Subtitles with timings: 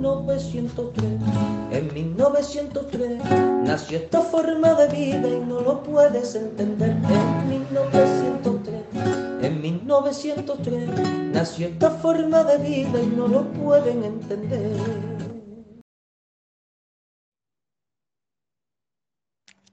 [0.00, 1.04] 1903.
[1.72, 3.22] En 1903
[3.64, 6.90] nació esta forma de vida y no lo puedes entender.
[6.90, 8.82] En 1903,
[9.42, 10.88] en 1903
[11.34, 14.76] nació esta forma de vida y no lo pueden entender.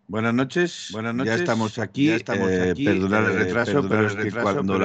[0.10, 1.36] Buenas noches, buenas noches.
[1.36, 2.08] Ya estamos aquí.
[2.08, 2.86] Ya estamos eh, aquí.
[2.86, 4.80] Perdonar el retraso, pero es que cuando,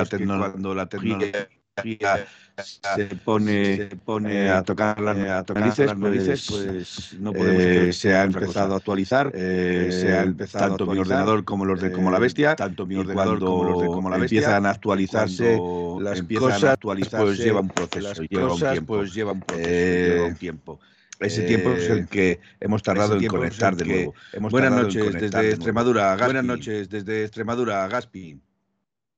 [0.74, 2.26] la tecnología
[2.62, 7.32] se pone, se pone a tocar las, a tocar narices, las narices, pues, pues no
[7.32, 11.64] podemos eh, se ha empezado a actualizar, eh, se ha empezado tanto mi ordenador como
[11.64, 14.66] los de como la bestia, tanto mi ordenador como los de como la bestia, empiezan
[14.66, 15.58] a actualizarse
[16.00, 19.68] las cosas, a actualizarse, pues lleva un proceso, lleva un tiempo, pues lleva un proceso,
[19.68, 20.80] lleva un tiempo.
[21.20, 24.14] Ese tiempo es el que hemos tardado en conectar de nuevo.
[24.50, 28.40] Buenas noches desde Extremadura, Buenas noches desde Extremadura, Gaspi.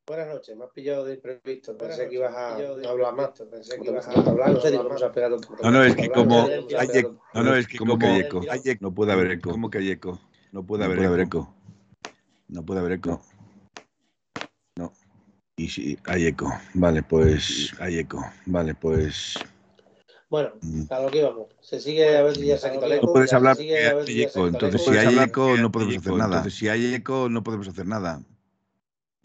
[0.06, 1.78] Buenas noches, me has pillado de imprevisto.
[1.78, 3.30] Pensé que ibas a hablar más.
[3.30, 4.52] Pensé que ibas a hablar.
[4.52, 6.46] No sé, vamos a pegar un No, no, es que como.
[7.32, 8.42] No, no, es que como que hay eco.
[8.80, 9.50] No puede haber eco.
[9.50, 10.20] ¿Cómo que hay eco?
[10.52, 11.54] No puede haber eco.
[12.48, 13.22] No puede haber eco.
[14.76, 14.92] No.
[15.56, 16.52] Y sí, hay eco.
[16.74, 18.22] Vale, pues hay eco.
[18.44, 19.38] Vale, pues
[20.28, 20.82] bueno, mm.
[20.90, 21.46] a lo que íbamos.
[21.60, 23.06] Se sigue a ver si ya se ha quitado el eco.
[23.06, 24.48] No puedes hablar si hay eco.
[24.48, 26.36] Entonces, si hay eco, no podemos hacer nada.
[26.36, 28.20] Entonces, si hay eco, no podemos hacer nada.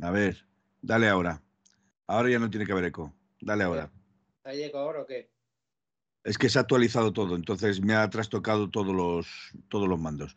[0.02, 0.45] A ver,
[0.81, 1.41] dale ahora.
[2.08, 3.13] Ahora ya no tiene que haber eco.
[3.41, 3.91] Dale ahora.
[4.44, 5.30] ¿Hay eco ahora o qué?
[6.23, 9.28] Es que se ha actualizado todo, entonces me ha trastocado todos los,
[9.69, 10.35] todos los mandos.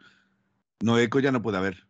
[0.81, 1.87] No, eco ya no puede haber.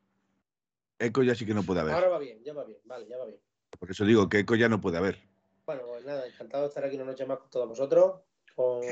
[0.98, 1.94] Eco ya sí que no puede haber.
[1.94, 3.38] Ahora va bien, ya va bien, vale, ya va bien.
[3.78, 5.20] Por eso digo que eco ya no puede haber.
[5.66, 8.20] Bueno, pues nada, encantado de estar aquí una noche más con todos vosotros
[8.54, 8.82] con,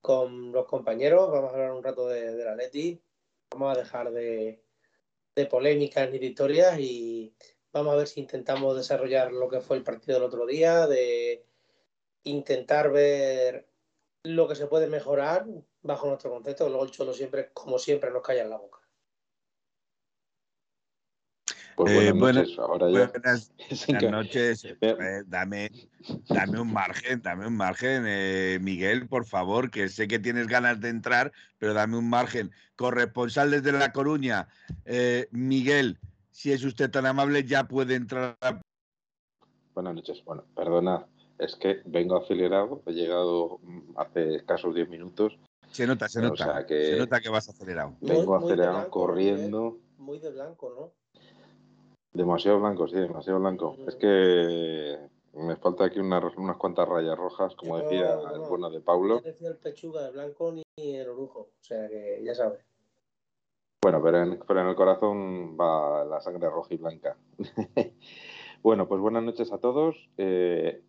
[0.00, 1.30] con los compañeros.
[1.30, 3.00] Vamos a hablar un rato de, de la Leti.
[3.50, 4.62] Vamos a dejar de,
[5.34, 7.34] de polémicas ni de historias y
[7.72, 11.44] vamos a ver si intentamos desarrollar lo que fue el partido del otro día, de
[12.24, 13.66] intentar ver
[14.22, 15.46] lo que se puede mejorar
[15.82, 16.68] bajo nuestro concepto.
[16.68, 18.78] Luego el Cholo siempre, como siempre, nos calla en la boca.
[21.76, 23.52] Pues eh, buenas, noches, ahora buenas,
[24.10, 24.64] noches.
[24.82, 25.70] Eh, dame,
[26.28, 30.80] dame un margen, dame un margen, eh, Miguel, por favor, que sé que tienes ganas
[30.80, 32.50] de entrar, pero dame un margen.
[32.76, 34.48] Corresponsal desde La Coruña,
[35.30, 35.98] Miguel,
[36.30, 38.36] si es usted tan amable, ya puede entrar.
[39.74, 40.24] Buenas noches.
[40.24, 41.06] Bueno, perdona,
[41.38, 45.38] es que vengo acelerado, he llegado mm, hace escasos 10 minutos.
[45.70, 46.66] Se nota, se nota.
[46.66, 47.96] se nota que vas acelerado.
[48.00, 49.78] Vengo acelerado, corriendo.
[49.98, 50.92] Muy de blanco, ¿no?
[52.12, 53.76] Demasiado blanco, sí, demasiado blanco.
[53.86, 54.98] Es que
[55.34, 59.16] me falta aquí unas, unas cuantas rayas rojas, como decía el bueno de Paulo.
[59.16, 62.64] No decía el pechuga de blanco ni el orujo, o sea que ya sabes.
[63.82, 67.16] Bueno, pero en, el corazón va la sangre roja y blanca.
[68.62, 69.96] bueno, pues buenas noches a todos.
[70.18, 70.82] Eh,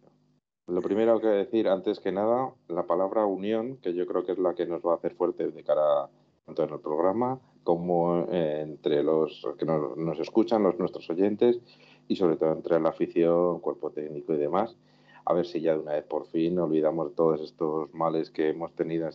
[0.68, 4.40] lo primero que decir, antes que nada, la palabra unión, que yo creo que es
[4.40, 6.10] la que nos va a hacer fuerte de cara
[6.46, 11.62] tanto en el programa como entre los que nos, escuchan, los nuestros oyentes
[12.10, 14.76] y sobre todo entre la afición, cuerpo técnico y demás.
[15.24, 18.74] A ver si ya de una vez por fin olvidamos todos estos males que hemos
[18.74, 19.08] tenido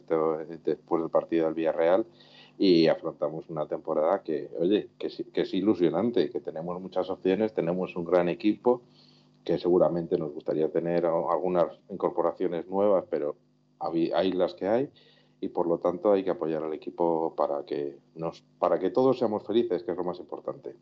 [0.65, 2.07] después del partido del Villarreal
[2.59, 7.97] y afrontamos una temporada que, oye, que, que es ilusionante, que tenemos muchas opciones, tenemos
[7.97, 8.83] un gran equipo,
[9.45, 13.37] que seguramente nos gustaría tener algunas incorporaciones nuevas, pero
[13.79, 14.91] hay las que hay
[15.41, 19.19] y por lo tanto hay que apoyar al equipo para que nos para que todos
[19.19, 20.75] seamos felices, que es lo más importante.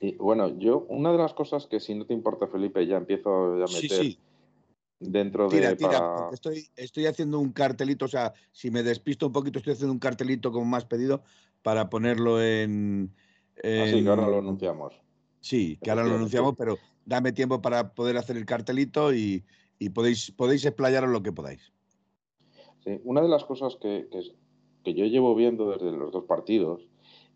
[0.00, 3.30] Y bueno, yo una de las cosas que si no te importa Felipe ya empiezo
[3.30, 4.16] a meter
[5.00, 9.58] dentro de tira, estoy estoy haciendo un cartelito, o sea, si me despisto un poquito
[9.58, 11.22] estoy haciendo un cartelito como más pedido
[11.62, 13.12] para ponerlo en,
[13.62, 14.94] Así ah, que ahora lo anunciamos.
[15.40, 19.44] Sí, que ahora lo anunciamos, pero dame tiempo para poder hacer el cartelito y,
[19.78, 21.72] y podéis podéis explayaros lo que podáis.
[22.84, 24.08] Sí, una de las cosas que,
[24.84, 26.80] que, yo llevo viendo desde los dos partidos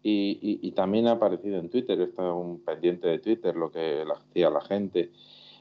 [0.03, 4.51] y, y, también ha aparecido en Twitter, está un pendiente de Twitter lo que hacía
[4.51, 5.13] la gente,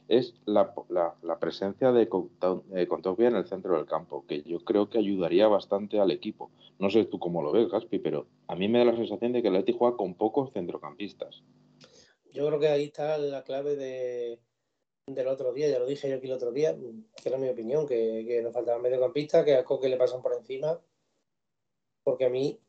[0.08, 4.98] es la, la, presencia de Contopia en el centro del campo, que yo creo que
[4.98, 6.52] ayudaría bastante al equipo.
[6.80, 9.42] No sé tú cómo lo ves, Gaspi, pero a mí me da la sensación de
[9.42, 11.44] que el Atleti juega con pocos centrocampistas.
[12.32, 14.40] Yo creo que ahí está la clave de,
[15.08, 17.88] del otro día, ya lo dije yo aquí el otro día, que era mi opinión,
[17.88, 20.80] que, que nos faltaba mediocampista, que a Coque le pasan por encima,
[22.04, 22.60] porque a mí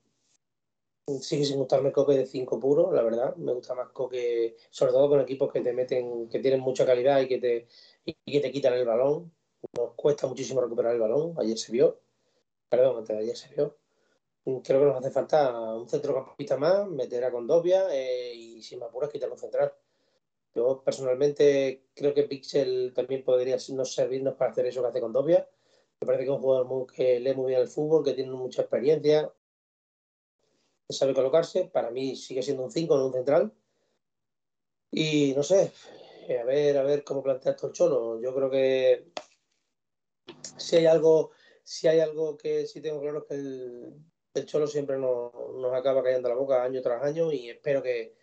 [1.21, 5.09] sigue sin gustarme Coque de 5 puro, la verdad, me gusta más Coque, sobre todo
[5.09, 7.69] con equipos que te meten, que tienen mucha calidad y que te,
[8.05, 9.33] y que te quitan el balón,
[9.77, 12.01] nos cuesta muchísimo recuperar el balón, ayer se vio,
[12.69, 13.77] perdón, antes de ayer se vio,
[14.45, 18.89] creo que nos hace falta un centrocampista más, meter a Condovia eh, y sin más
[18.89, 19.73] apuras quitar un central.
[20.55, 25.49] Yo personalmente creo que Pixel también podría no servirnos para hacer eso que hace Condovia.
[26.01, 28.31] Me parece que es un jugador muy, que lee muy bien el fútbol, que tiene
[28.33, 29.33] mucha experiencia,
[30.89, 31.65] sabe colocarse.
[31.67, 33.53] Para mí sigue siendo un 5, no un central.
[34.91, 35.73] Y no sé,
[36.41, 38.21] a ver, a ver cómo plantea esto el Cholo.
[38.21, 39.09] Yo creo que
[40.57, 41.31] si hay algo,
[41.63, 43.95] si hay algo que sí tengo claro es que el,
[44.35, 45.33] el Cholo siempre nos,
[45.73, 48.15] acaba cayendo la boca año tras año y espero que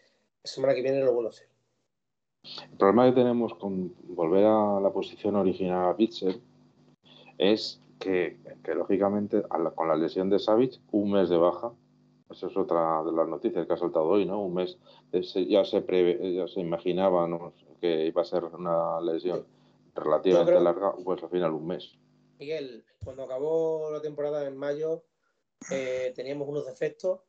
[0.44, 1.48] la semana que viene lo vuelva a hacer.
[2.44, 6.40] El problema que tenemos con volver a la posición original a Pitcher
[7.38, 8.38] es que,
[8.76, 9.44] lógicamente
[9.76, 11.72] con la lesión de Savic, un mes de baja,
[12.32, 14.42] eso es otra de las noticias que ha soltado hoy, ¿no?
[14.42, 14.78] Un mes,
[15.12, 17.28] ya se prevé, ya se imaginaba
[17.80, 19.46] que iba a ser una lesión
[19.96, 21.98] relativamente larga, pues al final un mes.
[22.40, 25.04] Miguel, cuando acabó la temporada en mayo,
[25.70, 27.22] eh, teníamos unos defectos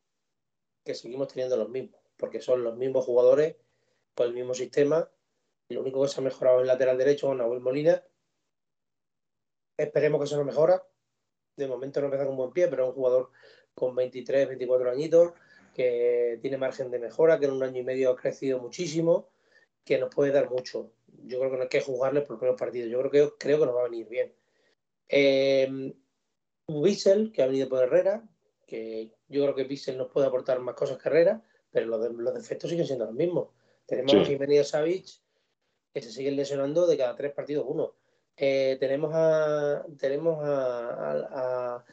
[0.84, 3.56] que seguimos teniendo los mismos, porque son los mismos jugadores
[4.14, 5.08] con el mismo sistema.
[5.68, 8.02] Y lo único que se ha mejorado en el lateral derecho con Nahuel Molina.
[9.76, 10.82] Esperemos que eso no mejora.
[11.56, 13.30] De momento no empieza con buen pie, pero es un jugador
[13.74, 15.32] con 23, 24 añitos
[15.74, 19.30] que tiene margen de mejora, que en un año y medio ha crecido muchísimo,
[19.84, 20.92] que nos puede dar mucho.
[21.24, 22.90] Yo creo que no hay que jugarle por los primeros partidos.
[22.90, 24.32] Yo creo que, creo que nos va a venir bien.
[25.08, 25.94] Eh,
[26.68, 28.22] Bissell, que ha venido por Herrera,
[28.66, 32.34] que yo creo que Bissell nos puede aportar más cosas que Herrera, pero los, los
[32.34, 33.48] defectos siguen siendo los mismos.
[33.86, 35.06] Tenemos a Jiménez Savic,
[35.92, 37.94] que se siguen lesionando de cada tres partidos uno.
[38.36, 39.84] Eh, tenemos a.
[39.98, 41.84] Tenemos a,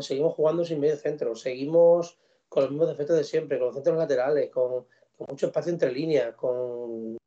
[0.00, 3.96] seguimos jugando sin medio centro, seguimos con los mismos defectos de siempre, con los centros
[3.96, 7.18] laterales, con, con mucho espacio entre líneas, con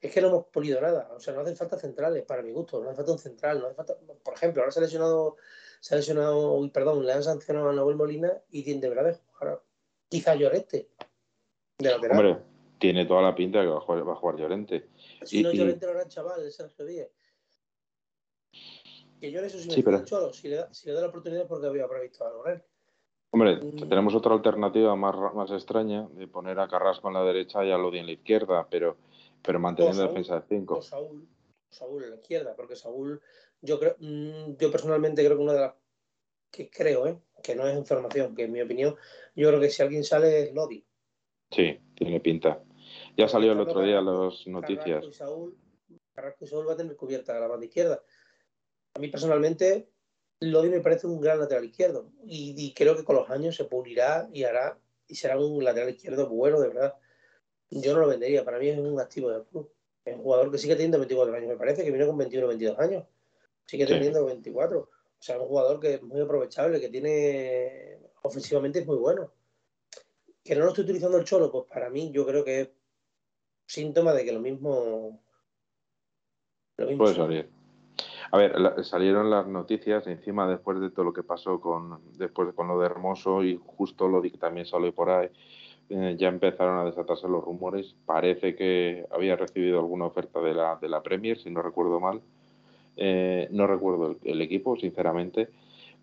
[0.00, 1.10] es que no hemos pulido nada.
[1.14, 2.82] O sea, no hacen falta centrales, para mi gusto.
[2.82, 3.60] No hace falta un central.
[3.60, 3.96] No hace falta...
[4.22, 5.36] Por ejemplo, ahora se ha lesionado,
[5.80, 9.20] se ha lesionado, uy, perdón, le han sancionado a Nahuel Molina y tiene de verdad
[9.32, 9.62] jugar.
[10.08, 10.88] Quizá Llorente.
[11.78, 12.38] De Hombre,
[12.78, 14.88] tiene toda la pinta de que va a jugar, va a jugar Llorente.
[15.22, 17.08] Si no, Llorente no era el chaval, el Sergio Díaz.
[19.20, 20.04] Que yo eso sí me sí, pero...
[20.04, 20.32] cholo.
[20.32, 22.62] Si le, da, si le da la oportunidad porque había previsto algo él.
[23.32, 23.88] Hombre, mm.
[23.88, 27.78] tenemos otra alternativa más, más extraña de poner a Carrasco en la derecha y a
[27.78, 28.96] Lodi en la izquierda, pero
[29.42, 30.82] pero manteniendo la defensa de 5.
[30.82, 31.28] Saúl,
[31.68, 33.20] Saúl en la izquierda, porque Saúl,
[33.60, 35.74] yo creo, mm, yo personalmente creo que una de las
[36.50, 37.18] que creo, ¿eh?
[37.42, 38.96] que no es información, que en mi opinión,
[39.34, 40.84] yo creo que si alguien sale es Lodi.
[41.50, 42.62] Sí, tiene pinta.
[43.16, 45.00] Ya salió el otro día las noticias.
[45.00, 45.58] Carrasco y, Saúl,
[46.12, 48.02] Carrasco y Saúl va a tener cubierta la banda izquierda.
[48.94, 49.88] A mí personalmente,
[50.40, 53.64] Lodi me parece un gran lateral izquierdo y, y creo que con los años se
[53.64, 56.94] pulirá y hará y será un lateral izquierdo bueno, de verdad
[57.70, 58.44] yo no lo vendería.
[58.44, 59.70] Para mí es un activo del club.
[60.04, 62.48] Es un jugador que sigue teniendo 24 años, me parece, que viene con 21 o
[62.48, 63.04] 22 años.
[63.66, 64.80] Sigue teniendo 24.
[64.80, 64.88] O
[65.18, 69.32] sea, es un jugador que es muy aprovechable, que tiene ofensivamente es muy bueno.
[70.42, 72.70] Que no lo estoy utilizando el cholo, pues para mí yo creo que es
[73.66, 75.22] síntoma de que lo mismo.
[76.78, 77.59] Lo mismo Puede salir.
[78.32, 82.68] A ver, salieron las noticias encima después de todo lo que pasó con después con
[82.68, 85.30] lo de Hermoso y justo lo que también salió por ahí
[85.92, 87.96] eh, ya empezaron a desatarse los rumores.
[88.06, 92.20] Parece que había recibido alguna oferta de la, de la Premier, si no recuerdo mal.
[92.96, 95.48] Eh, no recuerdo el, equipo, sinceramente,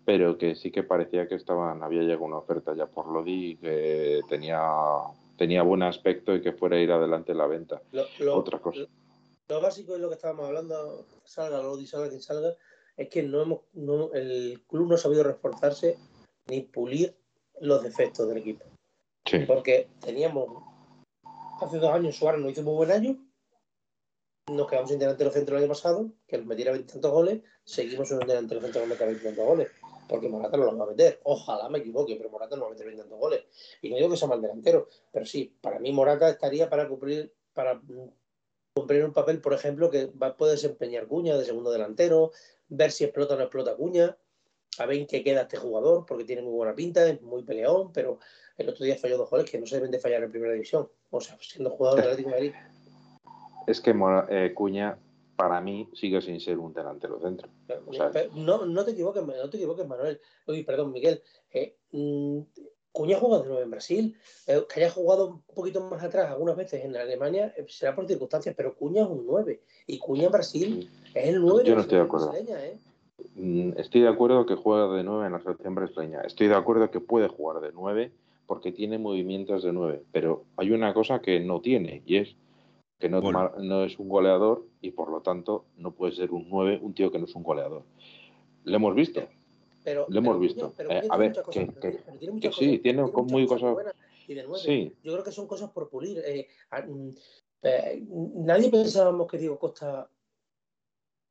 [0.04, 4.20] pero que sí que parecía que estaban, había llegado una oferta ya por Lodi que
[4.28, 4.60] tenía,
[5.38, 7.80] tenía buen aspecto y que fuera a ir adelante la venta.
[8.30, 8.80] Otra cosa.
[8.80, 8.88] Lo,
[9.56, 12.54] básico es lo que estábamos hablando, salga Lodi, salga quien salga,
[12.96, 15.96] es que no hemos, no, el club no ha sabido reforzarse
[16.46, 17.16] ni pulir
[17.60, 18.64] los defectos del equipo.
[19.46, 20.62] Porque teníamos
[21.60, 23.18] hace dos años Suárez no hizo muy buen año.
[24.50, 27.42] Nos quedamos sin delantero centro el año pasado, que nos metiera 20 tantos goles.
[27.64, 29.68] Seguimos en un delantero centro que meta 20 tantos goles.
[30.08, 31.20] Porque Morata no los va a meter.
[31.24, 33.44] Ojalá me equivoque, pero Morata no va a meter 20 tantos goles.
[33.82, 37.34] Y no digo que sea mal delantero, pero sí, para mí Morata estaría para cumplir,
[37.52, 37.78] para
[38.74, 42.32] cumplir un papel, por ejemplo, que va, puede desempeñar Cuña de segundo delantero,
[42.68, 44.16] ver si explota o no explota Cuña,
[44.78, 47.92] a ver en qué queda este jugador, porque tiene muy buena pinta, es muy peleón,
[47.92, 48.18] pero
[48.56, 50.88] el otro día falló dos goles que no se deben de fallar en primera división.
[51.10, 52.52] O sea, siendo jugador del Atlético de Madrid.
[53.66, 53.94] Es que
[54.28, 54.98] eh, Cuña,
[55.36, 57.48] para mí, sigue sin ser un delantero centro.
[58.34, 60.20] no, no te equivoques, no te equivoques, Manuel.
[60.46, 61.22] Uy, perdón, Miguel.
[61.50, 61.76] Eh,
[62.92, 64.16] Cuña juega de nueve en Brasil,
[64.46, 68.06] eh, que haya jugado un poquito más atrás algunas veces en Alemania eh, será por
[68.06, 71.82] circunstancias, pero Cuña es un 9 y Cuña en Brasil es el 9 Yo no
[71.82, 72.32] estoy de acuerdo.
[72.34, 72.76] ¿eh?
[73.34, 76.22] Mm, estoy de acuerdo que juega de 9 en la selección brasileña.
[76.22, 78.12] Estoy de acuerdo que puede jugar de 9
[78.46, 82.34] porque tiene movimientos de 9, pero hay una cosa que no tiene y es
[82.98, 86.80] que no, no es un goleador y por lo tanto no puede ser un 9
[86.82, 87.84] un tío que no es un goleador.
[88.64, 89.22] Lo hemos visto.
[89.88, 90.74] Pero, lo hemos visto.
[90.90, 93.74] Eh, a ver, que, sí, tiene, muy cosas.
[94.26, 94.92] Y de nueve.
[95.02, 96.18] Yo creo que son cosas por pulir.
[96.26, 96.46] Eh,
[96.86, 97.08] mm,
[97.62, 100.10] eh, nadie pensábamos que Diego Costa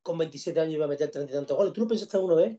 [0.02, 1.72] con 27 años iba a meter 30 y tantos goles.
[1.72, 2.58] ¿Tú lo pensaste alguna vez?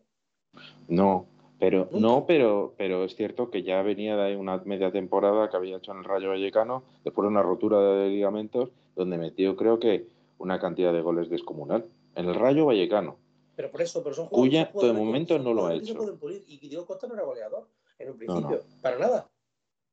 [0.87, 1.27] No,
[1.59, 5.79] pero no, pero, pero es cierto que ya venía de una media temporada que había
[5.79, 10.07] hecho en el Rayo Vallecano, después de una rotura de ligamentos, donde metió creo que
[10.39, 11.87] una cantidad de goles descomunal.
[12.15, 13.17] En el Rayo Vallecano.
[13.59, 14.69] Pero por eso, pero son jugadores.
[14.69, 16.17] Cuya, de momento no lo ha hecho.
[16.47, 19.29] Y Diego Costa no era goleador en un principio, para nada.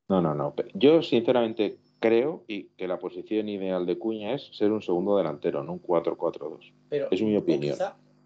[0.07, 0.53] No, no, no.
[0.75, 5.63] Yo sinceramente creo y que la posición ideal de Cuña es ser un segundo delantero,
[5.63, 6.74] no un 4-4-2.
[7.10, 7.75] Es mi opinión.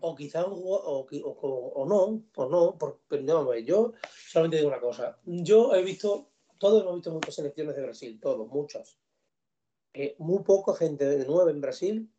[0.02, 3.94] O quizá, o, o, no, o no, porque no, yo
[4.28, 5.20] solamente digo una cosa.
[5.24, 9.00] Yo he visto, todos hemos visto muchas selecciones de Brasil, todos, muchas.
[10.18, 12.14] muy poca gente de nueve en Brasil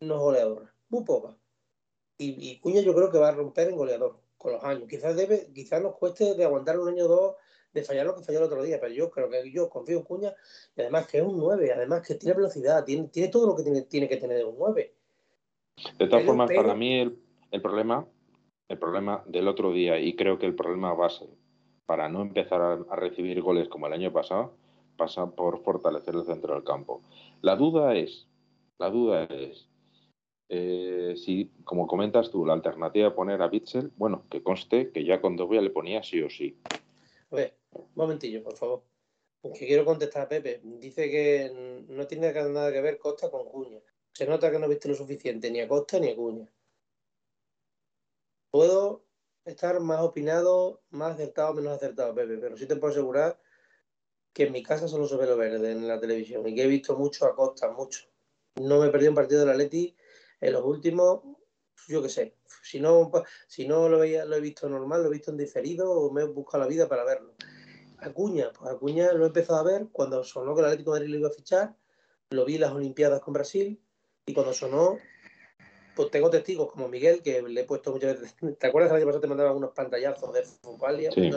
[0.00, 1.36] no es goleadora, muy poca
[2.18, 4.88] y, Cuña yo creo que va a romper en goleador con los años.
[4.88, 7.36] Quizás debe, quizás nos cueste de aguantar un año o dos
[7.72, 10.04] de fallar lo que falló el otro día, pero yo creo que yo confío en
[10.04, 10.34] Cuña
[10.76, 13.62] y además que es un 9, además que tiene velocidad, tiene, tiene todo lo que
[13.62, 14.94] tiene, tiene que tener un 9.
[15.98, 17.18] De todas formas, para mí el,
[17.50, 18.06] el, problema,
[18.68, 21.26] el problema del otro día, y creo que el problema base
[21.86, 24.54] para no empezar a, a recibir goles como el año pasado,
[24.96, 27.02] pasa por fortalecer el centro del campo.
[27.40, 28.28] La duda es,
[28.78, 29.68] la duda es,
[30.54, 35.02] eh, si, como comentas tú, la alternativa de poner a Bitzel, bueno, que conste que
[35.02, 36.60] ya con Dobia le ponía sí o sí.
[37.30, 38.82] A ver, un momentillo, por favor.
[39.42, 40.60] Que quiero contestar a Pepe.
[40.62, 43.80] Dice que no tiene nada que ver Costa con Cuña.
[44.12, 46.46] Se nota que no viste lo suficiente ni a Costa ni a Cuña.
[48.50, 49.06] Puedo
[49.46, 53.40] estar más opinado, más acertado o menos acertado, Pepe, pero sí te puedo asegurar
[54.34, 56.66] que en mi casa solo se ve lo verde en la televisión y que he
[56.66, 58.02] visto mucho a Costa, mucho.
[58.56, 59.96] No me perdí un partido de la Leti
[60.42, 61.20] en los últimos,
[61.88, 63.10] yo qué sé, si no,
[63.46, 66.22] si no lo, veía, lo he visto normal, lo he visto en diferido o me
[66.22, 67.34] he buscado la vida para verlo.
[67.98, 71.12] Acuña, pues Acuña lo he empezado a ver cuando sonó que el Atlético de Madrid
[71.12, 71.76] lo iba a fichar,
[72.30, 73.80] lo vi en las Olimpiadas con Brasil
[74.26, 74.98] y cuando sonó,
[75.94, 78.36] pues tengo testigos como Miguel, que le he puesto muchas veces.
[78.58, 81.12] ¿Te acuerdas que el año pasado te mandaba unos pantallazos de Fupalia?
[81.12, 81.30] Sí.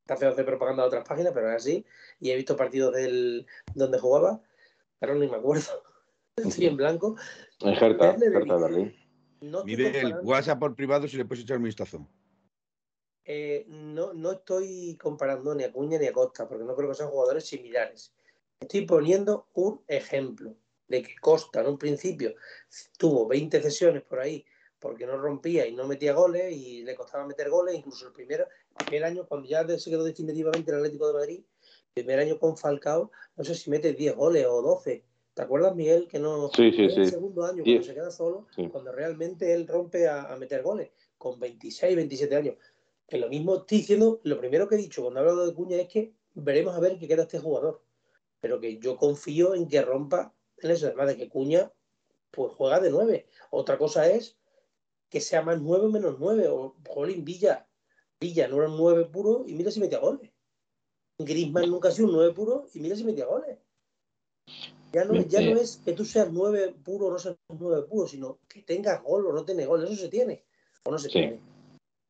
[0.00, 1.86] Está feo hacer propaganda de otras páginas, pero es así.
[2.18, 4.42] Y he visto partidos del donde jugaba,
[4.98, 5.89] pero ni me acuerdo.
[6.36, 7.16] Estoy en blanco.
[7.60, 8.94] En Hertha, Hertha Berlín.
[9.64, 12.06] Mire el WhatsApp por privado si le puedes echar un vistazo.
[13.24, 16.94] Eh, no, no estoy comparando ni a Cuña ni a Costa, porque no creo que
[16.94, 18.12] sean jugadores similares.
[18.60, 20.54] Estoy poniendo un ejemplo
[20.88, 22.34] de que Costa en un principio
[22.98, 24.44] tuvo 20 sesiones por ahí
[24.80, 28.48] porque no rompía y no metía goles y le costaba meter goles, incluso el primer,
[28.86, 31.44] primer año, cuando ya se quedó definitivamente el Atlético de Madrid,
[31.94, 35.04] el primer año con Falcao, no sé si mete 10 goles o 12,
[35.40, 38.92] ¿Te acuerdas, Miguel, que no sí, sí, el segundo año cuando se queda solo, cuando
[38.92, 42.56] realmente él rompe a, meter goles, con 26, 27 años?
[43.08, 45.78] Que lo mismo estoy diciendo, lo primero que he dicho cuando he hablado de Cuña
[45.78, 47.80] es que veremos a ver qué queda este jugador.
[48.42, 51.72] Pero que yo confío en que rompa en eso, además de que Cuña
[52.30, 53.26] pues juega de 9.
[53.48, 54.36] Otra cosa es
[55.08, 56.48] que sea más 9 o menos 9.
[56.48, 57.66] O Jolín Villa.
[58.20, 60.30] Villa no era un 9 puro y mira si metía goles.
[61.16, 63.56] Grisman nunca ha sido un 9 puro y mira si metía goles.
[64.92, 68.08] Ya no, ya no es que tú seas nueve puro o no seas nueve puro,
[68.08, 69.84] sino que tengas gol o no tengas gol.
[69.84, 70.42] Eso se tiene
[70.84, 71.38] o no se tiene.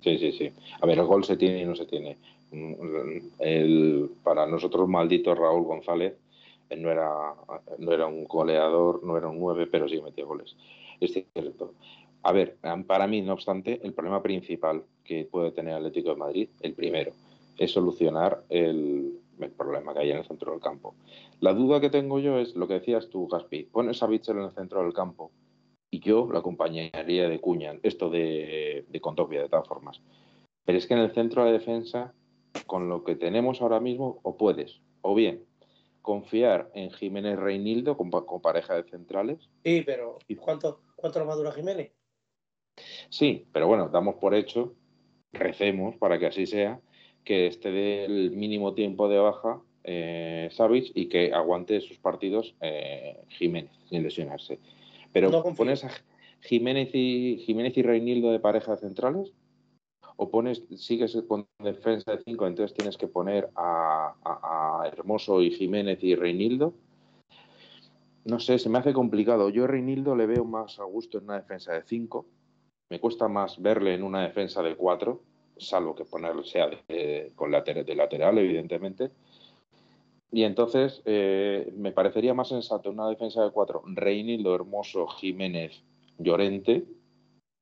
[0.00, 0.52] Sí, sí, sí.
[0.80, 2.16] A ver, el gol se tiene y no se tiene.
[3.38, 6.14] El, para nosotros, maldito Raúl González,
[6.76, 7.34] no era,
[7.78, 10.56] no era un goleador, no era un nueve, pero sí metía goles.
[11.00, 11.74] Es cierto.
[12.22, 12.56] A ver,
[12.86, 17.12] para mí, no obstante, el problema principal que puede tener Atlético de Madrid, el primero,
[17.58, 20.94] es solucionar el, el problema que hay en el centro del campo.
[21.40, 23.64] La duda que tengo yo es lo que decías tú, Gaspi.
[23.64, 25.32] Pones a Bitzel en el centro del campo
[25.90, 30.00] y yo lo acompañaría de Cuña, esto de, de de todas formas.
[30.64, 32.14] Pero es que en el centro de la defensa,
[32.66, 35.44] con lo que tenemos ahora mismo, o puedes, o bien
[36.02, 39.48] confiar en Jiménez Reinildo con, pareja de centrales.
[39.64, 41.92] Sí, pero ¿cuánto, cuánto más dura Jiménez?
[43.10, 44.74] Sí, pero bueno, damos por hecho,
[45.32, 46.80] recemos para que así sea,
[47.24, 50.50] que esté del mínimo tiempo de baja eh,
[50.94, 54.58] y que aguante sus partidos eh, Jiménez sin lesionarse.
[55.12, 55.90] Pero pones a
[56.42, 59.32] Jiménez y Jiménez y Reinildo de pareja centrales
[60.16, 65.50] o pones, sigues con defensa de 5, entonces tienes que poner a, a, Hermoso y
[65.50, 66.74] Jiménez y Reinildo.
[68.26, 69.48] No sé, se me hace complicado.
[69.48, 72.26] Yo a Reinildo le veo más a gusto en una defensa de 5.
[72.90, 75.22] Me cuesta más verle en una defensa de 4,
[75.60, 79.10] salvo que ponerlo sea de, con lateral, de lateral, evidentemente.
[80.32, 85.82] Y entonces eh, me parecería más sensato una defensa de 4, Reinildo, Hermoso, Jiménez,
[86.18, 86.84] Llorente,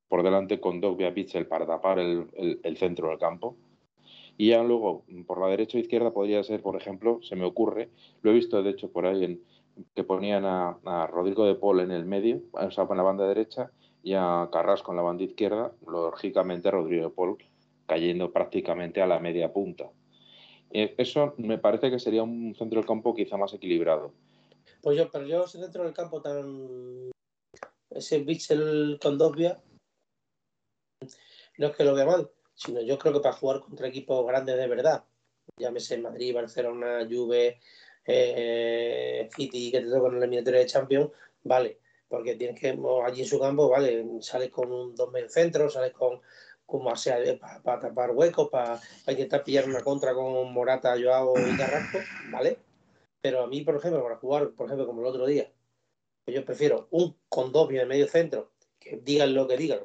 [0.09, 3.57] por delante con Dogbia Pitzel para tapar el, centro del campo.
[4.37, 7.90] Y ya luego, por la derecha o izquierda, podría ser, por ejemplo, se me ocurre,
[8.23, 9.43] lo he visto de hecho por ahí,
[9.95, 13.73] que ponían a, Rodrigo de Paul en el medio, o sea, en la banda derecha,
[14.02, 17.38] y a Carrasco en la banda izquierda, lógicamente Rodrigo de Paul
[17.88, 19.90] cayendo prácticamente a la media punta.
[20.71, 24.12] Eh, eso me parece que sería un centro del campo quizá más equilibrado.
[24.83, 27.11] Pues yo, pero yo ese centro del campo tan.
[27.90, 29.57] Ese Bitzel con Dogbia
[31.57, 34.57] no es que lo vea mal, sino yo creo que para jugar contra equipos grandes
[34.57, 35.04] de verdad,
[35.57, 37.59] llámese Madrid, Barcelona, Juve,
[38.04, 41.11] eh, City, que te tocan en la eliminatoria de Champions,
[41.45, 45.68] vale, porque tienes que, allí en su campo, vale, sales con un dos medio centro,
[45.68, 46.21] sales con
[46.68, 47.16] como sea
[47.64, 51.98] para, tapar huecos, para, intentar pillar una contra con Morata, Joao y Carrasco,
[52.30, 52.58] ¿vale?
[53.22, 55.50] Pero a mí, por ejemplo, para jugar, por ejemplo, como el otro día,
[56.26, 59.80] pues yo prefiero un con dos de medio centro, que digan lo que digan,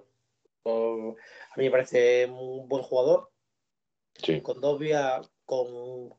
[0.65, 3.29] a mí me parece un buen jugador.
[4.43, 6.09] Con dos vías, con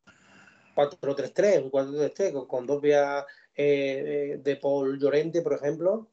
[0.75, 6.09] 4-3-3, un 4-3-3, con, dos vías eh, de Paul Llorente, por ejemplo,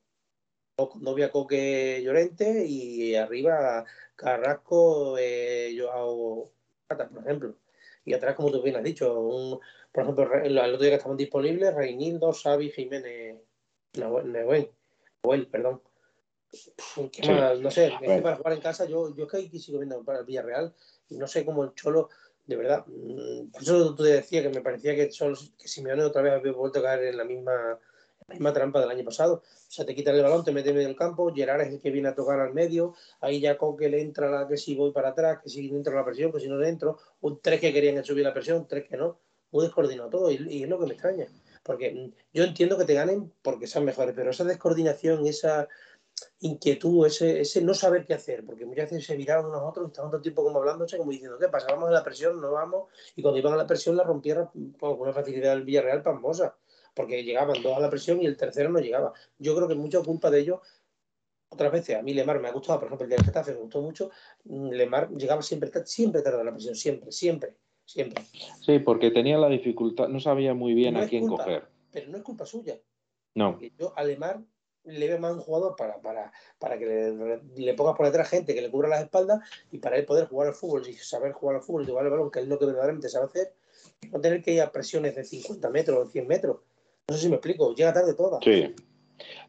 [1.16, 3.86] vías Coque Llorente y arriba
[4.16, 6.52] Carrasco, eh, Joao
[6.88, 7.56] Pata, por ejemplo.
[8.06, 9.60] Y atrás, como tú bien has dicho, un,
[9.92, 13.38] por ejemplo, el, otro día que estaban disponibles, Reinildo, Xavi, Jiménez,
[13.94, 15.82] Nahuel, perdón.
[17.62, 20.04] No sé, es que para jugar en casa, yo, yo es que aquí sigo viendo
[20.04, 20.74] para el Villarreal
[21.10, 22.10] y no sé cómo el Cholo,
[22.46, 22.86] de verdad.
[22.88, 26.34] Mm, por eso tú te decía que me parecía que, solo, que Simeone otra vez
[26.34, 27.80] había vuelto a caer en la misma,
[28.32, 29.36] misma trampa del año pasado.
[29.44, 31.80] O sea, te quitan el balón, te meten en medio del campo, Gerard es el
[31.80, 34.92] que viene a tocar al medio, ahí ya que le entra la que si voy
[34.92, 37.72] para atrás, que si entra la presión, que si no le entro, un tres que
[37.72, 39.20] querían subir la presión, tres que no.
[39.52, 41.28] Muy descoordinado todo y, es lo que me extraña.
[41.64, 45.68] Porque yo entiendo que te ganen porque sean mejores, pero esa descoordinación esa
[46.40, 49.88] inquietud, ese, ese no saber qué hacer, porque muchas veces se miraban unos a otros,
[49.88, 51.68] estaban todo el tiempo como hablándose, como diciendo, ¿qué pasa?
[51.72, 55.00] Vamos a la presión, no vamos, y cuando iban a la presión la rompieron con
[55.00, 56.56] una facilidad del Villarreal pasmosa,
[56.94, 59.14] porque llegaban dos a la presión y el tercero no llegaba.
[59.38, 60.60] Yo creo que mucha culpa de ellos,
[61.50, 63.82] otras veces, a mí Lemar me ha gustado, por ejemplo, el de Getafe me gustó
[63.82, 64.12] mucho,
[64.46, 68.24] Lemar llegaba siempre, siempre tarde a la presión, siempre, siempre, siempre.
[68.62, 71.66] Sí, porque tenía la dificultad, no sabía muy bien a quién coger.
[71.92, 72.80] Pero no es culpa suya.
[73.34, 73.60] No.
[73.78, 74.42] yo a Lemar
[74.84, 78.54] le ve más un jugador para, para, para que le, le, pongas por detrás gente
[78.54, 79.40] que le cubra las espaldas
[79.72, 82.12] y para él poder jugar al fútbol y saber jugar al fútbol y jugar el
[82.12, 83.54] balón, que es lo que verdaderamente sabe hacer,
[84.12, 86.58] no tener que ir a presiones de 50 metros o 100 metros.
[87.12, 88.40] No sé si me explico, llega tarde toda.
[88.42, 88.74] Sí,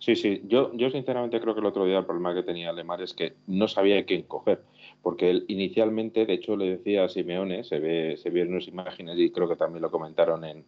[0.01, 0.43] sí, sí.
[0.47, 3.35] Yo, yo sinceramente creo que el otro día el problema que tenía Lemar es que
[3.47, 4.63] no sabía quién coger,
[5.01, 9.17] porque él inicialmente, de hecho, le decía a Simeone, se ve, se vieron unas imágenes
[9.17, 10.65] y creo que también lo comentaron en,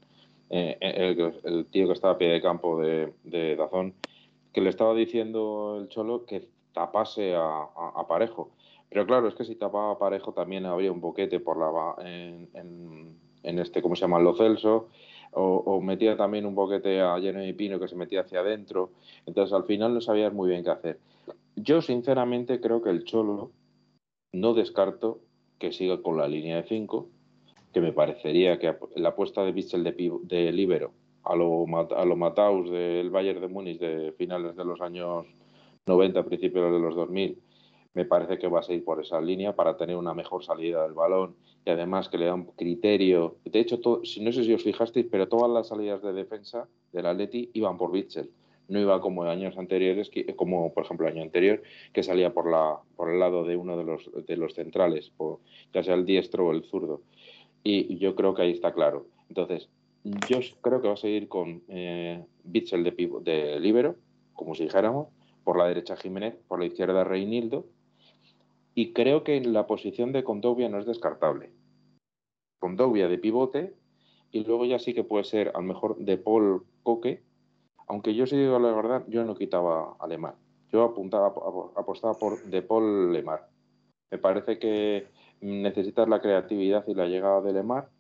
[0.51, 3.95] el, tío que estaba a pie de campo de, Dazón,
[4.53, 8.53] que le estaba diciendo el Cholo que tapase a, Parejo.
[8.89, 13.59] Pero claro, es que si tapaba a Parejo también habría un boquete por la en,
[13.59, 14.21] este, ¿cómo se llama?
[14.21, 14.91] Lo Celso.
[15.37, 18.91] O, metía también un boquete a Jenny Pino que se metía hacia adentro.
[19.27, 20.99] Entonces al final no sabías muy bien qué hacer.
[21.57, 23.51] Yo sinceramente creo que el Cholo
[24.33, 25.21] no descarto
[25.59, 27.09] que siga con la línea de 5,
[27.73, 30.93] que me parecería que la apuesta de Bichel de, de Libero
[31.25, 31.65] a lo,
[31.97, 35.27] a lo Mataus del Bayern de Múnich de finales de los años
[35.87, 37.41] 90, principios de los 2000,
[37.95, 40.93] me parece que va a seguir por esa línea para tener una mejor salida del
[40.93, 43.37] balón y además que le da un criterio.
[43.45, 47.51] De hecho, no sé si os fijasteis, pero todas las salidas de defensa del Atleti
[47.55, 48.31] iban por Bitzel.
[48.69, 52.79] No iba como años anteriores, como por ejemplo el año anterior, que salía por, la,
[52.97, 55.13] por el lado de uno de los, de los centrales,
[55.73, 57.03] ya sea el diestro o el zurdo.
[57.63, 59.07] Y yo creo que ahí está claro.
[59.29, 59.69] Entonces,
[60.29, 62.91] yo creo que va a seguir con eh, Bitzel de,
[63.23, 63.97] de libero,
[64.35, 65.09] como si dijéramos,
[65.45, 67.67] por la derecha Jiménez, por la izquierda Reinildo,
[68.75, 71.53] y creo que la posición de Condovia no es descartable.
[72.59, 73.75] Condovia de pivote,
[74.31, 77.23] y luego ya sí que puede ser a lo mejor de Paul Coque,
[77.87, 80.35] aunque yo si digo la verdad, yo no quitaba a Lemar.
[80.73, 81.29] Yo apuntaba,
[81.77, 83.49] apostaba por de Paul Lemar.
[84.11, 85.07] Me parece que
[85.41, 87.91] necesitas la creatividad y la llegada de Lemar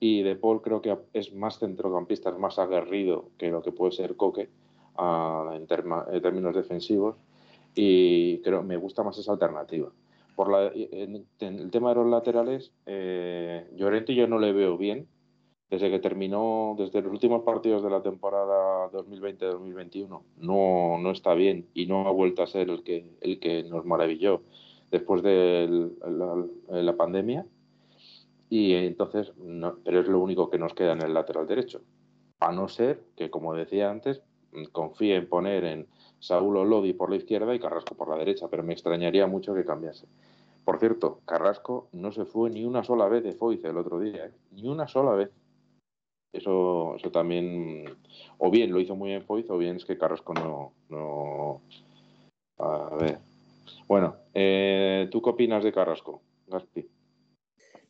[0.00, 3.92] y De Paul creo que es más centrocampista, es más aguerrido que lo que puede
[3.92, 4.48] ser Coque
[4.98, 7.16] en, términos defensivos
[7.74, 9.90] y creo me gusta más esa alternativa.
[10.36, 15.08] por la, en, el tema de los laterales, eh, Llorente yo no le veo bien.
[15.70, 21.66] Desde que terminó, desde los últimos partidos de la temporada 2020-2021, no, no está bien
[21.74, 24.42] y no ha vuelto a ser el que, el que nos maravilló
[24.94, 25.90] después de
[26.70, 27.44] la, pandemia.
[28.48, 29.32] Y entonces,
[29.82, 31.80] pero es lo único que nos queda en el lateral derecho.
[32.38, 34.22] A no ser que, como decía antes,
[34.70, 35.86] confíe en poner en
[36.24, 39.66] Saúl Lodi por la izquierda y Carrasco por la derecha, pero me extrañaría mucho que
[39.66, 40.06] cambiase.
[40.64, 44.24] Por cierto, Carrasco no se fue ni una sola vez de Foyce el otro día,
[44.26, 44.32] ¿eh?
[44.52, 45.30] ni una sola vez.
[46.32, 47.84] Eso, eso también,
[48.38, 50.72] o bien lo hizo muy bien Foyce, o bien es que Carrasco no.
[50.88, 51.60] no...
[52.56, 53.18] A ver.
[53.86, 56.88] Bueno, eh, ¿tú qué opinas de Carrasco, Gaspi?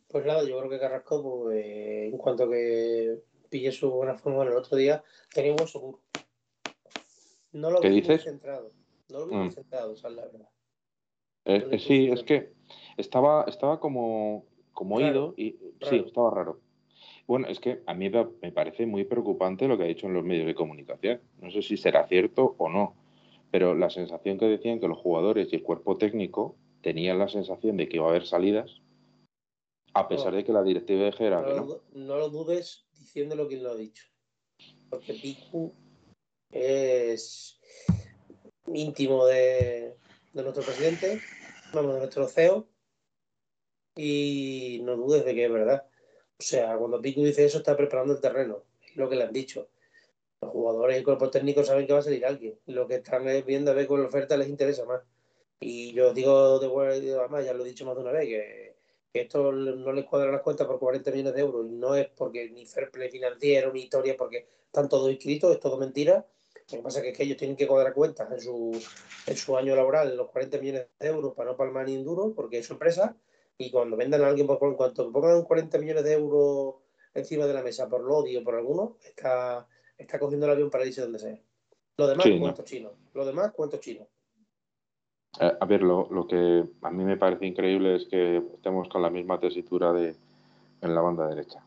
[0.08, 4.56] Pues nada, yo creo que Carrasco, pues, en cuanto que pille su buena forma el
[4.56, 6.03] otro día, tenía un buen seguro.
[7.54, 8.24] No lo ¿Qué vi dices?
[8.24, 8.72] centrado.
[9.10, 9.52] No lo vi mm.
[9.52, 10.48] centrado, esa es la verdad.
[11.44, 12.52] Eh, sí, es que
[12.96, 15.56] estaba, estaba como, como oído y
[15.88, 16.60] sí, estaba raro.
[17.26, 20.24] Bueno, es que a mí me parece muy preocupante lo que ha dicho en los
[20.24, 21.20] medios de comunicación.
[21.40, 22.94] No sé si será cierto o no,
[23.50, 27.76] pero la sensación que decían que los jugadores y el cuerpo técnico tenían la sensación
[27.76, 28.82] de que iba a haber salidas,
[29.94, 32.06] a pesar de que la directiva dijera no que no.
[32.06, 34.04] No lo dudes diciendo que lo ha dicho.
[34.90, 35.72] Porque Piku
[36.54, 37.58] es
[38.66, 39.96] íntimo de,
[40.32, 41.20] nuestro presidente,
[41.72, 42.68] vamos, de nuestro CEO,
[43.96, 45.84] y no dudes de que es verdad.
[46.38, 49.32] O sea, cuando Pico dice eso, está preparando el terreno, es lo que le han
[49.32, 49.68] dicho.
[50.40, 52.58] Los jugadores y el cuerpo técnico saben que va a salir alguien.
[52.66, 55.02] Lo que están viendo a ver con la oferta les interesa más.
[55.60, 58.74] Y yo digo de además, ya lo he dicho más de una vez, que,
[59.14, 61.66] esto no les cuadra las cuentas por 40 millones de euros.
[61.66, 65.60] Y no es porque ni fair play financiero, ni historia, porque están todos inscritos, es
[65.60, 66.26] todo mentira.
[66.72, 68.82] Lo que pasa es que ellos tienen que cuadrar cuentas en su,
[69.26, 72.32] en su año laboral, los 40 millones de euros para no palmar ni un duro,
[72.34, 73.16] porque es su empresa.
[73.58, 76.76] Y cuando vendan a alguien, por, en cuanto pongan 40 millones de euros
[77.12, 80.86] encima de la mesa por Lodi o por alguno, está, está cogiendo el avión para
[80.86, 81.38] irse donde sea.
[81.96, 82.92] Lo demás, cuentos chinos.
[83.12, 84.08] Lo demás, cuentos chinos.
[85.40, 89.02] Eh, a ver, lo, lo, que a mí me parece increíble es que estemos con
[89.02, 90.16] la misma tesitura de,
[90.80, 91.64] en la banda derecha.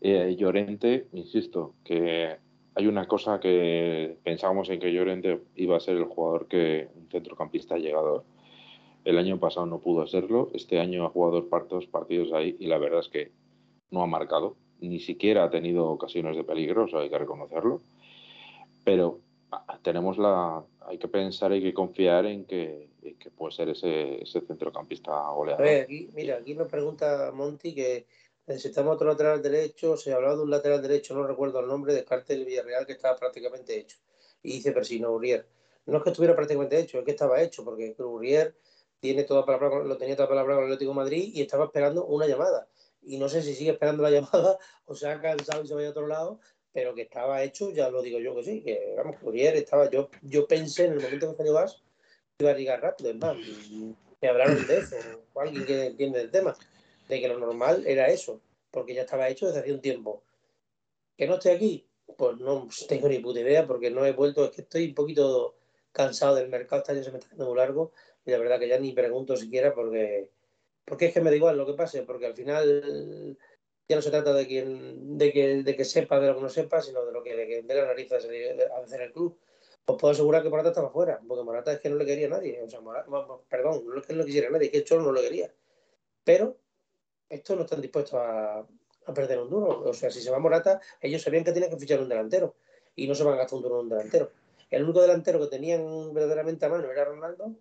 [0.00, 2.38] Eh, Llorente, insisto, que
[2.78, 7.08] hay una cosa que pensábamos en que Llorente iba a ser el jugador que un
[7.10, 8.22] centrocampista llegador.
[9.04, 12.78] El año pasado no pudo serlo, este año ha jugado dos partidos ahí y la
[12.78, 13.32] verdad es que
[13.90, 17.80] no ha marcado, ni siquiera ha tenido ocasiones de peligro, eso hay que reconocerlo.
[18.84, 19.18] Pero
[19.50, 22.90] ah, tenemos la, hay que pensar, hay que confiar en que,
[23.36, 25.66] puede ser ese, centrocampista goleador.
[26.14, 28.06] Mira, aquí nos pregunta Monty que
[28.48, 32.04] necesitamos otro lateral derecho, se hablaba de un lateral derecho, no recuerdo el nombre, de
[32.26, 33.98] del Villarreal que estaba prácticamente hecho.
[34.42, 35.46] Y dice Persino, Urier.
[35.86, 38.56] No es que estuviera prácticamente hecho, es que estaba hecho, porque Urier
[39.00, 42.26] tiene toda palabra, lo tenía toda palabra con el Atlético Madrid y estaba esperando una
[42.26, 42.68] llamada.
[43.02, 45.88] Y no sé si sigue esperando la llamada o se ha cansado y se vaya
[45.88, 46.40] a otro lado,
[46.72, 50.08] pero que estaba hecho, ya lo digo yo que sí, que vamos, Urier estaba, yo,
[50.22, 51.82] yo pensé en el momento que salió Gas,
[52.38, 53.36] iba a llegar rápido, es más,
[54.20, 54.96] me hablaron de eso,
[55.32, 56.56] o alguien que entiende el tema
[57.08, 58.40] de que lo normal era eso,
[58.70, 60.22] porque ya estaba hecho desde hace un tiempo.
[61.16, 61.86] ¿Que no esté aquí?
[62.16, 65.56] Pues no tengo ni puta idea, porque no he vuelto, es que estoy un poquito
[65.92, 67.92] cansado del mercado, este año se me está haciendo muy largo,
[68.24, 70.30] y la verdad que ya ni pregunto siquiera porque,
[70.84, 73.36] porque es que me da igual lo que pase, porque al final
[73.88, 76.48] ya no se trata de, quien, de, que, de que sepa de lo que no
[76.50, 79.38] sepa, sino de lo que le la nariz a hacer el club.
[79.86, 82.30] Os puedo asegurar que Morata estaba fuera, porque Morata es que no le quería a
[82.30, 82.62] nadie.
[82.62, 82.80] O sea,
[83.48, 85.50] perdón, no es que no quisiera a nadie, es que el Cholo no lo quería.
[86.24, 86.58] Pero
[87.28, 88.66] estos no están dispuestos a,
[89.14, 89.80] perder un duro.
[89.88, 92.56] O sea, si se va Morata, ellos sabían que tenían que fichar un delantero
[92.94, 94.30] y no se van a gastar un duro en un delantero.
[94.70, 97.54] El único delantero que tenían verdaderamente a mano era Ronaldo.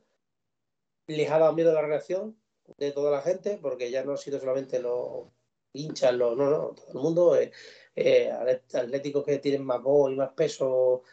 [1.08, 2.38] Les ha dado miedo la reacción
[2.78, 5.28] de toda la gente porque ya no ha sido solamente los
[5.72, 7.52] hinchas, los, no, no, todo el mundo, eh,
[7.96, 11.04] eh, atléticos que tienen más voz y más peso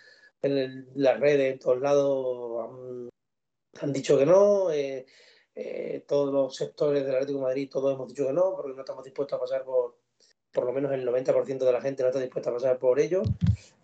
[0.42, 3.10] en las redes, en todos lados,
[3.80, 4.70] han, dicho que no.
[4.70, 5.06] Eh,
[5.54, 8.80] eh, todos los sectores del Atlético de Madrid, todos hemos dicho que no, porque no
[8.80, 9.96] estamos dispuestos a pasar por,
[10.52, 13.22] por lo menos el 90% de la gente no está dispuesta a pasar por ello.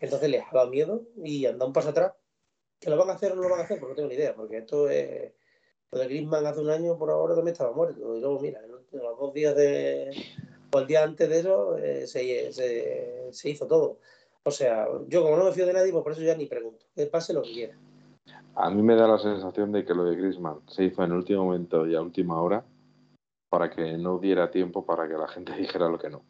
[0.00, 2.12] Entonces les ha dado miedo y anda un paso atrás.
[2.80, 3.78] ¿Que lo van a hacer o no lo van a hacer?
[3.78, 5.32] Pues no tengo ni idea, porque esto es.
[5.92, 8.16] Lo de Griezmann hace un año por ahora también estaba muerto.
[8.16, 10.10] Y luego, mira, los dos días de.
[10.72, 13.98] o el día antes de eso eh, se, se, se hizo todo.
[14.44, 16.86] O sea, yo como no me fío de nadie, pues por eso ya ni pregunto.
[16.94, 17.78] Que pase lo que quiera.
[18.62, 21.16] A mí me da la sensación de que lo de Griezmann se hizo en el
[21.16, 22.62] último momento y a última hora
[23.48, 26.22] para que no diera tiempo para que la gente dijera lo que no.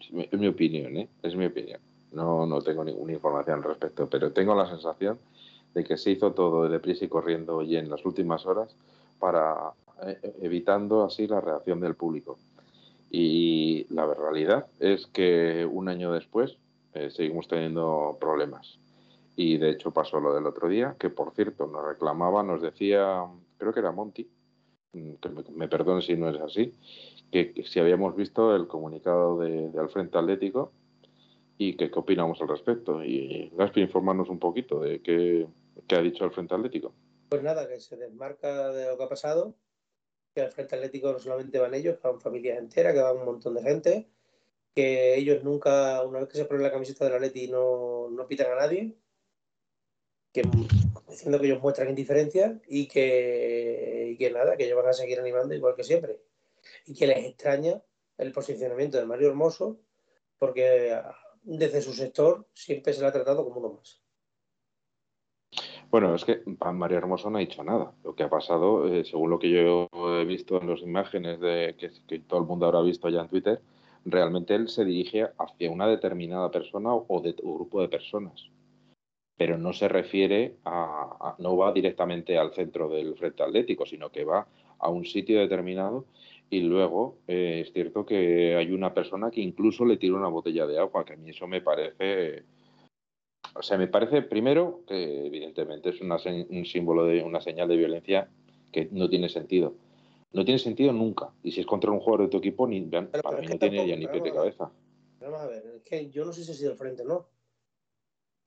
[0.00, 1.08] Es mi opinión, ¿eh?
[1.22, 1.80] Es mi opinión.
[2.12, 5.18] No, no tengo ninguna información al respecto, pero tengo la sensación
[5.72, 8.74] de que se hizo todo de deprisa y corriendo y en las últimas horas
[9.20, 9.72] para
[10.04, 12.36] eh, evitando así la reacción del público.
[13.10, 16.56] Y la realidad es que un año después
[16.94, 18.80] eh, seguimos teniendo problemas.
[19.36, 23.24] Y de hecho pasó lo del otro día, que por cierto nos reclamaba, nos decía,
[23.56, 24.28] creo que era Monty,
[24.92, 26.72] mm, que me, perdone si no es así,
[27.30, 30.72] que, si habíamos visto el comunicado de, del Frente Atlético
[31.56, 33.04] y que qué opinamos al respecto.
[33.04, 35.46] Y Gaspi, informarnos un poquito de qué,
[35.86, 36.94] qué ha dicho el Frente Atlético.
[37.28, 39.54] Pues nada, que se desmarca de lo que ha pasado,
[40.34, 43.54] que al Frente Atlético no solamente van ellos, van familias enteras, que van un montón
[43.54, 44.08] de gente,
[44.74, 48.52] que ellos nunca, una vez que se ponen la camiseta del Atleti, no, no pitan
[48.52, 48.96] a nadie,
[50.32, 50.42] que,
[51.08, 55.18] diciendo que ellos muestran indiferencia y que, y que nada, que ellos van a seguir
[55.18, 56.18] animando igual que siempre.
[56.86, 57.82] Y que les extraña
[58.18, 59.80] el posicionamiento de Mario Hermoso,
[60.38, 61.00] porque
[61.42, 64.00] desde su sector siempre se le ha tratado como uno más.
[65.90, 67.92] Bueno, es que Mario Hermoso no ha dicho nada.
[68.04, 69.88] Lo que ha pasado, eh, según lo que yo
[70.20, 73.60] he visto en las imágenes de que, todo el mundo habrá visto ya en Twitter,
[74.04, 78.50] realmente él se dirige hacia una determinada persona o grupo de personas.
[79.40, 84.26] Pero no se refiere a, no va directamente al centro del frente atlético, sino que
[84.26, 84.46] va
[84.78, 86.04] a un sitio determinado
[86.50, 90.66] y luego eh, es cierto que hay una persona que incluso le tira una botella
[90.66, 92.44] de agua, que a mí eso me parece
[93.54, 96.18] o sea, me parece primero que evidentemente es una,
[96.50, 98.28] un símbolo de una señal de violencia
[98.70, 99.74] que no tiene sentido.
[100.32, 101.30] No tiene sentido nunca.
[101.42, 103.96] Y si es contra un jugador de tu equipo, ni, para mí no tiene ya
[103.96, 104.70] ni pie de cabeza.
[105.18, 107.26] Vamos a ver, es que yo no sé si ha sido el frente no.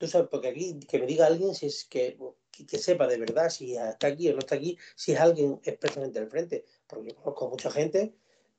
[0.03, 2.17] Tú sabes, porque aquí que me diga alguien si es que,
[2.51, 6.19] que, sepa de verdad si está aquí o no está aquí, si es alguien expresamente
[6.19, 6.65] del frente.
[6.87, 8.13] Porque yo conozco mucha gente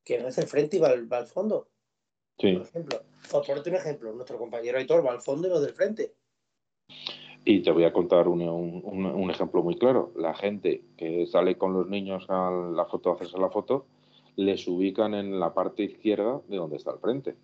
[0.04, 1.68] que no es el frente y va al, va al fondo.
[2.38, 2.54] Sí.
[2.54, 5.74] Por ejemplo, por ponerte un ejemplo, nuestro compañero Aitor va al fondo y no del
[5.74, 6.14] frente.
[7.44, 10.14] Y te voy a contar un, un, ejemplo muy claro.
[10.16, 13.84] La gente que sale con los niños a la foto, a hacerse la foto,
[14.36, 17.36] les ubican en la parte izquierda de donde está el frente.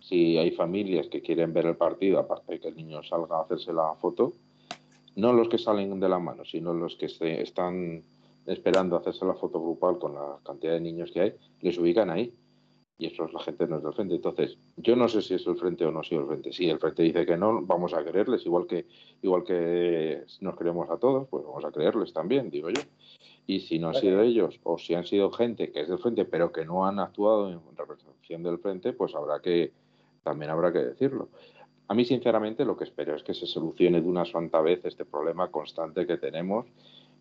[0.00, 3.42] Si hay familias que quieren ver el partido, aparte de que el niño salga a
[3.42, 4.32] hacerse la foto,
[5.16, 8.02] no los que salen de la mano, sino los que se están
[8.46, 12.32] esperando hacerse la foto grupal con la cantidad de niños que hay, les ubican ahí
[12.98, 14.16] y eso es la gente no es del frente.
[14.16, 16.52] Entonces, yo no sé si es el frente o no es el frente.
[16.52, 18.86] Si el frente dice que no, vamos a creerles, igual que,
[19.22, 22.82] igual que nos creemos a todos, pues vamos a creerles también, digo yo.
[23.46, 26.24] Y si no han sido ellos, o si han sido gente que es del frente,
[26.24, 29.72] pero que no han actuado en representación del frente, pues habrá que,
[30.28, 31.30] también habrá que decirlo.
[31.88, 35.06] A mí, sinceramente, lo que espero es que se solucione de una santa vez este
[35.06, 36.66] problema constante que tenemos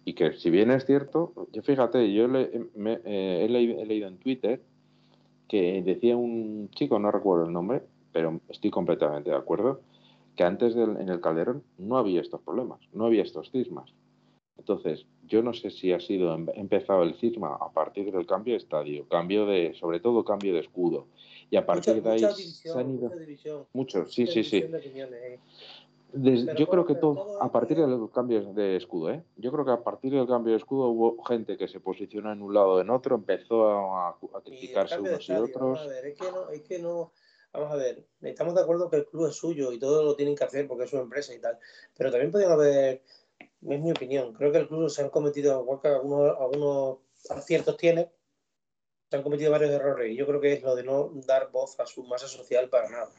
[0.03, 4.61] y que, si bien es cierto, yo fíjate, yo eh, he leído en Twitter
[5.47, 9.79] que decía un chico, no recuerdo el nombre, pero estoy completamente de acuerdo,
[10.35, 13.93] que antes en el Calderón no había estos problemas, no había estos cismas.
[14.57, 18.53] Entonces, yo no sé si ha sido em, empezado el cisma a partir del cambio
[18.53, 21.07] de estadio, cambio de, sobre todo cambio de escudo.
[21.49, 23.11] Y a partir de ahí se han ido.
[23.73, 24.57] Muchos, sí, sí, sí.
[24.57, 25.39] Eh
[26.13, 29.23] yo creo que todo, a partir de los cambios de escudo, ¿eh?
[29.35, 32.41] Yo creo que a partir del cambio de escudo hubo gente que se posicionó en
[32.41, 35.55] un lado o en otro, empezó a, criticarse unos y otros.
[35.55, 37.11] Vamos a ver, es que, no, es que no,
[37.51, 40.35] vamos a ver, estamos de acuerdo que el club es suyo y todo lo tienen
[40.35, 41.59] que hacer porque es su empresa y tal,
[41.97, 43.03] pero también podrían haber,
[43.39, 46.97] es mi opinión, creo que el club se han cometido, igual que algunos, algunos
[47.29, 48.09] aciertos tiene,
[49.09, 51.79] se han cometido varios errores y yo creo que es lo de no dar voz
[51.79, 53.09] a su masa social para nada,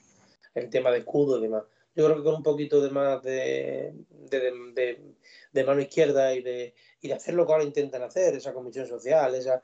[0.54, 1.64] el tema de escudo y demás
[1.98, 3.92] yo creo que con un poquito de más de,
[4.30, 8.86] de, mano izquierda y de, y de hacer lo que ahora intentan hacer, esa comisión
[8.86, 9.60] social, esa,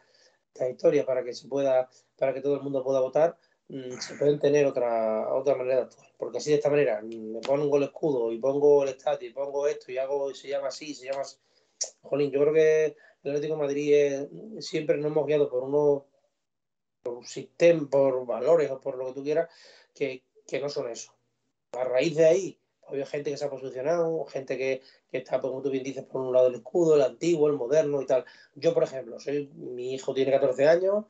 [0.68, 3.36] historia para que se pueda, para que todo el mundo pueda votar,
[3.68, 6.08] mm, se pueden tener otra, otra manera de actuar.
[6.18, 9.32] Porque así de esta manera, mm, me pongo el escudo y pongo el estadio y
[9.32, 11.36] pongo esto y hago, y se llama así, se llama así.
[12.02, 14.26] Jolín, yo creo que el Atlético Madrid
[14.58, 16.02] siempre nos hemos guiado por unos
[17.04, 19.48] por un sistema, por valores o por lo que tú quieras,
[19.94, 21.14] que, que no son eso
[21.76, 25.62] a raíz de ahí, había gente que se ha posicionado, gente que, está, pues, como
[25.62, 28.24] tú bien dices, por un lado el escudo, el antiguo, el moderno y tal.
[28.54, 31.04] Yo, por ejemplo, soy, mi hijo tiene 14 años,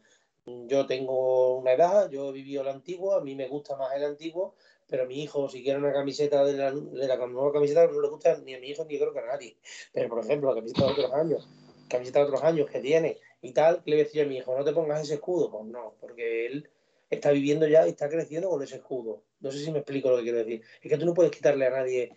[0.46, 4.04] yo tengo una edad, yo he vivido el antiguo, a mí me gusta más el
[4.04, 4.54] antiguo,
[4.86, 8.08] pero mi hijo, si quiere una camiseta de la, de la nueva camiseta, no le
[8.08, 9.56] gusta ni a mi hijo ni creo que a nadie.
[9.92, 11.48] Pero, por ejemplo, la camiseta de otros años,
[11.88, 14.56] camiseta de otros años que tiene y tal, le voy a decir a mi hijo,
[14.56, 15.50] no te pongas ese escudo.
[15.50, 16.68] Pues no, porque él
[17.10, 19.22] está viviendo ya y está creciendo con ese escudo.
[19.40, 20.62] No sé si me explico lo que quiero decir.
[20.80, 22.16] Es que tú no puedes quitarle a nadie,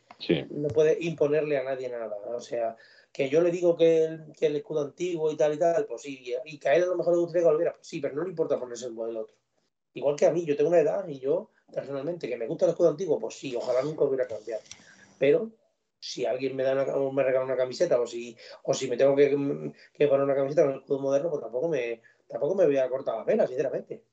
[0.50, 2.16] no puedes imponerle a nadie nada.
[2.28, 2.78] O sea,
[3.12, 6.02] que yo le digo que el, que el, escudo antiguo y tal y tal, pues
[6.02, 8.16] sí, y que a él a lo mejor le gustaría que volviera, pues sí, pero
[8.16, 9.36] no le importa ponerse el modelo otro.
[9.96, 12.72] Igual que a mí, yo tengo una edad y yo, personalmente, que me gusta el
[12.72, 14.62] escudo antiguo, pues sí, ojalá nunca hubiera cambiado.
[15.20, 15.52] Pero
[16.08, 19.16] si alguien me da una, me regala una camiseta o si, o si me tengo
[19.16, 19.30] que,
[19.94, 22.90] que poner una camiseta con el escudo moderno, pues tampoco me, tampoco me voy a
[22.90, 24.04] cortar la pena, sinceramente.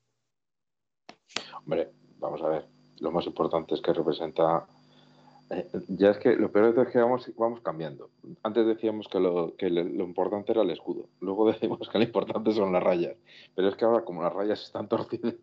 [1.57, 2.65] Hombre, vamos a ver.
[2.99, 4.67] Lo más importante es que representa
[5.51, 8.09] eh, ya es que lo peor es que vamos, vamos cambiando.
[8.41, 12.51] Antes decíamos que, lo, que lo importante era el escudo, luego decimos que lo importante
[12.51, 13.15] son las rayas,
[13.53, 15.35] pero es que ahora como las rayas están torcidas,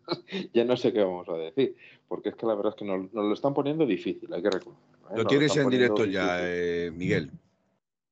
[0.53, 1.75] ya no sé qué vamos a decir,
[2.07, 5.09] porque es que la verdad es que nos, lo están poniendo difícil, hay que reconocerlo.
[5.09, 5.17] ¿eh?
[5.17, 7.31] Lo tienes en directo ya, eh, Miguel.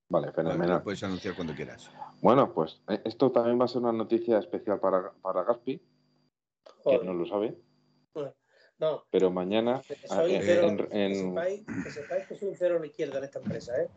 [0.08, 0.78] Vale, fenomenal.
[0.78, 1.90] lo puedes anunciar cuando quieras.
[2.22, 5.82] Bueno, pues esto también va a ser una noticia especial para, para Gaspi,
[6.84, 7.56] que no lo sabe.
[8.82, 9.04] No.
[9.12, 9.84] Pero mañana.
[9.88, 13.20] Que, soy en, cero, que, sepáis, que, sepáis, que soy un cero a la izquierda
[13.20, 13.88] en esta empresa, ¿eh?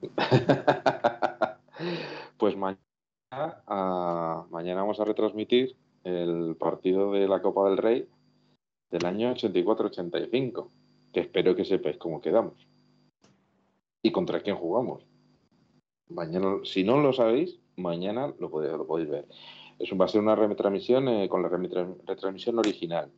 [2.38, 2.80] pues mañana,
[3.66, 8.08] uh, mañana vamos a retransmitir el partido de la Copa del Rey
[8.92, 10.68] del año 84-85,
[11.12, 12.64] que espero que sepáis cómo quedamos
[14.04, 15.04] y contra quién jugamos.
[16.08, 19.26] Mañana, si no lo sabéis, mañana lo podéis, lo podéis ver.
[19.80, 23.10] Es, va a ser una retransmisión eh, con la retransmisión original.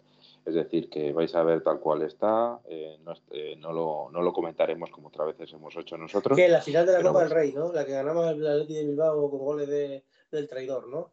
[0.44, 4.22] Es decir, que vais a ver tal cual está, eh, no, eh, no, lo, no,
[4.22, 6.36] lo, comentaremos como otras veces hemos hecho nosotros.
[6.36, 7.72] Que la final de la Copa del Rey, ¿no?
[7.72, 11.12] La que ganamos el Atleti de Bilbao con goles de, del traidor, ¿no?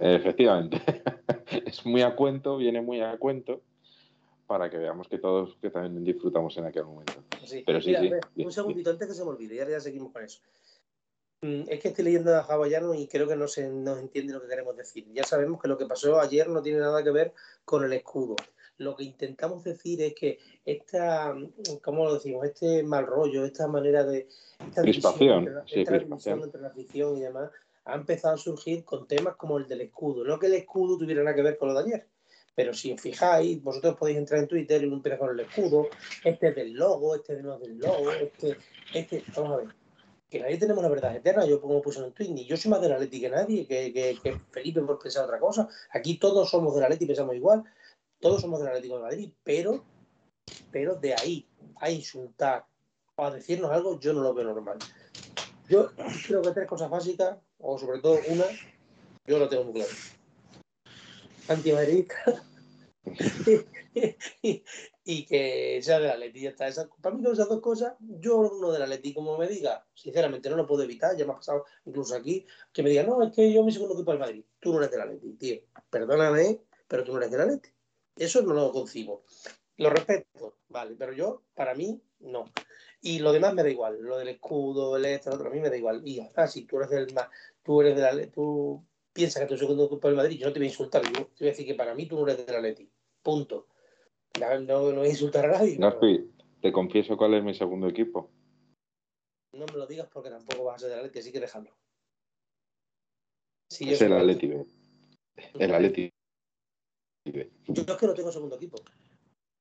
[0.00, 0.80] Efectivamente.
[1.66, 3.60] es muy a cuento, viene muy a cuento
[4.46, 7.14] para que veamos que todos que también disfrutamos en aquel momento.
[7.44, 7.62] Sí.
[7.64, 8.44] Pero sí, Mira, sí.
[8.44, 10.40] Un segundito antes que se me olvide, ya, ya seguimos con eso.
[11.42, 14.40] Mm, es que estoy leyendo a hawaiano y creo que no se nos entiende lo
[14.40, 15.06] que queremos decir.
[15.12, 17.32] Ya sabemos que lo que pasó ayer no tiene nada que ver
[17.64, 18.36] con el escudo.
[18.78, 21.34] Lo que intentamos decir es que esta,
[21.82, 22.46] ¿cómo lo decimos?
[22.46, 24.28] Este mal rollo, esta manera de.
[24.64, 27.50] Esta división, entre, entre la afición y demás,
[27.86, 30.24] ha empezado a surgir con temas como el del escudo.
[30.24, 32.06] No que el escudo tuviera nada que ver con lo de ayer.
[32.54, 35.88] Pero si os fijáis, vosotros podéis entrar en Twitter y uno empieza con el escudo,
[36.22, 38.58] este es del logo, este es del logo, este,
[38.94, 39.81] este, vamos a ver
[40.32, 41.44] que nadie tenemos la verdad eterna.
[41.44, 43.92] Yo como puse en un tweet, ni yo soy más del Atleti que nadie, que,
[43.92, 45.68] que, que Felipe por pensar otra cosa.
[45.90, 47.62] Aquí todos somos del Atleti pensamos igual.
[48.18, 49.84] Todos somos del Atlético de Madrid, pero,
[50.70, 51.46] pero de ahí
[51.80, 52.64] a insultar
[53.16, 54.78] o a decirnos algo, yo no lo veo normal.
[55.68, 55.90] Yo
[56.26, 58.44] creo que tres cosas básicas, o sobre todo una,
[59.26, 59.90] yo lo tengo muy claro.
[61.48, 62.42] Antimadridista
[65.04, 66.46] y que sea de la Leti.
[66.46, 66.68] Está.
[66.68, 69.84] Esa, para mí, con esas dos cosas, yo uno de la Leti, como me diga,
[69.94, 71.16] sinceramente no lo puedo evitar.
[71.16, 73.94] Ya me ha pasado incluso aquí que me diga, no, es que yo mi segundo
[73.94, 74.44] equipo es Madrid.
[74.60, 75.60] Tú no eres de la Leti, tío.
[75.90, 77.70] Perdóname, pero tú no eres de la Leti.
[78.16, 79.24] Eso no lo concibo.
[79.78, 82.44] Lo respeto, vale, pero yo, para mí, no.
[83.00, 84.00] Y lo demás me da igual.
[84.00, 86.02] Lo del escudo, el esto, el otro, a mí me da igual.
[86.04, 87.12] Y ya si tú eres del
[87.62, 90.60] tú eres de la tú piensas que tu segundo equipo es Madrid, yo no te
[90.60, 91.02] voy a insultar.
[91.02, 92.91] Yo te voy a decir que para mí tú no eres de la Leti.
[93.22, 93.66] Punto.
[94.40, 95.76] No, no, voy a insultar a nadie.
[95.76, 96.30] Gaspi,
[96.60, 98.30] te confieso cuál es mi segundo equipo.
[99.52, 101.70] No me lo digas porque tampoco vas a ser del Atleti, así que déjalo.
[103.68, 104.66] es el Atleti B.
[105.58, 106.10] El Atleti
[107.26, 107.50] B.
[107.68, 108.78] Yo es que no tengo segundo equipo.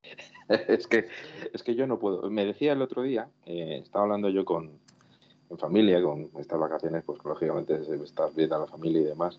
[0.48, 1.08] es, que,
[1.54, 2.30] es que yo no puedo.
[2.30, 4.80] Me decía el otro día, eh, estaba hablando yo con
[5.50, 9.38] en familia, con estas vacaciones, pues lógicamente estás viendo a la familia y demás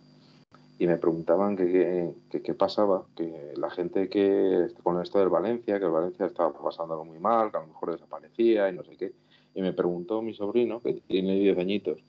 [0.82, 5.84] y me preguntaban qué qué pasaba, que la gente que con esto del Valencia, que
[5.84, 9.12] el Valencia estaba pasándolo muy mal, que a lo mejor desaparecía y no sé qué.
[9.54, 12.00] Y me preguntó mi sobrino, que tiene 10 añitos,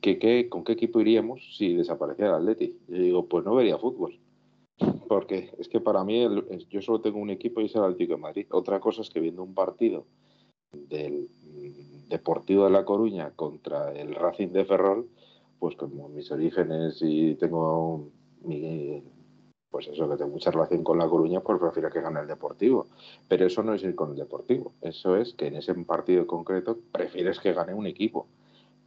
[0.00, 2.76] que, qué con qué equipo iríamos si desapareciera el Atleti.
[2.86, 4.16] Y yo digo, pues no vería fútbol.
[5.08, 6.24] Porque es que para mí
[6.70, 8.46] yo solo tengo un equipo y es el Atlético de Madrid.
[8.52, 10.06] Otra cosa es que viendo un partido
[10.72, 11.26] del
[12.08, 15.08] Deportivo de La Coruña contra el Racing de Ferrol,
[15.64, 18.10] pues como mis orígenes y tengo
[18.42, 19.02] mi,
[19.70, 22.86] pues eso, que tengo mucha relación con La Coruña, pues prefiero que gane el Deportivo.
[23.30, 26.78] Pero eso no es ir con el Deportivo, eso es que en ese partido concreto
[26.92, 28.26] prefieres que gane un equipo.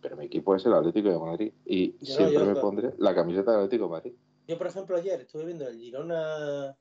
[0.04, 3.62] Pero mi equipo es el Atlético de Madrid y siempre me pondré la camiseta del
[3.62, 4.14] Atlético de Madrid.
[4.48, 6.78] Yo, por ejemplo, ayer estuve viendo el Girona.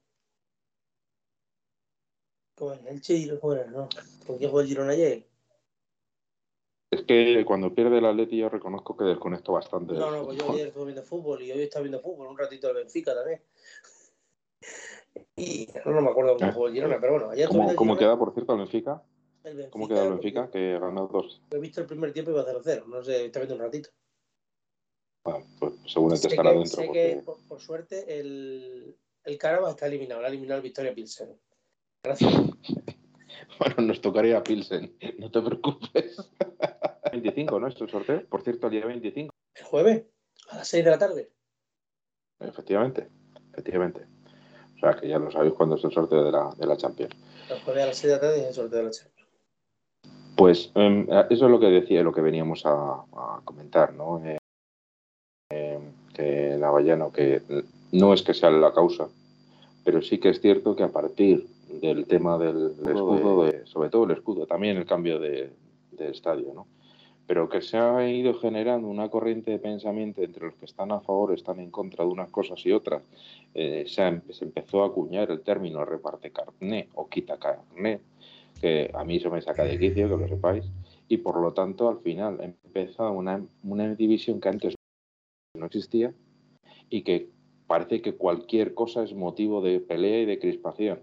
[2.55, 2.81] ¿Cómo es?
[2.87, 3.67] El Girona, ¿cómo era?
[3.71, 3.89] ¿No?
[4.27, 5.27] ¿Con quién jugó el Girona ayer?
[6.91, 9.95] Es que cuando pierde el Atleti yo reconozco que desconecto bastante.
[9.95, 12.69] No, no, pues yo ayer estuve viendo fútbol y hoy estaba viendo fútbol, un ratito
[12.69, 13.43] de Benfica también.
[15.35, 18.33] Y no, me acuerdo cómo jugó el Girona, pero bueno, ayer ¿Cómo, ¿cómo queda, por
[18.33, 19.03] cierto, el Benfica?
[19.43, 20.51] El Benfica ¿Cómo queda el Benfica?
[20.51, 21.43] Que ganó dos.
[21.51, 23.91] He visto el primer tiempo y iba 0-0, no sé, está viendo un ratito.
[25.25, 26.77] Bueno, pues seguramente estará que, dentro.
[26.77, 27.15] Sé porque...
[27.17, 31.37] que, por, por, suerte, el, el Carabas está eliminado, lo ha eliminado el Victoria Pilsen.
[32.05, 32.33] Gracias.
[33.59, 36.17] bueno, nos tocaría Pilsen, no te preocupes.
[37.13, 37.69] 25, ¿no?
[37.69, 38.27] Esto el sorteo.
[38.27, 39.33] Por cierto, el día 25.
[39.55, 40.05] ¿El jueves?
[40.51, 41.31] ¿A las 6 de la tarde?
[42.41, 43.09] Efectivamente,
[43.53, 44.07] efectivamente.
[44.77, 47.15] O sea, que ya lo sabéis cuándo es el sorteo de la, de la Champions.
[47.49, 49.17] El jueves a las 6 de la tarde es el sorteo de la Champions.
[50.37, 53.05] Pues em, eso es lo que decía, lo que veníamos a,
[53.45, 54.23] comentar, ¿no?
[54.23, 54.37] Eh,
[55.51, 57.41] em, que Lavallano, que
[57.93, 59.09] no es que sea la causa,
[59.83, 64.13] pero sí que es cierto que a partir del tema del, escudo, sobre todo el
[64.13, 65.51] escudo, también el cambio de,
[65.93, 66.67] de estadio, ¿no?
[67.27, 71.01] pero que se ha ido generando una corriente de pensamiento entre los que están a
[71.01, 73.03] favor, están en contra de unas cosas y otras.
[73.53, 74.07] Eh, se,
[74.45, 78.01] empezó a acuñar el término reparte carné o quita carné,
[78.61, 80.65] que a mí eso me saca de quicio, que lo sepáis,
[81.09, 84.75] y por lo tanto al final empezó una, una división que antes
[85.55, 86.15] no existía
[86.89, 87.29] y que
[87.67, 91.01] parece que cualquier cosa es motivo de pelea y de crispación.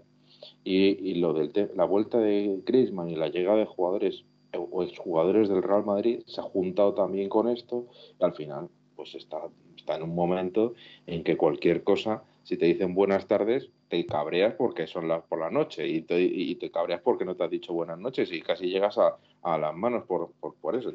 [0.64, 4.24] Y, lo de la vuelta de Griezmann y la llegada de jugadores
[4.56, 7.86] o jugadores del Real Madrid se ha juntado también con esto
[8.20, 9.38] y al final pues está,
[9.76, 10.74] está en un momento
[11.06, 15.40] en que cualquier cosa, si te dicen buenas tardes, te cabreas porque son las por
[15.40, 18.40] la noche y te, y te cabreas porque no te has dicho buenas noches y
[18.40, 20.92] casi llegas a, a las manos por, por, por eso.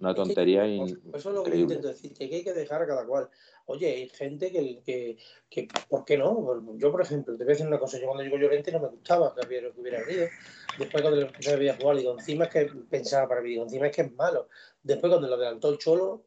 [0.00, 3.28] una, tontería Eso es lo que intento decir, que hay que dejar a cada cual.
[3.66, 5.16] Oye, hay gente que, que,
[5.50, 6.62] que, ¿por qué no?
[6.76, 8.88] Yo, por ejemplo, te voy a decir una cosa, yo cuando llegó Llorente no me
[8.88, 10.26] gustaba que hubiera, que hubiera venido.
[10.78, 13.96] Después cuando empecé a jugar, digo, encima es que pensaba para mí, digo, encima es
[13.96, 14.48] que es malo.
[14.82, 16.24] Después cuando lo adelantó el Cholo,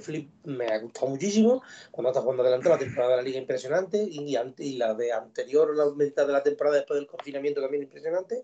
[0.00, 1.62] flip me ha gustado muchísimo.
[1.90, 5.74] Cuando está jugando adelante, la temporada de la liga impresionante y, y la de anterior,
[5.76, 8.42] la mitad de la temporada después del confinamiento también impresionante.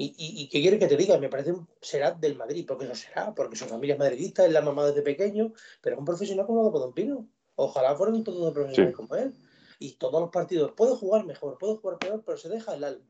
[0.00, 2.94] Y, y, qué quiere que te diga, me parece un, será del Madrid, porque no
[2.94, 6.46] será, porque su familia es madridista, es la mamá desde pequeño, pero es un profesional
[6.46, 7.28] como Don Pino.
[7.56, 9.34] Ojalá fueran todos profesionales como él.
[9.80, 13.04] Y todos los partidos, puede jugar mejor, puede jugar peor, pero se deja el alma.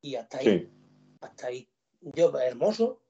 [0.00, 0.70] Y hasta ahí,
[1.20, 1.68] hasta ahí.
[2.00, 3.02] Yo, hermoso,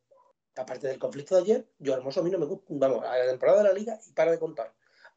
[0.57, 3.26] aparte del conflicto de ayer, yo hermoso a mí no me gusta, vamos, a la
[3.26, 4.72] temporada de la liga y para de contar.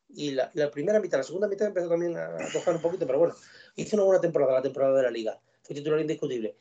[0.10, 3.36] Y la, primera mitad, la segunda mitad empezó también a tocar un poquito, pero bueno,
[3.76, 5.40] hizo una buena temporada, la temporada de la liga.
[5.62, 6.56] Fue titular indiscutible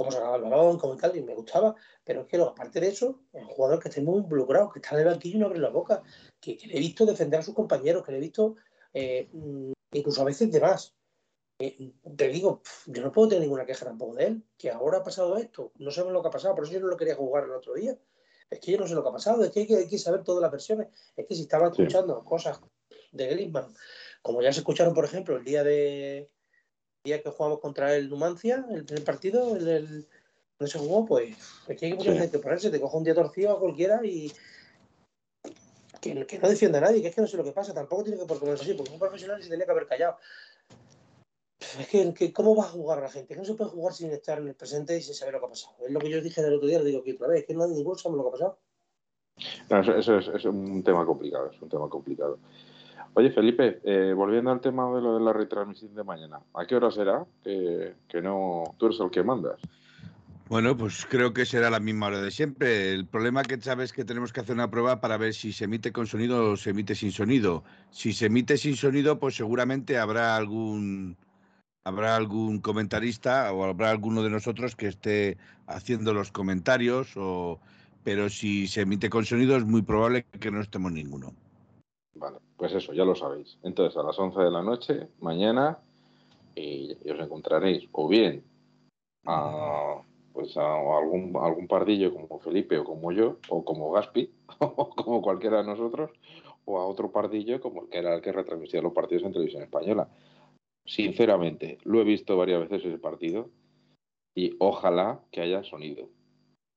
[0.00, 1.74] cómo sacaba el balón, cómo tal, y me gustaba.
[2.04, 4.94] Pero es que, aparte de eso, es un jugador que está muy involucrado, que está
[4.94, 6.02] en el banquillo y no abre la boca,
[6.40, 8.56] que, le he visto defender a sus compañeros, que le he visto
[8.94, 10.94] eh, mm, incluso a veces de más.
[11.60, 15.04] Eh, te digo, yo no puedo tener ninguna queja tampoco de él, que ahora ha
[15.04, 17.44] pasado esto, no sabemos lo que ha pasado, por eso yo no lo quería jugar
[17.44, 17.98] el otro día.
[18.48, 20.42] Es que yo no sé lo que ha pasado, es que hay que, saber todas
[20.42, 20.88] las versiones.
[21.16, 22.60] Es que si estaba escuchando cosas
[23.12, 23.72] de Griezmann,
[24.22, 26.30] como ya se escucharon, por ejemplo, el día de,
[27.04, 30.08] día que jugamos contra el Numancia, el partido, el, el
[30.58, 31.36] donde se jugó, pues
[31.68, 34.32] es que hay que ponerse, te coge un día torcido a cualquiera y
[36.00, 38.18] que, no defienda a nadie, que es que no sé lo que pasa, tampoco tiene
[38.18, 40.18] que por ponerse así, porque un profesional se tenía que haber callado.
[41.60, 43.34] Es que, ¿cómo va a jugar a la gente?
[43.34, 45.46] Que no se puede jugar sin estar en el presente y sin saber lo que
[45.46, 45.74] ha pasado.
[45.86, 47.54] Es lo que yo dije del otro día, lo digo aquí otra vez, es que
[47.54, 48.58] no hay ninguno sabe lo que ha pasado.
[49.70, 52.38] No, eso, es, es, un tema complicado, es un tema complicado.
[53.14, 56.76] Oye, Felipe, eh, volviendo al tema de lo de la retransmisión de mañana, ¿a qué
[56.76, 57.26] hora será?
[57.42, 59.60] Que, no, tú eres el que mandas.
[60.48, 62.92] Bueno, pues creo que será la misma hora de siempre.
[62.92, 65.92] El problema que sabes que tenemos que hacer una prueba para ver si se emite
[65.92, 67.62] con sonido o se emite sin sonido.
[67.90, 71.16] Si se emite sin sonido, pues seguramente habrá algún
[71.84, 77.58] habrá algún comentarista o habrá alguno de nosotros que esté haciendo los comentarios o
[78.02, 81.34] pero si se emite con sonido es muy probable que no estemos ninguno.
[82.14, 83.58] Vale, pues eso, ya lo sabéis.
[83.62, 85.78] Entonces, a las 11 de la noche, mañana,
[86.54, 88.42] y, os encontraréis o bien
[89.26, 90.00] a,
[90.32, 95.20] pues a, algún, algún pardillo como Felipe o como yo, o como Gaspi, o como
[95.20, 96.10] cualquiera de nosotros,
[96.64, 99.62] o a otro pardillo como el que era el que retransmitía los partidos en televisión
[99.62, 100.08] española.
[100.90, 103.48] Sinceramente, lo he visto varias veces ese partido
[104.34, 106.08] y ojalá que haya sonido,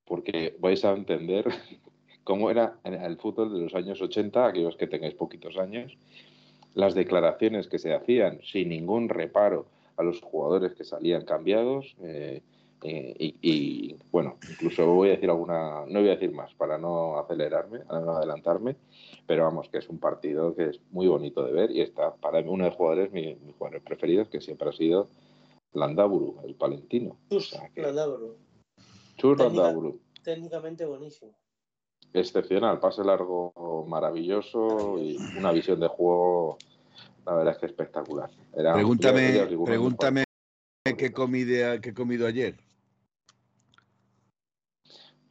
[0.06, 1.46] porque vais a entender
[2.24, 5.98] cómo era el fútbol de los años 80, aquellos que tengáis poquitos años,
[6.76, 9.66] las declaraciones que se hacían sin ningún reparo
[9.98, 11.96] a los jugadores que salían cambiados.
[12.04, 12.44] Eh,
[12.86, 17.18] eh, y, bueno, incluso voy a decir alguna, no voy a decir más para no
[17.18, 18.76] acelerarme, no adelantarme,
[19.26, 22.40] pero vamos, que es un partido que es muy bonito de ver y está para
[22.40, 25.08] uno de los jugadores, mis, jugadores preferidos, que siempre ha sido
[25.72, 27.18] Landaburu, el palentino.
[27.30, 28.36] Chus Landaburu.
[29.16, 30.02] Chus Landaburu.
[30.22, 31.34] Técnicamente buenísimo
[32.14, 36.58] excepcional, pase largo maravilloso y una visión de juego,
[37.26, 38.30] la verdad es que espectacular.
[38.54, 40.24] pregúntame, pregúntame
[40.96, 42.56] qué, comí qué he comido ayer.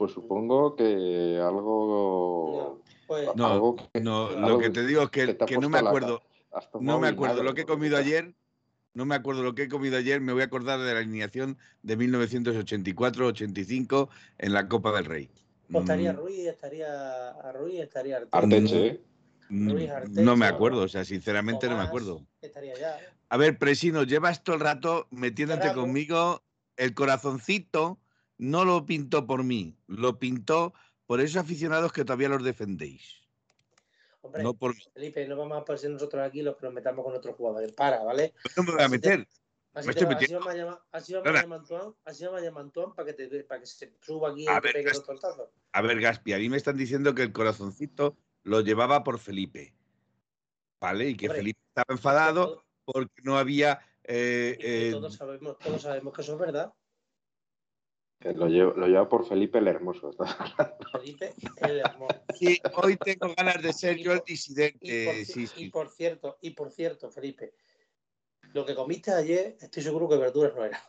[0.03, 2.83] Pues supongo que algo.
[3.37, 6.23] No, pues, no, lo que te digo es que, que no me acuerdo.
[6.81, 8.35] No me acuerdo lo que he comido ayer.
[8.95, 10.21] No me acuerdo lo que he comido ayer.
[10.21, 15.31] Me voy a acordar de la alineación de 1984-85 en la Copa del Rey.
[15.71, 16.17] Pues estaría mm.
[16.17, 19.01] Ruiz, estaría Ruiz, estaría Arteche.
[19.51, 19.73] Mm,
[20.15, 22.27] no me acuerdo, o sea, sinceramente no me acuerdo.
[22.41, 22.99] Estaría ya.
[23.29, 26.43] A ver, Presino, llevas todo el rato metiéndote conmigo
[26.77, 28.01] el corazoncito
[28.43, 30.75] no lo pintó por mí, lo pintó
[31.07, 33.23] por esos aficionados que todavía los defendéis.
[34.21, 37.15] Hombre, no por Felipe, no vamos a aparecer nosotros aquí los que nos metamos con
[37.15, 37.73] otros jugadores.
[37.73, 38.35] Para, ¿vale?
[38.57, 39.29] No me voy a meter.
[39.75, 42.93] Así, te, así, vamos a llamar, así vamos a Antoine, así vamos a llamar Antoine
[42.95, 45.49] para que, te, para que se suba aquí y te pegue los tortazos.
[45.73, 49.73] A ver, Gaspi, a mí me están diciendo que el corazoncito lo llevaba por Felipe.
[50.81, 51.11] ¿Vale?
[51.11, 53.81] Y que Felipe estaba enfadado porque no había.
[54.03, 56.75] Eh, eh, todos, sabemos, todos sabemos que eso es verdad.
[58.25, 60.13] Lo, llevo, lo lleva por Felipe el Hermoso.
[60.93, 62.23] Felipe el Hermoso.
[62.35, 64.79] Sí, hoy tengo ganas de ser yo el disidente.
[64.81, 65.65] Y por, sí, sí.
[65.65, 67.55] y por cierto, y por cierto, Felipe,
[68.53, 70.83] lo que comiste ayer, estoy seguro que verduras no era.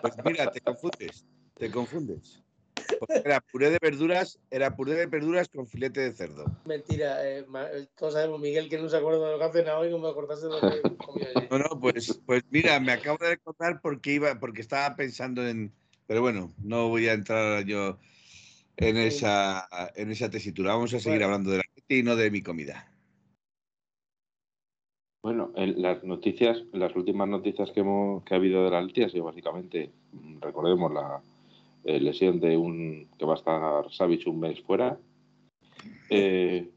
[0.00, 2.45] Pues mira, te confundes, te confundes.
[3.24, 6.44] Era puré de verduras, era puré de verduras con filete de cerdo.
[6.64, 7.44] Mentira, eh,
[7.96, 10.08] todos sabemos, Miguel, que no se acuerda de lo que ha cenado y no me
[10.08, 11.48] acordase de lo que comió ayer.
[11.50, 15.72] No, no, pues, pues mira, me acabo de recordar porque iba, porque estaba pensando en.
[16.06, 17.98] Pero bueno, no voy a entrar yo
[18.76, 20.74] en esa, en esa tesitura.
[20.74, 22.92] Vamos a seguir hablando de la gente y no de mi comida.
[25.26, 29.02] Bueno, en las noticias, las últimas noticias que, hemos, que ha habido de la Leti
[29.02, 31.20] ha sido básicamente, mm, recordemos la
[31.86, 34.98] eh, lesión de un que va a estar Savic un mes fuera.
[36.10, 36.68] Eh,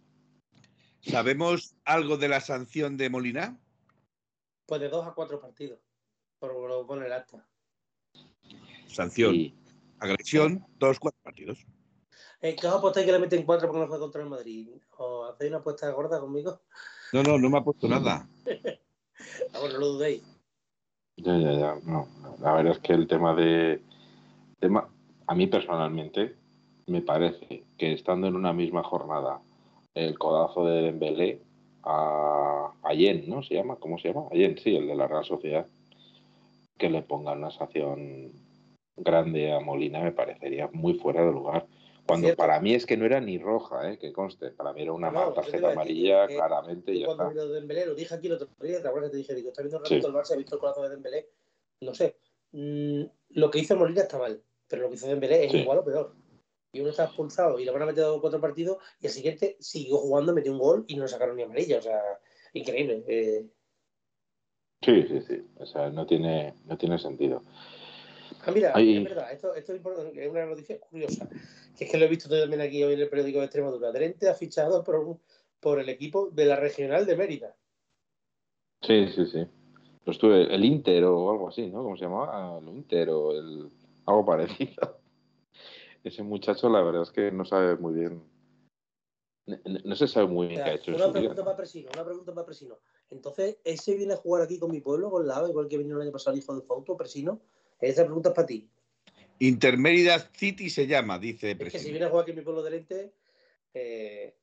[1.01, 3.60] ¿Sabemos algo de la sanción de Molina?
[4.68, 5.80] Pues de dos a cuatro partidos,
[6.38, 7.43] por lo pone el acta.
[8.86, 9.51] Sanción,
[9.97, 11.66] agresión, dos, cuatro partidos.
[12.41, 14.70] Eh, ¿Qué os apostáis que le meten cuatro porque no fue contra el Madrid?
[14.97, 16.62] ¿O hacéis una apuesta gorda conmigo?
[17.14, 18.30] No, no, no me ha puesto nada.
[18.45, 20.22] ah, bueno, no lo dudéis.
[21.18, 21.76] Ya, ya, ya.
[21.84, 22.07] No,
[22.39, 23.82] la verdad es que el tema de.
[24.60, 24.88] Tema,
[25.30, 26.34] a mí personalmente
[26.88, 29.39] me parece que estando en una misma jornada
[29.93, 31.39] el codazo de Dembélé
[31.84, 33.43] a, a Yen, ¿no?
[33.43, 33.75] ¿Se llama?
[33.75, 34.27] ¿Cómo se llama?
[34.32, 35.67] A Yen, sí, el de la Real Sociedad.
[36.80, 38.32] Que le pongan una sanción
[38.97, 41.67] grande a Molina me parecería muy fuera de lugar.
[42.07, 43.99] Cuando para mí es que no era ni roja, ¿eh?
[43.99, 44.49] que conste.
[44.49, 46.91] Para mí era una tarjeta amarilla, claramente.
[46.91, 47.45] Y ya cuando está.
[47.45, 49.36] Dembélé, lo dije aquí el otro día, ¿te acuerdas que te dije?
[49.36, 51.27] Digo, está viendo un ratito el Barça, ha visto el corazón de Dembélé.
[51.82, 52.15] No sé.
[52.51, 55.84] Mm, lo que hizo Molina está mal, pero lo que hizo Dembélé es igual o
[55.84, 56.15] peor.
[56.72, 59.97] Y uno está expulsado y le van a meter cuatro partidos y el siguiente siguió
[59.97, 61.80] jugando, metió un gol y no le sacaron ni amarilla.
[61.80, 61.99] O sea,
[62.53, 63.03] increíble.
[63.07, 63.45] Eh.
[64.82, 65.41] Sí, sí, sí.
[65.57, 67.41] O sea, no tiene, no tiene sentido.
[68.45, 71.28] Ah, mira, es verdad, esto, esto, es importante, es una noticia curiosa,
[71.78, 73.91] que es que lo he visto también aquí hoy en el periódico de Extremadura.
[73.91, 75.17] Drente ha fichado por,
[75.59, 77.55] por el equipo de la regional de Mérida.
[78.82, 79.45] Sí, sí, sí.
[80.05, 81.84] Pues estuve el Inter o algo así, ¿no?
[81.84, 82.30] ¿Cómo se llamaba?
[82.32, 83.70] Ah, el Inter o el
[84.10, 84.99] algo parecido.
[86.03, 88.24] Ese muchacho, la verdad es que no sabe muy bien.
[89.84, 90.95] No, se sabe muy bien qué ha hecho.
[90.95, 92.80] Una pregunta para Presino, una pregunta para Presino.
[93.10, 96.03] Entonces, ¿ese viene a jugar aquí con mi pueblo, con Lava, igual que vino el
[96.03, 97.41] año pasado el hijo de Fauto, Presino?
[97.80, 98.70] Esa pregunta es para ti.
[99.39, 101.51] Intermediate City se llama, dice.
[101.51, 103.14] Es que si viene a jugar aquí en mi pueblo de Lente,
[103.74, 104.36] eh...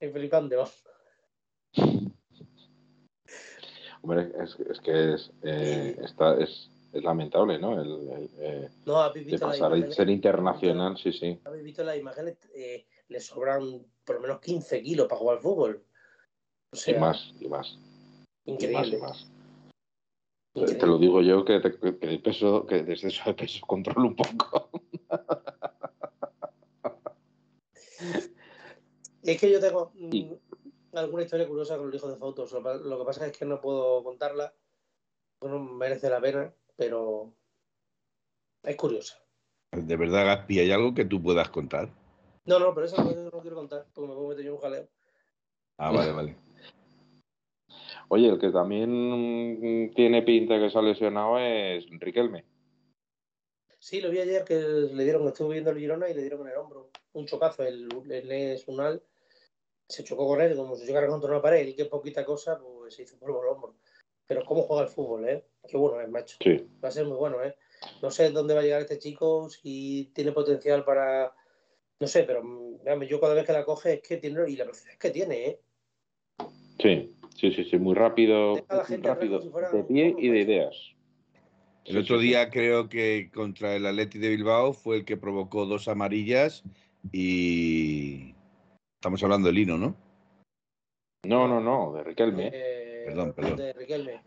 [0.00, 0.56] es flipante,
[4.02, 7.80] Hombre, es, es que es, eh, está, es, es, lamentable, ¿no?
[7.80, 11.38] El, el eh, no, habéis visto de pasar a ser internacional, sí, sí.
[11.44, 15.42] Habéis visto las imágenes, eh, le sobran por lo menos 15 kilos para jugar al
[15.42, 15.84] fútbol.
[16.72, 17.78] O sea, y más, y más.
[18.46, 18.96] Increíble.
[18.96, 19.30] Y más, y más.
[20.52, 24.16] Te lo digo yo que, que, el peso, que desde eso de peso controlo un
[24.16, 24.70] poco.
[29.22, 30.32] es que yo tengo mm,
[30.94, 32.52] alguna historia curiosa con el hijo de fotos.
[32.52, 34.52] Lo, que pasa es que no puedo contarla.
[35.40, 37.32] Bueno, merece la pena, pero
[38.62, 39.18] es curiosa.
[39.72, 41.88] ¿De verdad, Gaspi, hay algo que tú puedas contar?
[42.44, 44.88] No, no, pero eso no, no quiero contar, porque me puedo meter yo un jaleo.
[45.78, 46.36] Ah, vale, vale.
[48.08, 52.44] Oye, el que también tiene pinta que se ha lesionado es Riquelme.
[53.78, 56.48] Sí, lo vi ayer que le dieron, estuve viendo el Girona y le dieron en
[56.48, 57.62] el hombro un chocazo.
[57.62, 59.02] El, el Unal
[59.90, 62.94] se chocó con él como si llegara contra una pared y qué poquita cosa, pues
[62.94, 63.74] se hizo por el hombro.
[64.26, 65.44] Pero cómo juega el fútbol, ¿eh?
[65.68, 66.36] Qué bueno es, macho.
[66.42, 66.66] Sí.
[66.82, 67.54] Va a ser muy bueno, ¿eh?
[68.02, 71.34] No sé dónde va a llegar este chico, si tiene potencial para.
[71.98, 72.42] No sé, pero
[73.06, 74.48] yo cada vez que la coge es que tiene.
[74.48, 75.60] Y la velocidad que tiene, ¿eh?
[76.80, 77.16] Sí.
[77.40, 78.54] Sí, sí, sí, muy rápido,
[79.02, 79.40] rápido
[79.72, 80.76] de pie y de ideas.
[81.86, 85.88] El otro día creo que contra el Atleti de Bilbao fue el que provocó dos
[85.88, 86.62] amarillas
[87.12, 88.34] y
[89.00, 89.96] estamos hablando de Lino, ¿no?
[91.24, 92.50] No, no, no, de Riquelme.
[92.52, 93.56] Eh, perdón, perdón.
[93.56, 94.20] De Riquelme.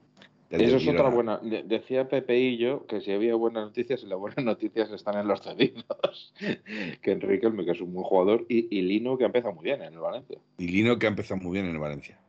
[0.50, 1.40] Eso es otra buena.
[1.66, 5.28] Decía Pepe y yo que si había buenas noticias, y las buenas noticias están en
[5.28, 6.34] los cedidos.
[7.02, 9.84] que Enrique, que es un buen jugador, y, y Lino, que ha empezado muy bien
[9.84, 10.40] en el Valencia.
[10.58, 12.20] Y Lino, que ha empezado muy bien en el Valencia.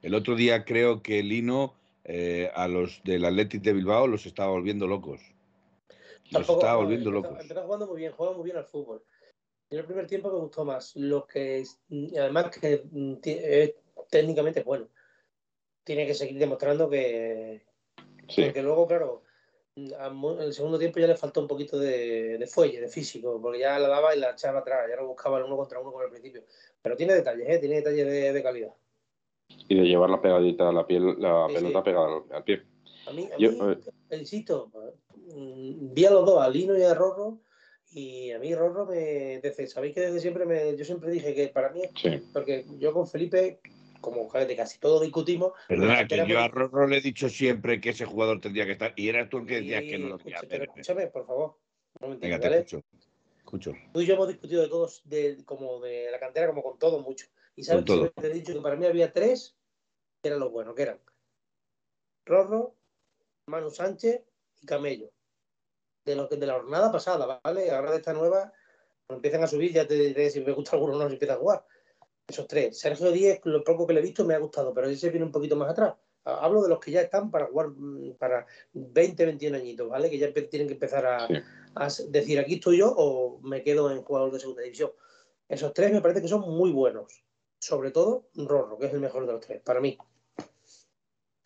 [0.00, 4.50] El otro día creo que Lino eh, a los del Athletic de Bilbao los estaba
[4.50, 5.20] volviendo locos.
[6.30, 7.38] Los estaba volviendo locos.
[7.42, 9.02] Empezó jugando muy bien, juega muy bien al fútbol.
[9.70, 10.96] En el primer tiempo me gustó más.
[10.96, 11.64] Lo que
[12.18, 13.74] además que mm, es
[14.08, 14.88] técnicamente bueno.
[15.84, 17.62] Tiene que seguir demostrando que.
[18.34, 19.22] Porque luego, claro,
[19.74, 23.60] en el segundo tiempo ya le faltó un poquito de, de, fuelle, de físico, porque
[23.60, 26.02] ya la daba y la echaba atrás, ya no buscaba el uno contra uno como
[26.02, 26.42] al principio.
[26.82, 27.58] Pero tiene detalles, ¿eh?
[27.58, 28.74] tiene detalles de, calidad.
[29.68, 32.62] Y de llevar la pegadita a la piel, la pelota pegada al pie.
[33.06, 33.44] A mí, a mí
[34.10, 34.70] eh, insisto,
[35.34, 37.40] mm, vi a los dos, a Lino y a Rorro,
[37.90, 39.40] y a mí Rorro me...
[39.40, 41.82] Desde, Sabéis que desde siempre me, yo siempre dije que para mí,
[42.32, 43.60] porque yo con Felipe
[44.00, 45.52] como de casi todo discutimos.
[45.66, 48.92] Perdona, que yo a Rorro le he dicho siempre que ese jugador tendría que estar,
[48.96, 51.56] y eras tú el que decías que no lo quería Pero escúchame, por favor.
[52.00, 52.82] Venga, te escucho.
[53.38, 53.72] escucho.
[53.92, 57.00] Tú y yo hemos discutido de todos, de, como de la cantera, como con todo
[57.00, 57.26] mucho.
[57.56, 59.56] Y sabes que te he dicho que para mí había tres
[60.22, 61.00] que eran los buenos, que eran
[62.24, 62.74] Rorro,
[63.46, 64.22] Manu Sánchez
[64.62, 65.10] y Camello.
[66.08, 67.70] De, lo de la jornada pasada, ¿vale?
[67.70, 68.50] Ahora de esta nueva,
[69.06, 71.34] cuando empiezan a subir, ya te diré si me gusta alguno o no, si empieza
[71.34, 71.64] a jugar.
[72.26, 72.78] Esos tres.
[72.78, 75.32] Sergio Díez, lo poco que le he visto, me ha gustado, pero ese viene un
[75.32, 75.94] poquito más atrás.
[76.24, 80.10] Hablo de los que ya están para jugar mm, para 20, 21 añitos, ¿vale?
[80.10, 81.28] Que ya tienen que empezar a,
[82.08, 84.90] decir aquí estoy yo o me quedo en jugador de segunda división.
[85.48, 87.22] Esos tres me parece que son muy buenos.
[87.60, 89.98] Sobre todo Rorro, que es el mejor de los tres, para mí.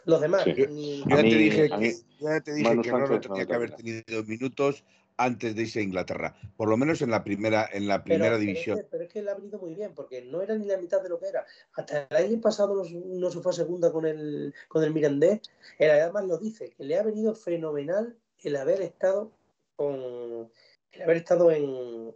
[0.05, 0.45] Los demás.
[0.45, 4.85] ya, te dije que, ya te dije que Rorro tenía que haber tenido minutos
[5.17, 8.81] antes de irse a Inglaterra, por lo menos en la primera, en la primera división.
[8.91, 11.09] Pero es, que, le ha venido muy bien, porque no era ni la mitad de
[11.09, 11.45] lo que era.
[11.75, 15.41] Hasta el año pasado no, se fue a segunda con el, con el Mirandés.
[15.79, 19.31] Él además lo dice, que le ha venido fenomenal el haber estado
[19.77, 20.51] con
[20.93, 22.15] el haber estado en,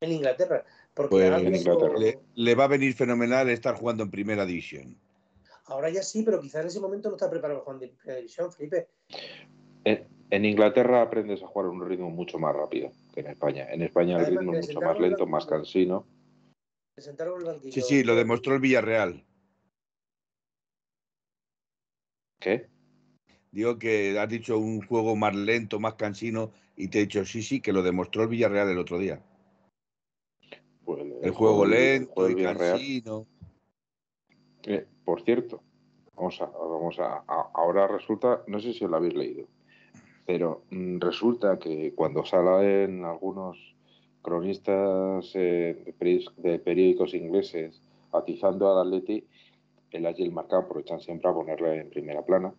[0.00, 0.64] en Inglaterra.
[0.94, 4.96] Porque pues Le, va a venir fenomenal estar jugando en primera división.
[5.64, 8.88] Ahora ya sí, pero quizás en ese momento no está preparado en primera división, Felipe.
[9.84, 13.70] En Inglaterra aprendes a jugar a un ritmo mucho más rápido que en España.
[13.70, 16.06] En España el ritmo es mucho más lento, más cansino.
[17.70, 19.24] Sí, sí, lo demostró el Villarreal.
[22.40, 22.68] ¿Qué?
[23.50, 27.42] Digo que has dicho un juego más lento, más cansino, y te he dicho sí,
[27.42, 29.22] sí, que lo demostró el Villarreal el otro día.
[30.84, 33.26] Pues, el, juego, lento y cansino.
[34.64, 35.60] Eh, por cierto,
[36.16, 37.24] vamos a, vamos a,
[37.54, 39.46] ahora resulta, no sé si lo habéis leído,
[40.26, 43.74] pero mm, resulta que cuando salen algunos
[44.22, 45.94] cronistas eh,
[46.36, 47.80] de periódicos ingleses
[48.12, 49.26] atizando al Atleti,
[49.90, 52.54] el Atleti Marca aprovechan siempre a ponerle en primera plana,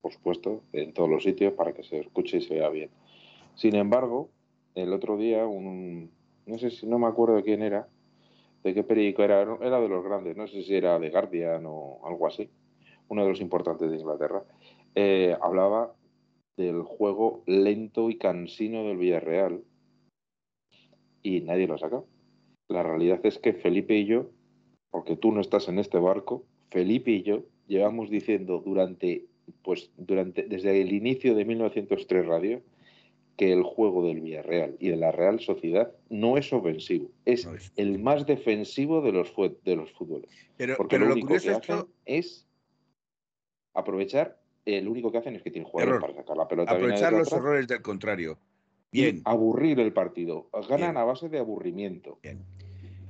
[0.00, 2.90] por supuesto, en todos los sitios para que se escuche y se vea bien.
[3.54, 4.28] Sin embargo,
[4.74, 6.10] el otro día, un,
[6.46, 7.88] no sé si no me acuerdo quién era,
[8.64, 12.00] de qué periódico era, era de los grandes, no sé si era de Guardian o
[12.04, 12.48] algo así,
[13.08, 14.42] uno de los importantes de Inglaterra,
[14.94, 15.94] eh, hablaba
[16.56, 19.62] del juego lento y cansino del Villarreal
[21.22, 22.02] y nadie lo saca.
[22.68, 24.30] La realidad es que Felipe y yo,
[24.90, 29.26] porque tú no estás en este barco, Felipe y yo llevamos diciendo durante,
[29.62, 32.62] pues durante, desde el inicio de 1903 Radio,
[33.36, 37.98] que el juego del Villarreal y de la Real Sociedad no es ofensivo, es, el
[37.98, 39.32] más defensivo de los,
[39.64, 40.30] de los fútboles.
[40.56, 42.46] Pero, Porque lo, único que hacen es
[43.72, 46.72] aprovechar el único que hacen es que tienen jugadores para sacar la pelota.
[46.72, 48.38] Aprovechar los errores del contrario.
[48.90, 49.20] Bien.
[49.24, 50.48] aburrir el partido.
[50.68, 52.20] Ganan a base de aburrimiento.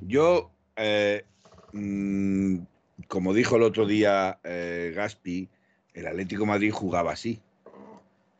[0.00, 1.24] Yo, eh,
[1.72, 2.58] mm,
[3.06, 5.48] como dijo el otro día eh, Gaspi,
[5.92, 7.40] el Atlético Madrid jugaba así.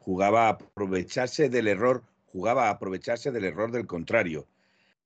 [0.05, 4.47] Jugaba a aprovecharse del error, jugaba a aprovecharse del error del contrario.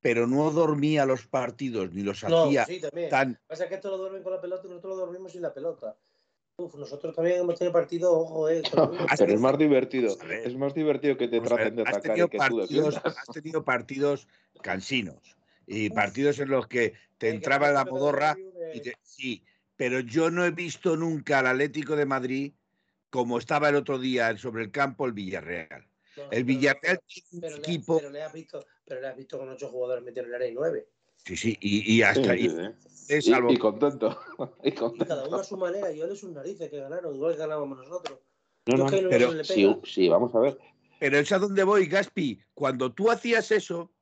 [0.01, 3.11] Pero no dormía los partidos ni los hacía sí, también.
[3.11, 3.39] tan.
[3.47, 5.97] Pasa que esto lo duermen con la pelota y nosotros lo dormimos sin la pelota
[6.77, 8.63] nosotros también hemos tenido partidos, ojo, eh,
[9.19, 10.17] pero es más divertido.
[10.45, 14.27] Es más divertido que te traten de atacar y que tú Has tenido partidos
[14.61, 15.37] cansinos
[15.67, 18.37] y partidos en los que te entraba la modorra
[18.75, 19.45] y sí,
[19.77, 22.53] pero yo no he visto nunca al Atlético de Madrid
[23.11, 25.87] como estaba el otro día sobre el campo el Villarreal.
[26.31, 27.99] el Villarreal tiene un equipo.
[27.99, 30.55] pero le has visto, pero le has visto con ocho jugadores en el área y
[30.55, 30.89] nueve.
[31.25, 32.49] Sí, sí, y, hasta ahí.
[33.09, 34.19] y, contento.
[34.63, 37.79] y, cada uno a su manera, y es sus narices que ganaron, igual que ganábamos
[37.79, 38.21] nosotros.
[38.67, 39.45] No, pero
[39.85, 40.59] sí, vamos a ver.
[41.01, 42.41] Pero es a dónde voy, Gaspi.
[42.55, 43.93] Cuando tú hacías eso,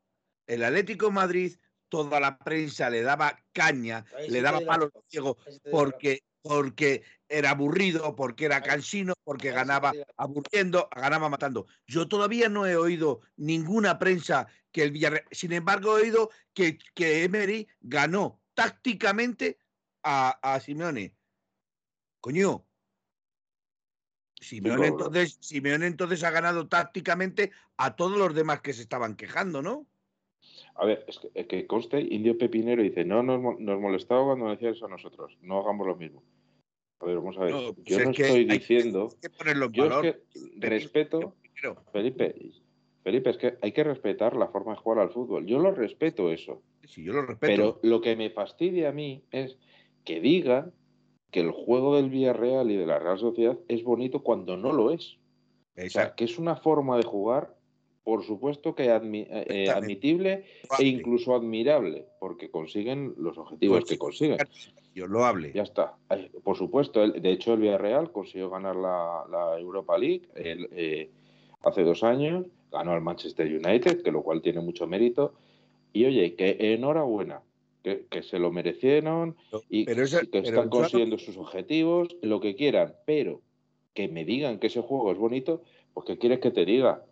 [0.47, 1.57] el Atlético Madrid,
[1.89, 5.37] toda la prensa le daba caña, le daba palos ciego,
[5.71, 11.67] porque porque era aburrido, porque era cansino, porque ganaba aburriendo, ganaba matando.
[11.87, 15.25] Yo todavía no he oído ninguna prensa que el Villarreal.
[15.31, 19.59] Sin embargo, he oído que, que Emery ganó tácticamente
[20.03, 21.15] a, a Simeone.
[22.21, 22.65] Coño.
[24.41, 29.63] Simeone, entonces, Simeone entonces ha ganado tácticamente a todos los demás que se estaban quejando,
[29.63, 29.87] ¿no?
[30.77, 34.71] A ver, es que, que conste, Indio Pepinero dice, no nos, nos molestaba cuando decía
[34.71, 36.23] eso a nosotros, no hagamos lo mismo.
[37.01, 37.53] A ver, vamos a ver.
[37.53, 39.09] yo pues no estoy diciendo.
[39.73, 40.23] yo es que
[40.59, 41.35] respeto.
[41.93, 42.35] Felipe,
[43.03, 45.47] Felipe, es que hay que respetar la forma de jugar al fútbol.
[45.47, 46.63] Yo lo respeto eso.
[46.85, 47.47] Sí, yo lo respeto.
[47.47, 49.59] Pero lo que me fastidia a mí es
[50.05, 50.73] que digan
[51.31, 54.91] que el juego del Villarreal y de la Real Sociedad es bonito cuando no lo
[54.91, 55.19] es.
[55.77, 57.56] O sea, que es una forma de jugar
[58.07, 60.45] por supuesto que eh, eh, admitible
[60.79, 64.39] e incluso admirable, porque consiguen los objetivos pues que consiguen.
[64.95, 65.51] Yo lo hable.
[65.53, 65.97] Ya está.
[66.45, 71.11] Por supuesto, de hecho el Villarreal consiguió ganar la, Europa League eh,
[71.65, 75.35] hace dos años, ganó al Manchester United, que lo cual tiene mucho mérito.
[75.93, 77.43] Y oye, que enhorabuena,
[77.83, 79.35] que, se lo merecieron
[79.69, 80.01] y que
[80.45, 83.41] están consiguiendo sus objetivos, lo que quieran, pero
[83.95, 87.03] que me digan que ese juego es bonito, pues ¿qué quieres que te diga?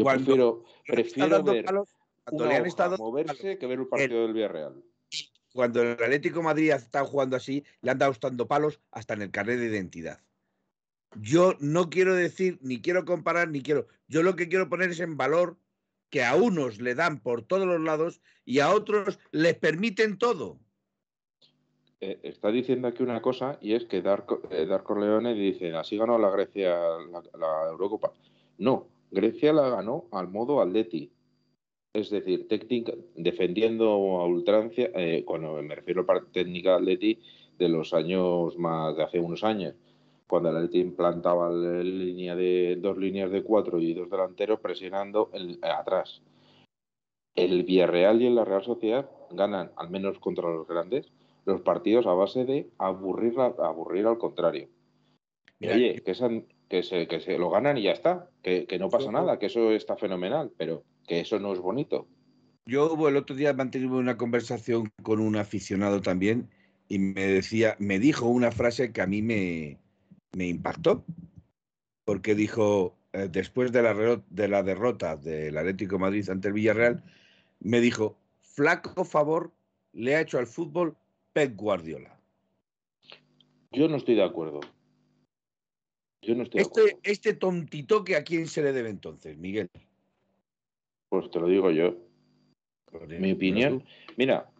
[0.00, 1.64] Yo prefiero, prefiero ver
[2.24, 4.82] cuando le han estado moverse que ver un partido del Villarreal.
[5.52, 9.30] Cuando el Atlético Madrid está jugando así, le han dado estando palos hasta en el
[9.30, 10.20] carnet de identidad.
[11.16, 13.88] Yo no quiero decir, ni quiero comparar, ni quiero.
[14.06, 15.58] Yo lo que quiero poner es en valor
[16.08, 20.60] que a unos le dan por todos los lados y a otros les permiten todo.
[22.00, 26.16] Eh, está diciendo aquí una cosa y es que Darko, eh, Leone dice, así ganó
[26.16, 26.70] la Grecia
[27.10, 28.12] la, la Eurocopa.
[28.58, 31.12] No, Grecia la ganó al modo Atleti.
[31.92, 33.90] Es decir, técnica, defendiendo
[34.20, 37.20] a ultrancia, eh, cuando me refiero a técnica Atleti
[37.58, 39.74] de los años más de hace unos años,
[40.28, 45.30] cuando el Atleti implantaba la línea de dos líneas de cuatro y dos delanteros presionando
[45.32, 46.22] el, atrás.
[47.34, 51.12] El Villarreal y la Real Sociedad ganan, al menos contra los grandes,
[51.44, 54.68] los partidos a base de aburrir, aburrir al contrario.
[55.60, 56.28] oye, que, esa,
[56.70, 59.72] que se, que se lo ganan y ya está, que, no pasa nada, que eso
[59.72, 62.06] está fenomenal, pero que eso no es bonito.
[62.64, 66.48] Yo el otro día mantuve una conversación con un aficionado también
[66.88, 69.78] y me decía, me dijo una frase que a mí me,
[70.32, 71.04] me impactó,
[72.04, 77.02] porque dijo, eh, después de la, de la derrota del Atlético Madrid ante el Villarreal,
[77.58, 79.50] me dijo, flaco favor
[79.92, 80.96] le ha hecho al fútbol
[81.32, 82.16] Pep Guardiola.
[83.72, 84.60] Yo no estoy de acuerdo.
[86.22, 89.68] Yo no estoy este, este tontito que a quién se le debe entonces, Miguel.
[91.08, 91.96] Pues te lo digo yo.
[93.08, 93.84] Mi opinión.
[94.16, 94.50] Mira,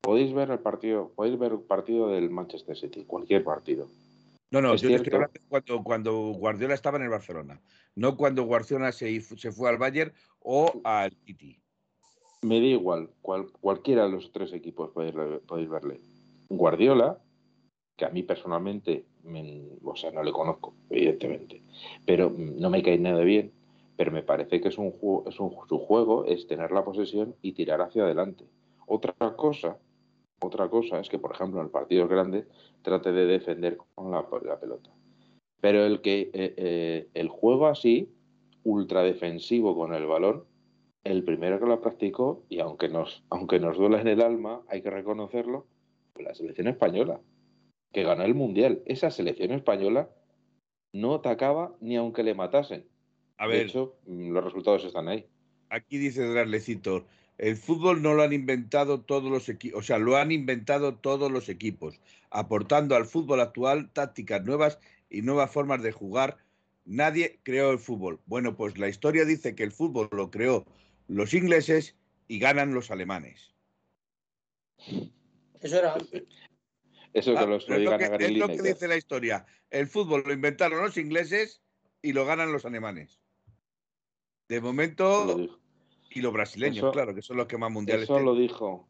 [0.00, 3.88] podéis ver el partido, podéis ver el partido del Manchester City, cualquier partido.
[4.50, 7.60] No, no, yo estoy hablando cuando, cuando Guardiola estaba en el Barcelona,
[7.94, 11.58] no cuando Guardiola se, se fue al Bayern o al City.
[12.42, 15.14] Me da igual, cualquiera de los tres equipos podéis,
[15.46, 16.00] podéis verle.
[16.50, 17.18] Guardiola
[17.96, 19.06] que a mí personalmente,
[19.84, 21.62] o sea, no le conozco, evidentemente,
[22.06, 23.52] pero no me cae nada bien,
[23.96, 24.94] pero me parece que es un,
[25.26, 28.44] es un, su juego es tener la posesión y tirar hacia adelante.
[28.86, 29.78] Otra cosa,
[30.40, 32.46] otra cosa es que, por ejemplo, en el partido grande
[32.82, 34.90] trate de defender con la, pelota.
[35.60, 38.12] Pero el que eh, eh, el juego así,
[38.64, 40.44] ultra defensivo con el balón,
[41.04, 44.82] el primero que lo practicó, y aunque nos, aunque nos duela en el alma, hay
[44.82, 45.66] que reconocerlo,
[46.16, 47.20] la selección española
[47.92, 48.82] que ganó el Mundial.
[48.86, 50.10] Esa selección española
[50.92, 52.86] no atacaba ni aunque le matasen.
[53.38, 55.26] A ver, de hecho, mm, los resultados están ahí.
[55.68, 57.06] Aquí dice Draslecito,
[57.38, 61.30] el fútbol no lo han inventado todos los equipos, o sea, lo han inventado todos
[61.30, 61.98] los equipos,
[62.30, 64.78] aportando al fútbol actual tácticas nuevas
[65.08, 66.36] y nuevas formas de jugar.
[66.84, 68.20] Nadie creó el fútbol.
[68.26, 70.64] Bueno, pues la historia dice que el fútbol lo creó
[71.08, 71.96] los ingleses
[72.28, 73.54] y ganan los alemanes.
[75.60, 75.96] Eso era
[77.12, 79.44] Eso que ah, lo, es lo que, Es lo que dice la historia.
[79.70, 81.62] El fútbol lo inventaron los ingleses
[82.00, 83.20] y lo ganan los alemanes.
[84.48, 85.58] De momento.
[86.10, 88.88] Y los brasileños, claro, que son los que más mundiales Eso lo dijo.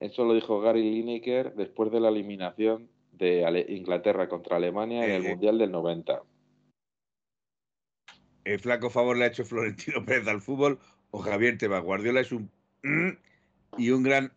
[0.00, 5.22] Eso lo dijo Gary Lineker después de la eliminación de Inglaterra contra Alemania en el
[5.24, 6.22] Mundial del 90.
[8.44, 10.78] El flaco favor le ha hecho Florentino Pérez al fútbol
[11.10, 11.82] o Javier Tebas.
[11.82, 12.50] Guardiola es un
[13.76, 14.32] y un gran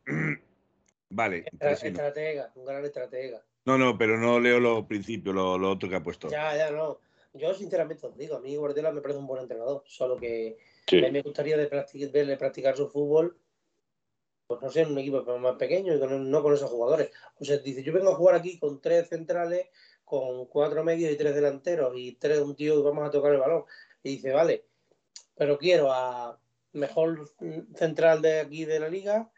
[1.11, 1.45] Vale.
[1.59, 3.43] Estratega, un gran estratega.
[3.65, 6.29] No, no, pero no leo los principios, lo, otro que ha puesto.
[6.29, 6.99] Ya, ya, no.
[7.33, 10.57] Yo sinceramente os digo, a mí Guardiola me parece un buen entrenador, solo que
[10.91, 13.37] a mí me gustaría de verle practicar su fútbol,
[14.47, 17.11] pues no sé, en un equipo más pequeño y no con esos jugadores.
[17.39, 19.67] O sea, dice, yo vengo a jugar aquí con tres centrales,
[20.03, 23.39] con cuatro medios y tres delanteros y tres un tío y vamos a tocar el
[23.39, 23.63] balón.
[24.03, 24.65] Y dice, vale,
[25.35, 26.37] pero quiero a
[26.73, 27.31] mejor
[27.75, 29.31] central de aquí de la liga,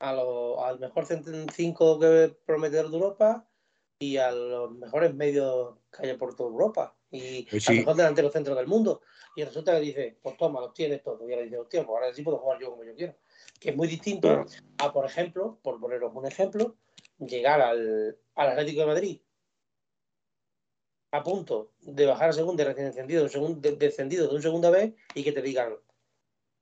[0.00, 3.46] a lo, al mejor 5 que prometedor de Europa,
[4.00, 7.96] y a los mejores medios que haya por toda Europa y pues a lo mejor
[7.96, 9.02] delante de los centros del mundo.
[9.36, 11.20] Y resulta que dice, pues toma, los tienes todos.
[11.28, 13.14] Y ahora dice, hostia, pues ahora sí puedo jugar yo como yo quiero.
[13.60, 14.46] Que es muy distinto
[14.78, 16.76] a, por ejemplo, por poneros un ejemplo,
[17.18, 19.20] llegar al, al Atlético de Madrid
[21.12, 25.24] a punto de bajar a segunda recién encendido, un descendido de un segunda vez y
[25.24, 25.74] que te digan,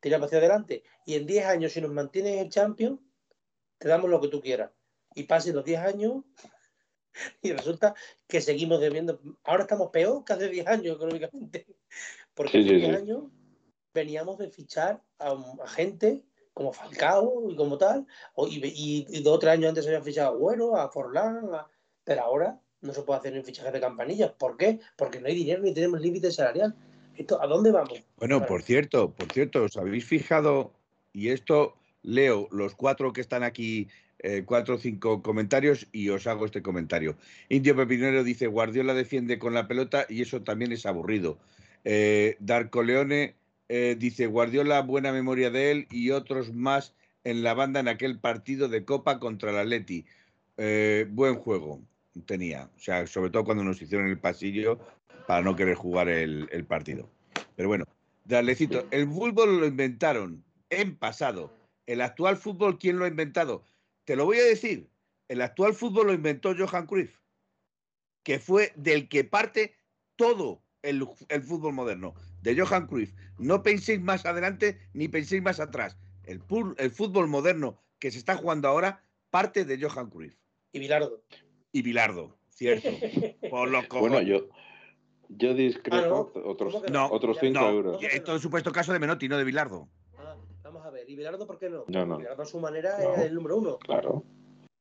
[0.00, 0.82] tira hacia adelante.
[1.04, 2.98] Y en 10 años, si nos mantienes en Champions,
[3.78, 4.70] te damos lo que tú quieras.
[5.14, 6.24] Y pasen los 10 años
[7.42, 7.94] y resulta
[8.26, 9.20] que seguimos debiendo.
[9.44, 11.66] Ahora estamos peor que hace 10 años económicamente.
[12.34, 13.24] Porque hace 10 años
[13.94, 16.24] veníamos de fichar a, gente
[16.54, 18.04] como Falcao y como tal,
[18.48, 21.48] y, y, dos o tres años antes habían fichado a Güero, a Forlán,
[22.02, 24.32] pero ahora no se puede hacer ni fichaje de campanillas.
[24.32, 24.80] ¿Por qué?
[24.96, 26.74] Porque no hay dinero ni tenemos límite salarial.
[27.16, 28.02] ¿Esto, ¿A dónde vamos?
[28.16, 30.72] Bueno, por cierto, por cierto, ¿os habéis fijado?
[31.12, 31.77] Y esto
[32.08, 33.88] leo los cuatro que están aquí,
[34.20, 37.16] eh, cuatro o cinco comentarios y os hago este comentario.
[37.48, 41.38] Indio Pepinero dice, Guardiola defiende con la pelota y eso también es aburrido.
[41.84, 42.36] Eh,
[42.84, 43.34] Leone
[43.68, 46.94] eh, dice, Guardiola, buena memoria de él y otros más
[47.24, 50.06] en la banda en aquel partido de Copa contra el Atleti.
[51.10, 51.82] buen juego
[52.24, 52.70] tenía.
[52.74, 54.78] O sea, sobre todo cuando nos hicieron el pasillo
[55.26, 57.10] para no querer jugar el, partido.
[57.54, 57.84] Pero bueno,
[58.24, 61.57] Dalecito, el fútbol lo inventaron en pasado.
[61.88, 63.64] El actual fútbol, ¿quién lo ha inventado?
[64.04, 64.90] Te lo voy a decir.
[65.26, 67.18] El actual fútbol lo inventó Johan Cruyff,
[68.22, 69.74] que fue del que parte
[70.14, 71.06] todo el,
[71.42, 73.14] fútbol moderno, de Johan Cruyff.
[73.38, 75.96] No penséis más adelante ni penséis más atrás.
[76.24, 76.42] El,
[76.76, 80.36] el fútbol moderno que se está jugando ahora parte de Johan Cruyff.
[80.72, 81.24] Y Bilardo
[81.72, 82.90] y Bilardo, cierto.
[83.50, 84.50] Por lo bueno, yo,
[85.30, 86.74] yo discrepo ah, otros,
[87.10, 88.02] otros 5 euros.
[88.02, 89.88] Esto es supuesto caso de Menotti, no de Bilardo.
[90.18, 90.97] Ah, vamos a ver.
[91.08, 91.84] ¿Y Bilardo por qué no?
[91.88, 92.18] No, no.
[92.18, 93.78] Bilardo a su manera es el número uno.
[93.78, 94.24] Claro.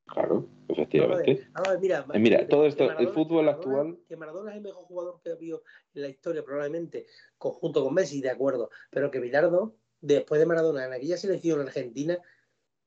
[0.04, 1.46] Claro, efectivamente.
[1.80, 3.98] mira, eh, mira todo esto, el fútbol actual.
[4.08, 5.62] Que Maradona es el mejor jugador que ha habido
[5.94, 7.06] en la historia, probablemente,
[7.36, 8.70] conjunto con Messi, de acuerdo.
[8.90, 12.18] Pero que Bilardo, después de Maradona, en aquella selección argentina,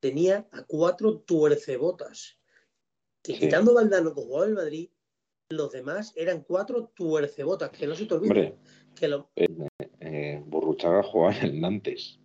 [0.00, 2.38] tenía a cuatro tuercebotas
[3.22, 4.90] que quitando Valdano que jugaba el Madrid,
[5.48, 8.56] los demás eran cuatro tuercebotas, que no se te olvide.
[8.98, 9.30] que lo...
[9.36, 9.48] Eh,
[10.00, 12.18] eh, Borruchaga jugaba en el Nantes.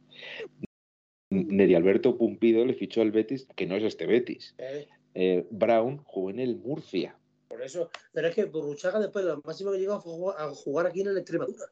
[1.30, 4.56] Neri Alberto Pumpido le fichó al Betis, que no es este Betis.
[5.14, 5.48] Eh.
[5.52, 7.18] Brown jugó en el Murcia.
[7.48, 11.02] Por eso, pero es que Borruchaga después lo máximo que llegó fue a jugar aquí
[11.02, 11.66] en el Extremadura.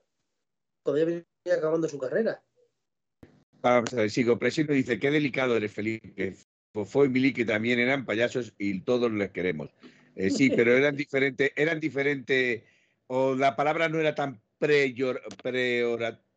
[0.83, 2.43] Todavía venía acabando su carrera.
[3.61, 4.37] Vamos a ver, sigo.
[4.37, 6.35] Presino dice, qué delicado eres, Felipe.
[6.73, 9.69] Fofó y Miliki también eran payasos y todos les queremos.
[10.15, 12.63] Eh, sí, pero eran diferentes, eran diferentes,
[13.07, 14.41] o la palabra no era tan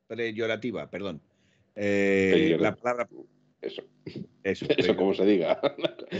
[0.07, 1.21] preyorativa, perdón.
[1.81, 3.09] Eh, la palabra.
[3.63, 3.83] Eso.
[4.43, 5.61] Eso, eso como se diga.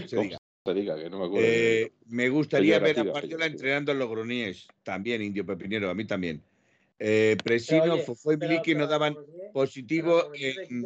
[0.07, 0.39] Se diga.
[0.65, 1.47] Se diga que no me acuerdo.
[1.49, 6.43] Eh, me gustaría ver a Guardiola entrenando en Logroñés, también, Indio Pepinero, a mí también.
[7.43, 9.17] Presino, Fofó y Miliki nos daban
[9.55, 10.31] positivo.
[10.35, 10.85] En...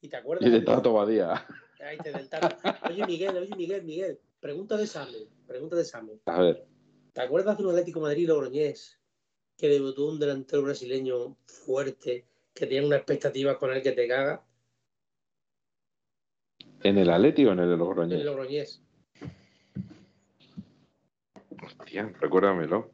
[0.00, 0.46] ¿Y te acuerdas?
[0.46, 1.44] Y de Tato Badía.
[1.80, 2.56] Ahí te del tato.
[2.88, 4.20] Oye, Miguel, oye, Miguel, Miguel.
[4.40, 5.28] Pregunta de Samuel.
[5.46, 6.20] Pregunta de Samuel.
[6.26, 6.66] A ver.
[7.12, 9.00] ¿Te acuerdas de un Atlético Madrid Logroñés
[9.56, 12.27] que debutó un delantero brasileño fuerte
[12.58, 14.44] que tiene una expectativa con él que te caga?
[16.82, 18.14] ¿En el Atlético o en el Logroñés?
[18.14, 18.82] En el Logroñés.
[21.64, 22.90] Hostia, recuérdamelo.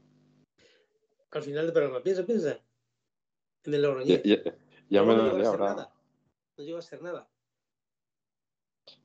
[1.30, 2.60] Al final del programa, piensa, piensa.
[3.64, 4.22] En el Logroñés.
[4.88, 5.90] Ya, me lo he ahora
[6.56, 7.28] no llegó a ser nada.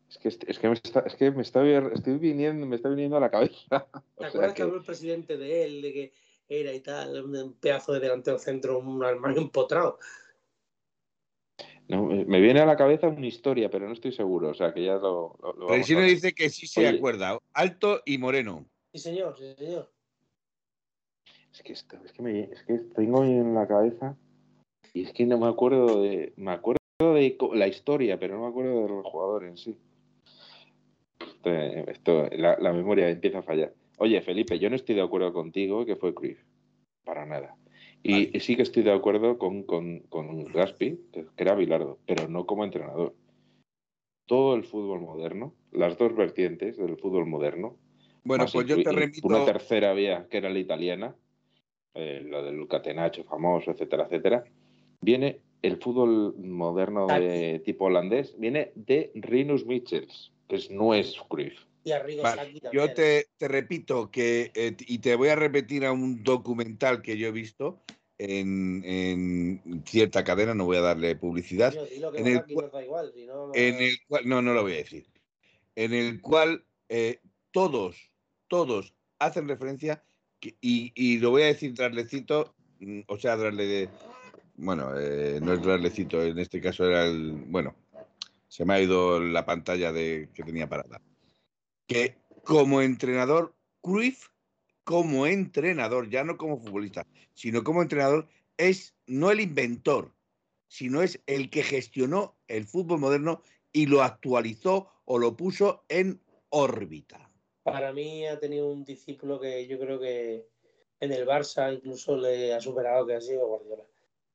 [0.10, 3.18] Es que, es que, me, está, es que me está, estoy viniendo, me está viniendo
[3.18, 3.88] a la cabeza.
[4.18, 4.64] ¿Te acuerdas que...
[4.64, 6.14] habló el presidente de él, de que
[6.48, 10.00] era y tal, un pedazo de delantero centro, un armario empotrado?
[11.90, 14.50] No, me viene a la cabeza una historia, pero no estoy seguro.
[14.50, 15.36] O sea, que ya lo.
[15.42, 17.40] lo, pero si no dice que sí se acuerda.
[17.54, 18.66] Alto y moreno.
[18.94, 19.92] Sí, señor, sí, señor.
[21.52, 24.16] Es que, es que, me, es que tengo en la cabeza
[24.94, 26.32] y es que no me acuerdo de.
[26.38, 29.76] Me acuerdo de la historia, pero no me acuerdo del jugador en sí.
[31.44, 33.74] Esto, la, memoria empieza a fallar.
[33.98, 36.40] Oye, Felipe, yo no estoy de acuerdo contigo que fue Cruyff.
[37.04, 37.56] Para nada.
[38.02, 42.46] Y, sí que estoy de acuerdo con, con, con Gaspi, que era Bilardo, pero no
[42.46, 43.14] como entrenador.
[44.26, 47.78] Todo el fútbol moderno, las dos vertientes del fútbol moderno.
[48.24, 49.28] Bueno, pues yo te remito.
[49.28, 51.16] Una tercera vía, que era la italiana,
[51.94, 54.44] eh, lo del Catenaccio famoso, etcétera, etcétera,
[55.02, 61.69] viene el fútbol moderno de tipo holandés viene de Rinus Michels, que no es Cruyff.
[62.72, 67.28] Yo te, repito que, eh, y te voy a repetir a un documental que yo
[67.28, 67.82] he visto
[68.18, 71.74] en, cierta cadena, no voy a darle publicidad.
[72.14, 72.44] en el
[74.08, 75.08] cual, no lo voy a decir.
[75.76, 77.20] En el cual eh,
[77.52, 78.12] todos,
[78.48, 80.04] todos hacen referencia,
[80.62, 83.90] y, lo voy a decir traslecito, mm, o sea, de
[84.56, 87.76] bueno, eh, no es traslecito, en este caso era el, bueno,
[88.48, 91.02] se me ha ido la pantalla de, que tenía parada.
[91.90, 94.28] Que como entrenador, Cruyff,
[94.84, 98.28] como entrenador, ya no como futbolista, sino como entrenador,
[98.58, 100.14] es no el inventor,
[100.68, 103.42] sino es el que gestionó el fútbol moderno
[103.74, 107.32] y lo actualizó o lo puso en órbita.
[107.64, 110.48] Para mí ha tenido un discípulo que yo creo que
[111.00, 113.84] en el Barça incluso le ha superado, que ha sido Guardiola.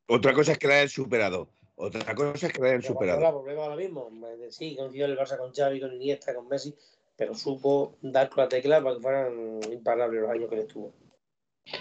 [0.09, 1.48] Otra cosa es que la hayan superado.
[1.76, 3.20] Otra cosa es que la hayan superado.
[3.20, 4.11] Guardiola, volvemos a lo mismo.
[4.50, 6.74] Sí, coincidió el Barça con Xavi, con Iniesta, con Messi,
[7.16, 10.92] pero supo dar con la tecla para que fueran imparables los años que le estuvo.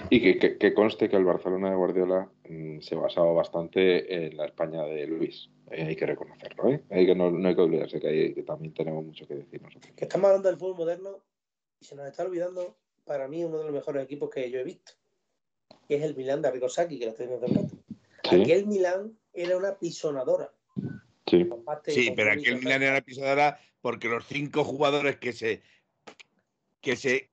[0.10, 4.84] Y que, conste que el Barcelona de Guardiola mm, se basaba bastante en la España
[4.86, 5.50] de Luis.
[5.72, 6.84] Eh, hay que reconocerlo, ¿eh?
[6.90, 9.94] Hay que, no, hay que olvidarse que, también tenemos mucho que decir nosotros.
[9.96, 11.20] Que estamos hablando del fútbol moderno
[11.82, 14.64] y se nos está olvidando, para mí, uno de los mejores equipos que yo he
[14.64, 14.94] visto.
[15.88, 17.76] Que es el Milán de Arrigo que lo estoy viendo rato.
[18.24, 20.50] Aquel Milán era una pisonadora.
[21.26, 21.48] Sí,
[21.88, 25.62] sí pero aquel Milán era una pisonadora porque los cinco jugadores que se,
[26.82, 27.30] que se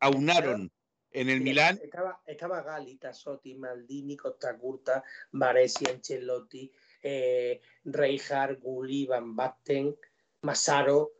[0.00, 0.70] aunaron
[1.10, 1.80] en el Milán.
[1.82, 6.70] Estaba, estaba Gali, Tassotti, Maldini, Costa Curta, Varesi, Ancelotti,
[7.02, 9.96] eh, Reijard, Gulli, Van Basten,
[10.42, 11.12] Masaro.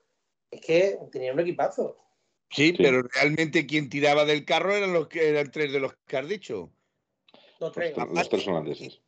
[0.51, 1.97] Es que tenía un equipazo.
[2.51, 6.17] Sí, pero realmente quien tiraba del carro eran los que eran tres de los que
[6.17, 6.71] has dicho.
[7.61, 9.03] Los tres, los tres holandeses.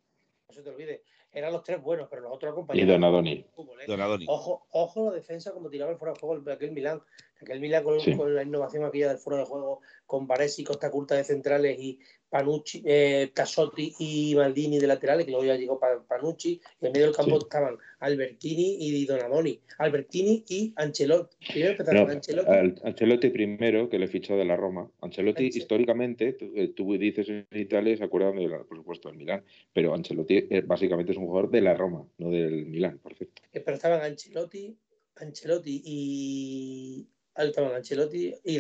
[0.49, 2.89] No se te olvide eran los tres buenos, pero los otros acompañados.
[2.89, 3.33] Y Donadoni.
[3.33, 3.47] ¿eh?
[3.87, 4.27] Donadoni.
[4.29, 7.01] Ojo, ojo la defensa como tiraba el fuera de juego de aquel Milán.
[7.41, 11.25] Aquel Milán con, la innovación aquella del fuera de juego, con Baresi, Costa Curta de
[11.25, 12.01] centrales y
[12.31, 17.07] Panucci, eh, Tassotti y Maldini de laterales, que luego ya llegó Panucci, y en medio
[17.07, 19.61] del campo estaban Albertini y Donadoni.
[19.79, 21.37] Albertini y Ancelotti.
[21.49, 22.81] Primero empezaron Ancelotti.
[22.85, 24.89] Ancelotti primero, que le fichó de la Roma.
[25.01, 29.93] Ancelotti, históricamente, eh, tú, dices en Italia, se acuerdan, de por supuesto, del Milán, pero
[29.93, 33.43] Ancelotti eh, básicamente es un jugador de la Roma, no del Milán, perfecto.
[33.53, 34.77] Pero estaban Ancelotti,
[35.17, 37.07] Ancelotti y...
[37.37, 38.59] Estaban Ancelotti y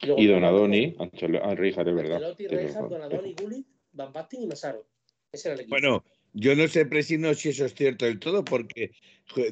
[0.00, 2.14] y, Donadoni, Donadoni, es verdad.
[2.14, 4.86] Ancelotti, Reijard, Donadoni, Gullit, Van Basten y Masaro.
[5.32, 5.74] Ese era el equipo.
[5.74, 8.90] Bueno, yo no sé, Presino, si eso es cierto del todo, porque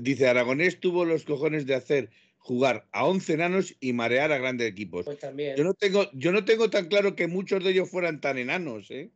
[0.01, 4.69] dice Aragonés tuvo los cojones de hacer jugar a 11 enanos y marear a grandes
[4.69, 5.05] equipos.
[5.05, 5.57] Pues también.
[5.57, 8.91] Yo no tengo, yo no tengo tan claro que muchos de ellos fueran tan enanos,
[8.91, 9.11] ¿eh?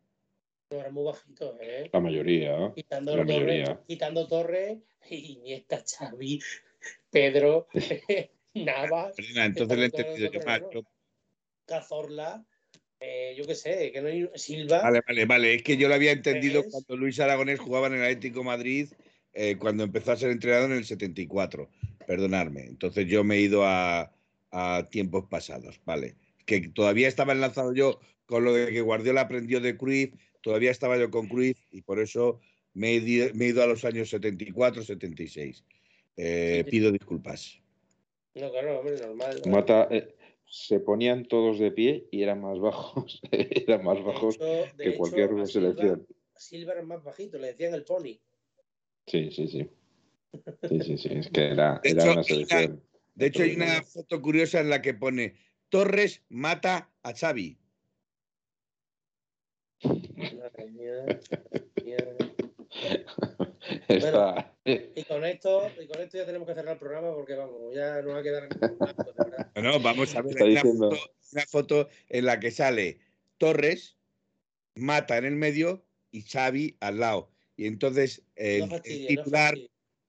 [0.71, 1.91] No, eran muy bajitos, ¿eh?
[1.93, 2.73] La mayoría.
[2.75, 3.81] Quitando, la mayoría.
[3.87, 4.79] quitando Torres,
[5.11, 6.41] Iniesta, Xavi,
[7.11, 7.67] Pedro,
[8.55, 9.17] Navas.
[9.19, 10.67] entonces le he entendido yo mal.
[11.67, 12.45] Cazorla,
[12.99, 14.81] eh, yo qué sé, que no hay Silva.
[14.83, 15.55] Vale, vale, vale.
[15.55, 18.89] Es que yo lo había entendido cuando Luis Aragonés jugaba en el Atlético Madrid,
[19.33, 21.69] eh, cuando empezó a ser entrenador en el 74.
[22.07, 22.65] Perdonadme.
[22.65, 24.13] Entonces yo me he ido a,
[24.91, 26.17] tiempos pasados, vale.
[26.47, 30.97] Que todavía estaba enlazado yo con lo de que Guardiola aprendió de Cruyff, todavía estaba
[30.97, 32.41] yo con Cruyff y por eso
[32.73, 35.63] me he, ido a los años 74, 76.
[36.17, 37.61] Eh, pido disculpas.
[38.35, 39.43] No, claro, hombre, normal.
[39.47, 39.89] Mata,
[40.47, 44.39] se ponían todos de pie y eran más bajos, eran más bajos
[44.79, 46.07] que cualquier selección.
[46.37, 48.19] Silva era más bajito, le decían el pony.
[49.07, 49.69] Sí, sí, sí.
[50.69, 51.81] Sí, sí, sí, es que era,
[52.13, 52.83] una selección.
[53.15, 55.35] de hecho, hay una foto curiosa en la que pone
[55.69, 57.59] Torres mata a Xavi.
[63.89, 68.03] y, con esto, y con esto ya tenemos que cerrar el programa porque vamos, ya
[68.03, 68.49] no va a quedar
[69.63, 73.01] No, vamos a ver una foto, en la que sale
[73.39, 73.97] Torres,
[74.75, 77.31] mata en el medio y Xavi al lado.
[77.57, 79.55] Y entonces el, titular,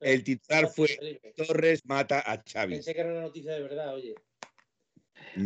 [0.01, 2.75] el titular fue Torres mata a Xavi.
[2.75, 4.15] Pensé que era una noticia de verdad, oye.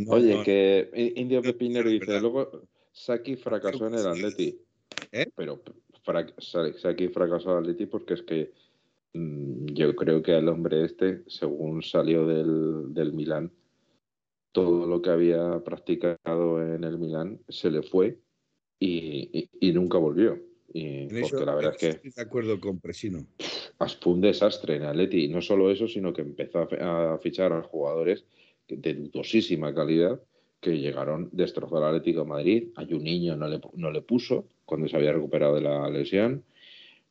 [0.08, 4.60] oye, que Indio Pepinero dice, luego Saki fracasó en el Atleti.
[5.12, 5.28] ¿Eh?
[5.36, 5.62] Pero
[6.04, 8.52] Saki fracasó el Atleti porque es que
[9.14, 13.52] mm, yo creo que el hombre este, según salió del, del Milán,
[14.52, 18.20] todo lo que había practicado en el Milán se le fue
[18.80, 20.40] y, nunca volvió.
[20.74, 21.90] Y porque la verdad es que.
[21.90, 23.26] Estoy de acuerdo con Presino.
[24.00, 25.26] Fue un desastre en Atleti.
[25.26, 28.26] Y no solo eso, sino que empezó a fichar a jugadores
[28.68, 30.22] de dudosísima calidad
[30.60, 32.68] que llegaron, destrozar al Atlético de Madrid.
[32.76, 36.46] Hay un niño no le, no le puso cuando se había recuperado de la lesión.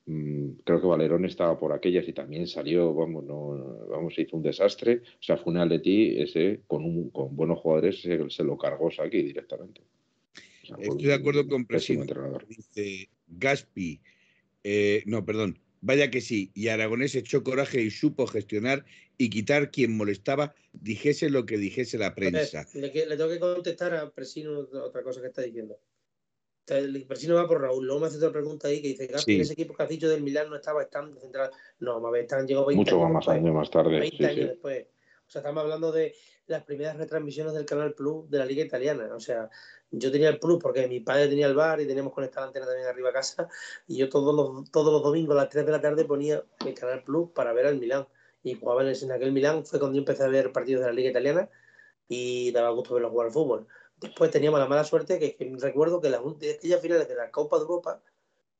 [0.06, 4.42] Mm, creo que Valerón estaba por aquellas y también salió, vamos, no, vamos, hizo un
[4.42, 5.02] desastre.
[5.20, 9.22] O sea, fue un Atleti ese con, un, con buenos jugadores, se, lo cargó aquí
[9.22, 9.82] directamente.
[10.78, 12.06] Estoy de acuerdo con Presino.
[12.48, 14.00] Dice Gaspi,
[14.64, 18.84] eh, no, perdón, Vaya que sí, y Aragonés echó coraje y supo gestionar
[19.16, 22.66] y quitar quien molestaba, dijese lo que dijese la prensa.
[22.74, 25.78] le, tengo que contestar a Presino otra cosa que está diciendo.
[26.66, 27.84] El Presino va por Raúl.
[27.84, 30.22] Luego me hace otra pregunta ahí que dice: Gaspi, ese equipo que has dicho del
[30.22, 31.50] Milán no estaba tan central.
[31.80, 33.98] No, más están, llegó 20 Mucho más años más tarde.
[33.98, 34.86] 20 años después.
[35.26, 36.14] O sea, estamos hablando de
[36.46, 39.10] las primeras retransmisiones del Canal Plus de la Liga Italiana.
[39.14, 39.48] O sea,
[39.90, 42.66] yo tenía el Plus porque mi padre tenía el bar y teníamos conectada la antena
[42.66, 43.48] también arriba a casa.
[43.86, 46.74] Y yo todos los, todos los domingos a las 3 de la tarde ponía el
[46.74, 48.06] Canal Plus para ver al Milán.
[48.42, 49.64] Y jugaba en aquel Milán.
[49.64, 51.48] Fue cuando yo empecé a ver partidos de la Liga Italiana
[52.08, 53.66] y daba gusto verlos jugar al fútbol.
[54.00, 57.62] Después teníamos la mala suerte que, recuerdo que las aquellas finales de la Copa de
[57.62, 58.00] Europa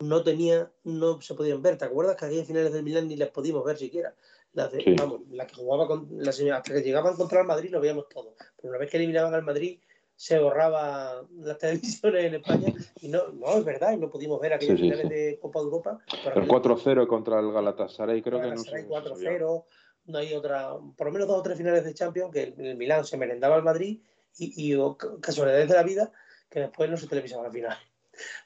[0.01, 1.79] no tenía, no se podían ver.
[1.79, 4.15] ¿Te acuerdas que aquellas finales del Milán ni las pudimos ver siquiera?
[4.53, 8.09] Las, vamos, las que jugaba con, las, hasta que llegaban contra el Madrid lo veíamos
[8.09, 8.35] todo.
[8.57, 9.79] Pero una vez que eliminaban al Madrid,
[10.21, 14.53] se borraba las televisiones en España y no, no es verdad, y no pudimos ver
[14.53, 15.99] aquellas finales de Copa de Europa.
[16.35, 18.87] El 4-0 contra el Galatasaray, creo que no sé.
[18.87, 19.65] 4-0,
[20.05, 23.07] no hay otra, por lo menos dos o tres finales de Champions que el, Milán
[23.07, 24.01] se merendaba al Madrid
[24.39, 24.79] y, y
[25.21, 26.13] casualidades de la vida
[26.49, 27.79] que después no se televisaba la final.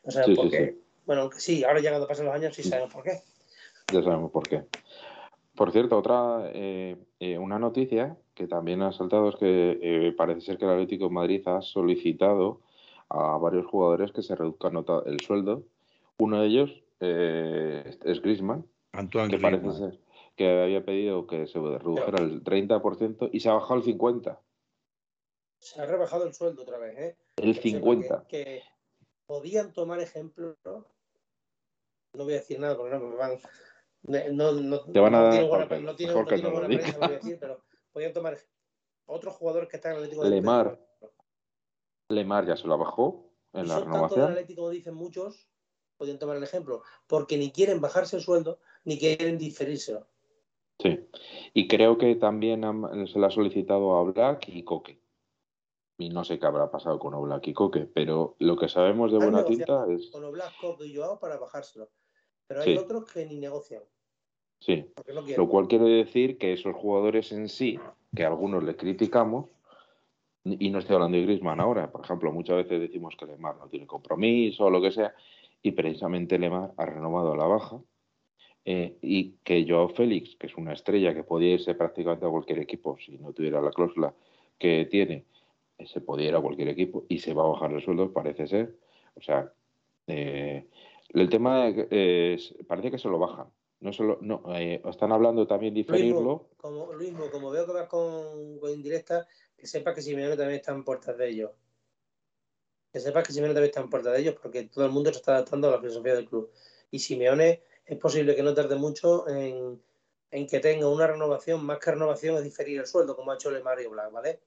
[0.04, 0.78] No sabemos por qué.
[1.06, 3.22] Bueno, aunque sí, ahora ya cuando pasan los años sí sabemos por qué.
[3.92, 4.64] Ya sabemos por qué.
[5.54, 10.40] Por cierto, otra, eh, eh, una noticia que también ha saltado es que eh, parece
[10.40, 12.60] ser que el Atlético de Madrid ha solicitado
[13.08, 15.62] a varios jugadores que se reduzcan el sueldo.
[16.18, 18.66] Uno de ellos es Griezmann,
[19.28, 19.98] que parece ser
[20.36, 24.36] que había pedido que se redujera el 30% y se ha bajado el 50%.
[25.64, 27.16] Se ha rebajado el sueldo otra vez, ¿eh?
[27.36, 28.26] El 50%.
[28.26, 28.62] Que,
[29.24, 30.86] podían tomar ejemplo, ¿no?
[32.12, 33.38] no voy a decir nada porque no me van
[34.02, 37.06] no, no, Te van a dar tiene buena, no tiene, no tiene buena prensa, voy
[37.06, 38.36] a decir, pero podían tomar
[39.06, 40.78] otros jugadores que están en el Atlético de Lemar.
[42.10, 44.10] Lemar ya se lo bajó en la renovación.
[44.10, 45.48] Tanto del Atlético, como dicen muchos,
[45.96, 50.06] podían tomar el ejemplo, porque ni quieren bajarse el sueldo ni quieren diferírselo.
[50.82, 51.08] Sí,
[51.54, 52.62] y creo que también
[53.10, 55.00] se le ha solicitado a Black y Coque.
[55.96, 59.18] Y no sé qué habrá pasado con Oblak y Coque, pero lo que sabemos de
[59.18, 60.10] buena tinta es.
[60.10, 61.88] Con Oblak, Coque y Joao para bajárselo.
[62.46, 63.82] Pero hay otros que ni negocian.
[64.60, 64.86] Sí.
[65.36, 67.78] Lo cual quiere decir que esos jugadores en sí,
[68.14, 69.50] que algunos le criticamos,
[70.42, 73.68] y no estoy hablando de Griezmann ahora, por ejemplo, muchas veces decimos que Lemar no
[73.68, 75.14] tiene compromiso o lo que sea,
[75.62, 77.80] y precisamente Lemar ha renovado a la baja,
[78.64, 82.60] eh, y que Joao Félix, que es una estrella que podía irse prácticamente a cualquier
[82.60, 84.14] equipo si no tuviera la cláusula
[84.58, 85.26] que tiene,
[85.78, 88.76] se podía ir a cualquier equipo y se va a bajar el sueldo, parece ser.
[89.14, 89.52] O sea,
[90.06, 90.68] eh,
[91.10, 93.48] el tema es, parece que se lo bajan.
[93.80, 96.48] No solo, no, eh, están hablando también de diferirlo.
[96.56, 100.72] como, mismo, como veo que vas con, con indirecta, que sepas que Simeone también está
[100.72, 101.50] en puertas de ellos.
[102.90, 105.18] Que sepas que Simeone también está en puertas de ellos porque todo el mundo se
[105.18, 106.50] está adaptando a la filosofía del club.
[106.90, 109.82] Y Simeone es posible que no tarde mucho en,
[110.30, 113.50] en que tenga una renovación, más que renovación es diferir el sueldo, como ha hecho
[113.50, 114.40] el Mario Black, ¿vale?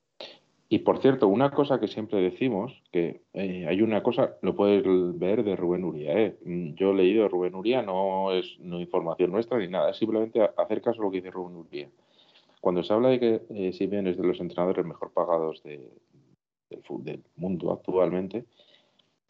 [0.70, 4.84] Y por cierto, una cosa que siempre decimos, que eh, hay una cosa, lo puedes
[5.18, 6.20] ver de Rubén Uría.
[6.20, 6.38] ¿eh?
[6.44, 10.42] Mm, yo he leído Rubén Uría, no es no información nuestra ni nada, es simplemente
[10.58, 11.90] hacer caso a lo que dice Rubén Uría.
[12.60, 15.90] Cuando se habla de que eh, Simeone es de los entrenadores mejor pagados de,
[16.70, 18.44] del, mundo actualmente,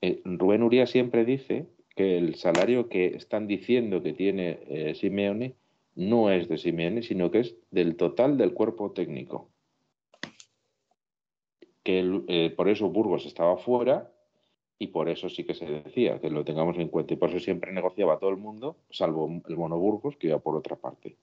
[0.01, 5.53] eh, Rubén Uría siempre dice que el salario que están diciendo que tiene Simeone
[5.95, 9.49] no es de Simeone, sino que es del total del cuerpo técnico
[11.87, 14.11] que eh, por eso Burgos estaba fuera
[14.77, 17.39] y por eso sí que se decía que lo tengamos en cuenta y por eso
[17.39, 21.15] siempre negociaba todo el mundo, salvo el mono Burgos que iba por otra parte.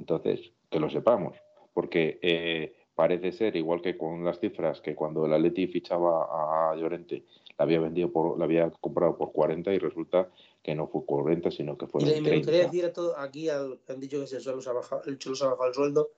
[0.00, 1.36] Entonces, que lo sepamos,
[1.72, 6.74] porque eh, parece ser, igual que con las cifras, que cuando el Atleti fichaba a
[6.74, 7.22] Llorente,
[7.56, 10.28] la había vendido por, la había comprado por 40 y resulta
[10.64, 12.28] que no fue 40, sino que fue y 30.
[12.28, 15.36] Me gustaría decir a todo, aquí al, han dicho que se ha bajado, el Cholo
[15.36, 16.10] se ha bajado el sueldo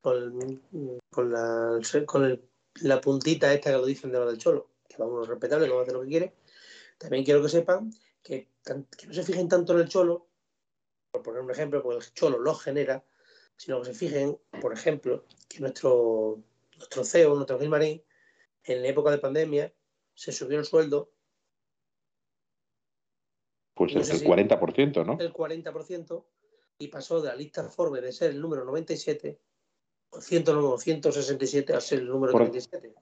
[0.00, 0.60] con,
[1.10, 2.40] con, la, con el
[2.80, 5.82] la puntita esta que lo dicen de lo del cholo, que vamos respetable, que vamos
[5.82, 6.34] a hacer lo que quiere.
[6.98, 7.90] También quiero que sepan
[8.22, 10.28] que, que, no se fijen tanto en el cholo,
[11.10, 13.04] por poner un ejemplo, porque el cholo lo genera,
[13.56, 16.42] sino que se fijen, por ejemplo, que nuestro,
[16.76, 18.02] nuestro CEO, nuestro Gilmarín,
[18.64, 19.72] en la época de pandemia,
[20.14, 21.12] se subió el sueldo.
[23.74, 25.18] Pues es el 40%, ¿no?
[25.20, 26.24] El 40%
[26.78, 29.40] y pasó de la lista Forbes de ser el número 97 109,
[30.20, 32.94] 167 a ser el número por, 37.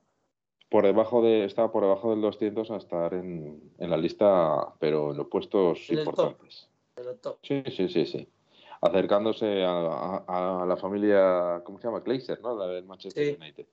[0.68, 5.10] Por debajo de, estaba por debajo del 200 a estar en, en la lista, pero
[5.10, 6.68] en los puestos importantes.
[7.42, 8.28] Sí, sí, sí, sí.
[8.80, 12.02] Acercándose a, a, la familia, ¿cómo se llama?
[12.02, 12.56] Kleiser, ¿no?
[12.56, 13.66] La del Manchester United.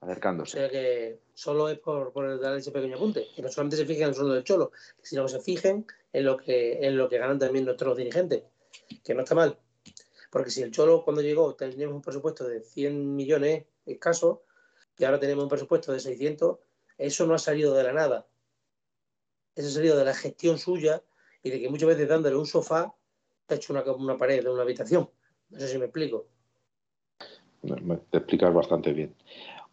[0.00, 0.58] Acercándose.
[0.58, 3.28] O sea que solo es por, por dar ese pequeño apunte.
[3.34, 4.72] Que no solamente se fijen en el sueldo del cholo,
[5.02, 8.42] sino que se fijen en lo que, en lo que ganan también nuestros dirigentes.
[9.02, 9.58] que no está mal.
[10.36, 14.40] Porque si el Cholo cuando llegó teníamos un presupuesto de 100 millones escasos
[14.98, 16.58] y ahora tenemos un presupuesto de 600,
[16.98, 18.26] eso no ha salido de la nada.
[19.54, 21.02] Eso ha salido de la gestión suya
[21.42, 22.94] y de que muchas veces dándole un sofá
[23.48, 25.08] ha hecho una, pared de una habitación.
[25.48, 26.26] No sé si me explico.
[28.10, 29.14] Te explicas bastante bien.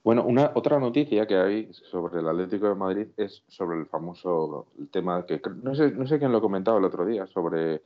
[0.01, 4.67] Bueno, una otra noticia que hay sobre el Atlético de Madrid es sobre el famoso
[4.91, 7.81] tema que no sé, no sé quién lo comentaba el otro día sobre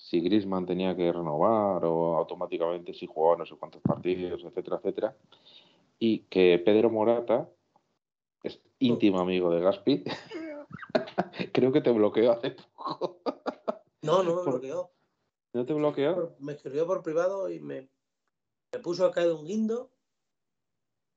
[0.00, 5.16] si Grisman tenía que renovar o automáticamente si jugaba no sé cuántos partidos, etcétera, etcétera.
[5.98, 7.48] Y que Pedro Morata
[8.42, 10.04] es íntimo amigo de Gaspi.
[11.52, 13.20] Creo que te bloqueó hace poco.
[14.02, 14.90] No, no me bloqueó.
[15.52, 16.34] ¿No te bloqueó?
[16.38, 17.90] Me escribió por privado y me,
[18.72, 19.90] me puso acá de un guindo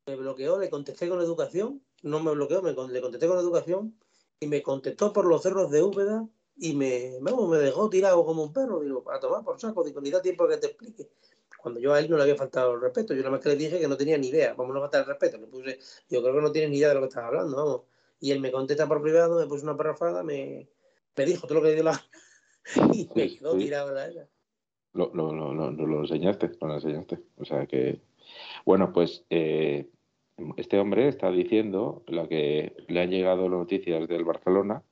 [0.05, 3.97] me bloqueó, le contesté con educación, no me bloqueó, me, le contesté con educación
[4.41, 8.53] y me contestó por los cerros de Úbeda y me, me dejó tirado como un
[8.53, 11.09] perro, digo, para tomar por saco, digo, ni da tiempo que te explique.
[11.57, 13.55] Cuando yo a él no le había faltado el respeto, yo nada más que le
[13.55, 16.35] dije que no tenía ni idea, vamos a faltar el respeto, le puse, yo creo
[16.35, 17.81] que no tienes ni idea de lo que estás hablando, vamos.
[18.19, 20.67] Y él me contesta por privado, me puso una parrafada, me,
[21.15, 22.01] me dijo todo lo que dio la...
[22.93, 24.07] y me quedó tirado la
[24.93, 27.19] lo, lo, lo, lo, lo enseñaste, lo enseñaste.
[27.37, 28.01] O sea que
[28.65, 29.89] bueno, pues eh,
[30.57, 34.83] este hombre está diciendo la que le han llegado noticias del Barcelona,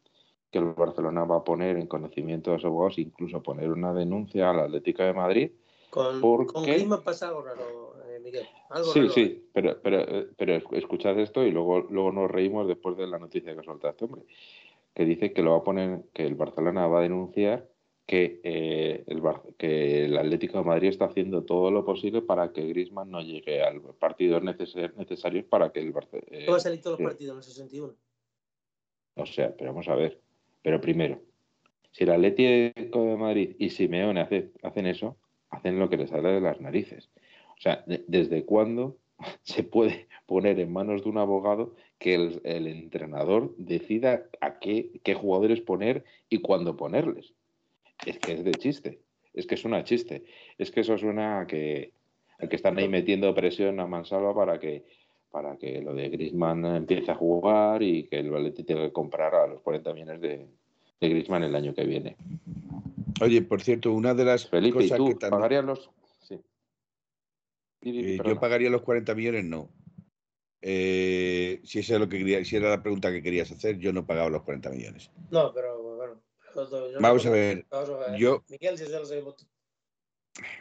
[0.52, 4.50] que el Barcelona va a poner en conocimiento de los abogados, incluso poner una denuncia
[4.50, 5.52] a la Atlética de Madrid.
[5.90, 6.86] Con, porque...
[6.88, 8.46] con pasa algo raro, eh, Miguel.
[8.94, 9.44] sí, sí, ¿eh?
[9.54, 13.64] pero, pero, pero escuchad esto y luego, luego nos reímos después de la noticia que
[13.64, 14.24] suelta este hombre,
[14.94, 17.72] que dice que lo va a poner, que el Barcelona va a denunciar
[18.12, 19.22] que, eh, el,
[19.58, 23.64] que el Atlético de Madrid está haciendo todo lo posible para que Griezmann no llegue
[23.64, 26.28] al partidos necesarios para que el Barcelona...
[26.30, 27.96] Eh, va a salir todos los partidos en ese sentido?
[29.16, 30.20] O sea, pero vamos a ver.
[30.62, 31.22] Pero primero,
[31.92, 35.18] si el Atlético de Madrid y Simeone hacen eso,
[35.50, 37.10] hacen lo que les sale de las narices.
[37.58, 38.98] O sea, ¿desde cuándo
[39.44, 45.62] se puede poner en manos de un abogado que el, entrenador decida a qué, jugadores
[45.62, 47.34] poner y cuándo ponerles?
[48.06, 49.00] es que es de chiste,
[49.34, 50.24] es que es una chiste,
[50.58, 51.94] es que eso suena a que,
[52.50, 54.86] que están ahí metiendo presión a Mansalva para que
[55.32, 59.34] para que lo de Griezmann empiece a jugar y que el Valencia tenga que comprar
[59.34, 60.48] a los 40 millones de,
[61.00, 62.18] de Griezmann el año que viene.
[63.22, 65.90] Oye, por cierto, una de las Felipe, cosas ¿y tú que pagarías los...?
[66.20, 66.40] Sí.
[67.84, 69.70] Eh, yo pagaría los 40 millones, no.
[70.62, 73.92] Eh, si esa es lo que quería, si era la pregunta que querías hacer, yo
[73.94, 75.10] no pagaba los 40 millones.
[75.32, 76.22] No, pero bueno,
[77.00, 77.66] Vamos a ver.
[78.18, 78.44] Yo...
[78.50, 79.36] Miguel, si lo sabemos.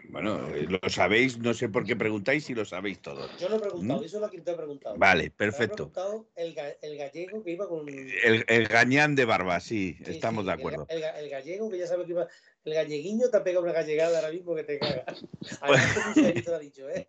[0.09, 3.31] Bueno, eh, lo sabéis, no sé por qué preguntáis si lo sabéis todos.
[3.39, 4.05] Yo lo he preguntado, ¿Mm?
[4.05, 4.97] eso es lo que te he preguntado.
[4.99, 5.93] Vale, perfecto.
[6.35, 7.89] El, el, gallego que iba con.
[7.89, 10.87] El, el, gañán de barba, sí, estamos de acuerdo.
[10.89, 12.27] El, el, gallego que ya sabe que iba.
[12.65, 15.05] El galleguiño te ha pegado una gallegada ahora mismo que te caga.
[16.15, 17.07] te lo ha dicho, ¿eh?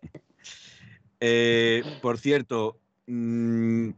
[1.20, 1.82] ¿eh?
[2.00, 3.90] Por cierto, mmm,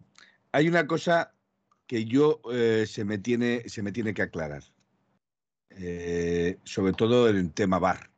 [0.53, 1.35] hay una cosa
[1.87, 4.63] que yo eh, se, me tiene, se me tiene que aclarar.
[6.65, 8.14] Sobre todo en el tema VAR.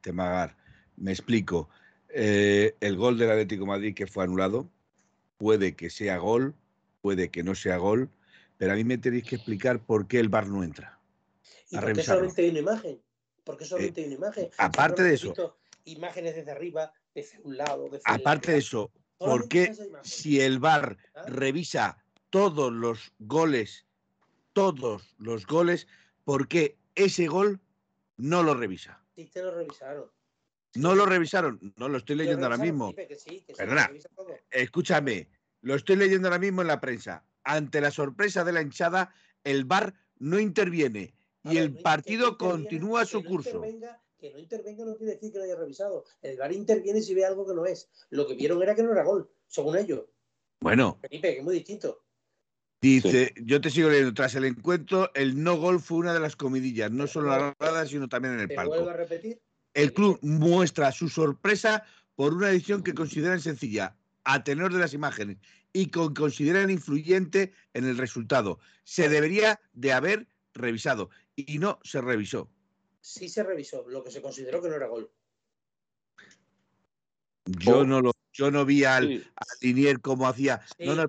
[0.00, 0.56] Tema VAR.
[0.96, 1.68] Me explico.
[2.08, 4.68] Eh, el gol del Atlético Madrid que fue anulado,
[5.36, 6.54] puede que sea gol,
[7.00, 8.10] puede que no sea gol,
[8.58, 10.98] pero a mí me tenéis que explicar por qué el VAR no entra.
[11.70, 13.02] ¿Y por qué solamente hay una imagen?
[13.44, 14.50] ¿Por qué solamente hay una imagen?
[14.58, 15.56] Aparte de eso.
[15.84, 19.72] Imágenes desde arriba, desde un lado, desde Aparte de eso, ¿por qué
[20.02, 21.24] si el VAR ¿Ah?
[21.26, 23.86] revisa todos los goles,
[24.52, 25.86] todos los goles,
[26.24, 27.60] ¿por qué ese gol
[28.16, 28.99] no lo revisa?
[29.16, 30.10] Lo revisaron.
[30.74, 32.94] No lo revisaron, no lo estoy leyendo ahora mismo.
[33.56, 33.90] Perdona,
[34.50, 35.28] escúchame,
[35.62, 37.24] lo estoy leyendo ahora mismo en la prensa.
[37.42, 39.12] Ante la sorpresa de la hinchada,
[39.42, 43.62] el VAR no interviene y el partido continúa su curso.
[44.18, 46.04] que no intervenga no quiere decir que lo haya revisado.
[46.22, 47.90] El VAR interviene si ve algo que no es.
[48.10, 50.04] Lo que vieron era que no era gol, según ellos.
[50.60, 50.98] Bueno.
[51.00, 52.04] Felipe, que es muy distinto.
[52.82, 56.34] Dice, yo te sigo leyendo, tras el encuentro, el no gol fue una de las
[56.34, 58.70] comidillas, no solo en la grada, sino también en el palco.
[58.70, 59.42] Vuelvo a repetir?
[59.74, 61.84] El club muestra su sorpresa
[62.14, 65.36] por una decisión que consideran sencilla, a tenor de las imágenes,
[65.74, 68.60] y que consideran influyente en el resultado.
[68.84, 72.50] Se debería de haber revisado, y no se revisó.
[73.02, 75.10] Sí se revisó, lo que se consideró que no era gol.
[77.44, 79.24] Yo no lo, yo no vi al, sí.
[79.60, 80.62] Linier como hacía.
[80.78, 81.06] No, no,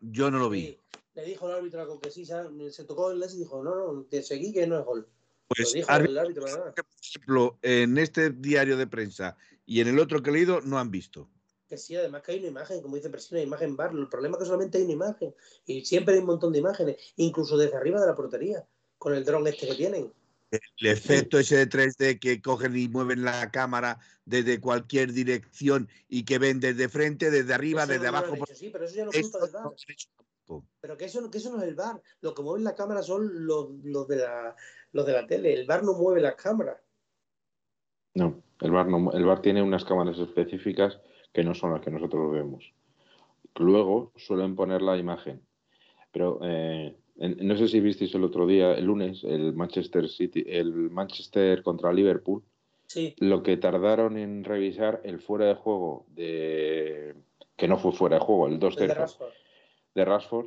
[0.00, 0.76] yo no lo vi
[1.14, 4.02] le dijo el árbitro con que sí, se tocó el les y dijo, no, no,
[4.04, 5.08] te seguí que no es gol.
[5.46, 9.36] Pues dijo el árbitro, por ejemplo, en este diario de prensa
[9.66, 11.28] y en el otro que he leído no han visto.
[11.68, 13.92] Que sí, además que hay una imagen, como dice Presina, una imagen bar.
[13.92, 15.34] El problema es que solamente hay una imagen.
[15.66, 18.66] Y siempre hay un montón de imágenes, incluso desde arriba de la portería,
[18.98, 20.12] con el dron este que tienen.
[20.50, 26.24] El efecto ese de 3D que cogen y mueven la cámara desde cualquier dirección y
[26.24, 28.36] que ven desde frente, desde arriba, desde abajo.
[28.52, 29.52] sí, pero eso ya no es culpa del
[30.80, 32.00] pero que eso, que eso no es el bar.
[32.20, 34.54] Lo que mueve la cámara son los, los, de la,
[34.92, 35.54] los de la tele.
[35.54, 36.78] El bar no mueve las cámaras.
[38.14, 41.00] No, el bar, no, el bar tiene unas cámaras específicas
[41.32, 42.72] que no son las que nosotros vemos.
[43.56, 45.40] Luego suelen poner la imagen.
[46.12, 50.72] Pero eh, no sé si visteis el otro día, el lunes, el Manchester City, el
[50.90, 52.42] Manchester contra Liverpool.
[52.86, 53.14] Sí.
[53.18, 57.14] Lo que tardaron en revisar el fuera de juego de
[57.56, 58.76] que no fue fuera de juego, el 2
[59.94, 60.46] de Rashford.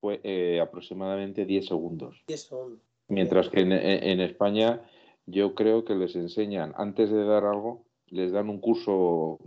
[0.00, 2.22] fue eh, aproximadamente 10 segundos.
[2.26, 2.80] 10 segundos.
[3.08, 4.82] Mientras que en, España
[5.26, 9.38] yo creo que les enseñan, antes de dar algo, les dan un curso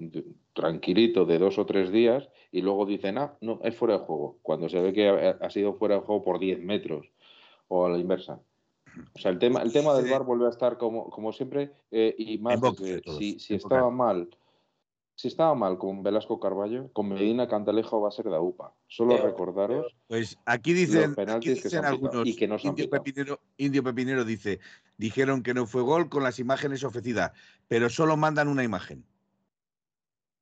[0.54, 4.38] tranquilito de dos o tres días y luego dicen, ah, no, es fuera de juego,
[4.44, 7.08] cuando se ve que ha, sido fuera de juego por 10 metros
[7.68, 8.40] o a la inversa.
[9.16, 12.16] O sea, el tema, el tema del bar vuelve a estar como, como siempre eh,
[12.18, 12.60] y más,
[13.18, 14.28] si, si estaba mal
[15.18, 18.76] si estaba mal con Velasco Carballo, con Medina Cantalejo va a ser de UPA.
[18.88, 19.96] Solo recordaros.
[20.06, 22.28] Pues aquí dicen, aquí dicen algunos.
[22.28, 24.60] Y que no Indio, Pepinero, Indio Pepinero dice:
[24.96, 27.32] dijeron que no fue gol con las imágenes ofrecidas,
[27.68, 29.04] pero solo mandan una imagen.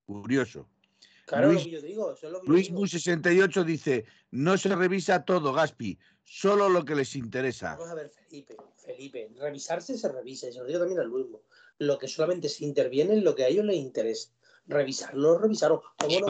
[0.05, 0.67] Curioso.
[1.25, 6.67] Claro, Luis, lo que yo digo, Luis 68 dice: no se revisa todo, Gaspi, solo
[6.67, 7.77] lo que les interesa.
[7.77, 11.43] Vamos a ver, Felipe, Felipe, revisarse se revisa, y se lo digo también al mismo.
[11.79, 14.34] Lo que solamente se interviene es lo que a ellos les interesa
[14.67, 15.81] revisarlo, revisaron.
[15.97, 16.27] ¿Cómo no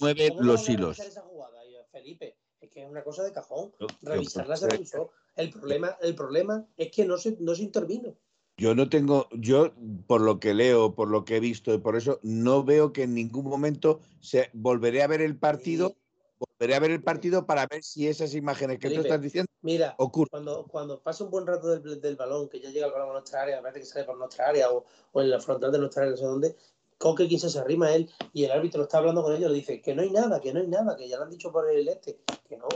[0.00, 0.98] mueve los hilos.
[0.98, 1.58] Esa jugada,
[1.90, 3.72] Felipe, es que es una cosa de cajón.
[4.02, 5.10] Revisarla se revisó.
[5.36, 8.14] El problema, el problema es que no se, no se intervino.
[8.56, 9.72] Yo no tengo, yo
[10.08, 13.04] por lo que leo, por lo que he visto y por eso no veo que
[13.04, 15.94] en ningún momento se volveré a ver el partido,
[16.40, 19.94] volveré a ver el partido para ver si esas imágenes que tú estás diciendo mira,
[19.98, 20.30] ocurren.
[20.30, 23.12] Cuando, cuando pasa un buen rato del, del, balón, que ya llega el balón a
[23.12, 26.02] nuestra área, parece que sale por nuestra área o, o en la frontal de nuestra
[26.02, 26.56] área, no sé dónde,
[26.98, 29.80] Coque quien se arrima a él y el árbitro está hablando con ellos, le dice
[29.80, 31.88] que no hay nada, que no hay nada, que ya lo han dicho por el
[31.88, 32.18] este,
[32.48, 32.66] que no.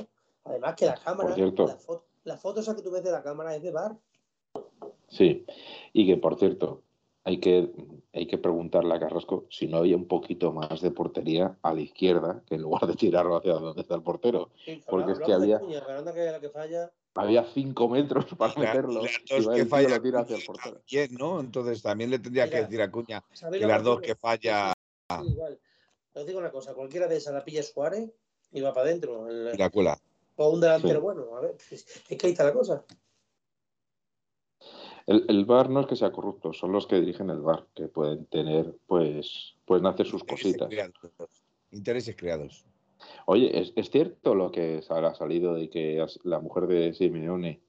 [0.45, 3.55] Además que la cámara, la foto, la foto esa que tú ves de la cámara
[3.55, 3.97] es de bar.
[5.09, 5.45] Sí,
[5.93, 6.83] y que por cierto,
[7.25, 7.71] hay que,
[8.13, 11.81] hay que preguntarle a Carrasco si no había un poquito más de portería a la
[11.81, 14.51] izquierda, que en lugar de tirarlo hacia donde está el portero.
[14.89, 15.61] porque es que había.
[15.61, 19.03] que falla, había cinco metros para meterlo.
[19.03, 20.81] Y las dos que falla tira hacia el portero.
[21.19, 21.41] ¿no?
[21.41, 23.23] Entonces también le tendría que decir a Cuña
[23.53, 24.73] que las dos que falla.
[25.25, 25.59] igual.
[26.15, 28.11] Os digo una cosa, cualquiera de esas la pilla Suárez
[28.53, 29.27] y va para adentro.
[29.29, 29.99] La cuela.
[30.37, 32.85] O un delantero bueno, a ver, es que ahí está la cosa.
[35.07, 37.89] El, el, bar no es que sea corrupto, son los que dirigen el bar, que
[37.89, 40.71] pueden tener, pues, pueden hacer sus cositas.
[41.73, 42.65] Intereses creados.
[43.27, 47.63] Oye, ¿es, cierto lo que ha salido de que la mujer de Simeone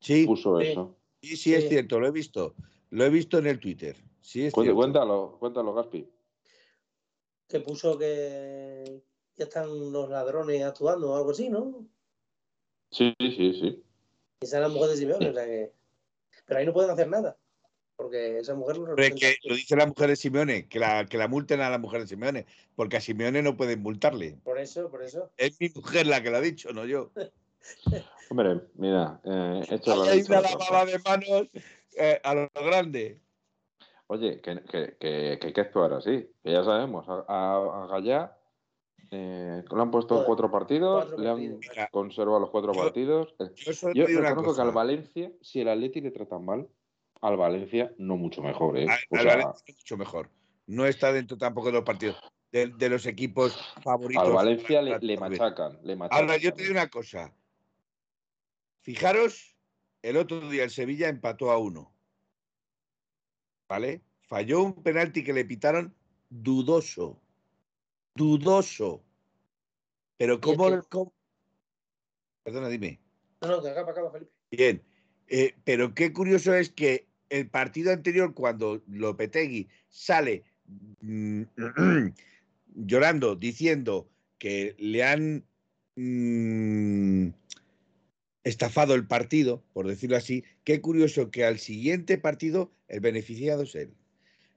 [0.00, 0.96] sí, puso eso?
[1.22, 2.54] Sí, sí, es cierto, lo he visto.
[2.90, 3.96] Lo he visto en el Twitter.
[4.20, 6.08] Sí, es cuéntalo, cuéntalo, Gaspi.
[7.48, 9.02] Que puso que
[9.36, 11.86] ya están los ladrones actuando o algo así, ¿no?
[12.90, 13.82] Sí, sí, sí.
[14.40, 15.72] Esa es la mujer de Simeone, o sea que...
[16.46, 17.39] Pero ahí no pueden hacer nada
[18.00, 21.28] porque esa mujer lo que lo dice la mujer de Simeone, que la, que la
[21.28, 24.38] multen a la mujer de Simeone, porque a Simeone no pueden multarle.
[24.42, 25.30] Por eso, por eso.
[25.36, 27.10] Es mi mujer la que lo ha dicho, no yo.
[28.30, 31.48] Hombre, mira, eh, hecho Hay una lavada de manos
[31.98, 33.20] eh, a lo grande.
[34.06, 38.34] Oye, que, que, que, que hay que actuar así, que ya sabemos, a, a, Gallá
[39.10, 41.60] eh, le han puesto cuatro partidos, le han
[41.90, 43.34] conservado los cuatro partidos.
[43.94, 46.66] Yo, yo reconozco que al Valencia, si el Atleti le trata mal,
[47.20, 48.78] al Valencia no mucho mejor.
[48.78, 48.86] ¿eh?
[48.88, 50.30] Al, Valencia mucho mejor.
[50.66, 52.16] No está dentro tampoco de los partidos,
[52.52, 54.24] de, los equipos favoritos.
[54.24, 57.34] Al Valencia le, machacan, le, Ahora, yo te digo una cosa.
[58.82, 59.56] Fijaros,
[60.02, 61.92] el otro día el Sevilla empató a uno.
[63.68, 64.02] ¿Vale?
[64.22, 65.94] Falló un penalti que le pitaron
[66.28, 67.20] dudoso.
[68.14, 69.04] Dudoso.
[70.16, 71.12] Pero ¿cómo, cómo...
[72.42, 73.00] Perdona, dime.
[73.40, 74.32] No, no, de acá para acá, Felipe.
[74.50, 74.84] Bien.
[75.28, 80.44] Eh, pero qué curioso es que el partido anterior, cuando Lopetegui sale
[81.00, 81.42] mm,
[82.74, 84.08] llorando, diciendo
[84.38, 85.44] que le han
[85.96, 87.28] mm,
[88.44, 93.74] estafado el partido, por decirlo así, qué curioso que al siguiente partido el beneficiado es
[93.74, 93.94] él.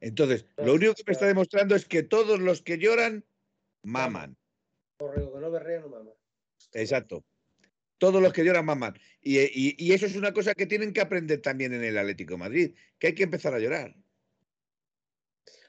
[0.02, 3.24] Entonces, lo único que me está demostrando es que todos los que lloran
[3.84, 4.36] maman.
[4.98, 6.14] Correo, que no berrea, no maman.
[6.74, 7.24] Exacto
[8.04, 9.00] todos los que lloran maman.
[9.22, 9.40] Y,
[9.82, 12.76] y, eso es una cosa que tienen que aprender también en el Atlético de Madrid,
[13.00, 13.96] que hay que empezar a llorar.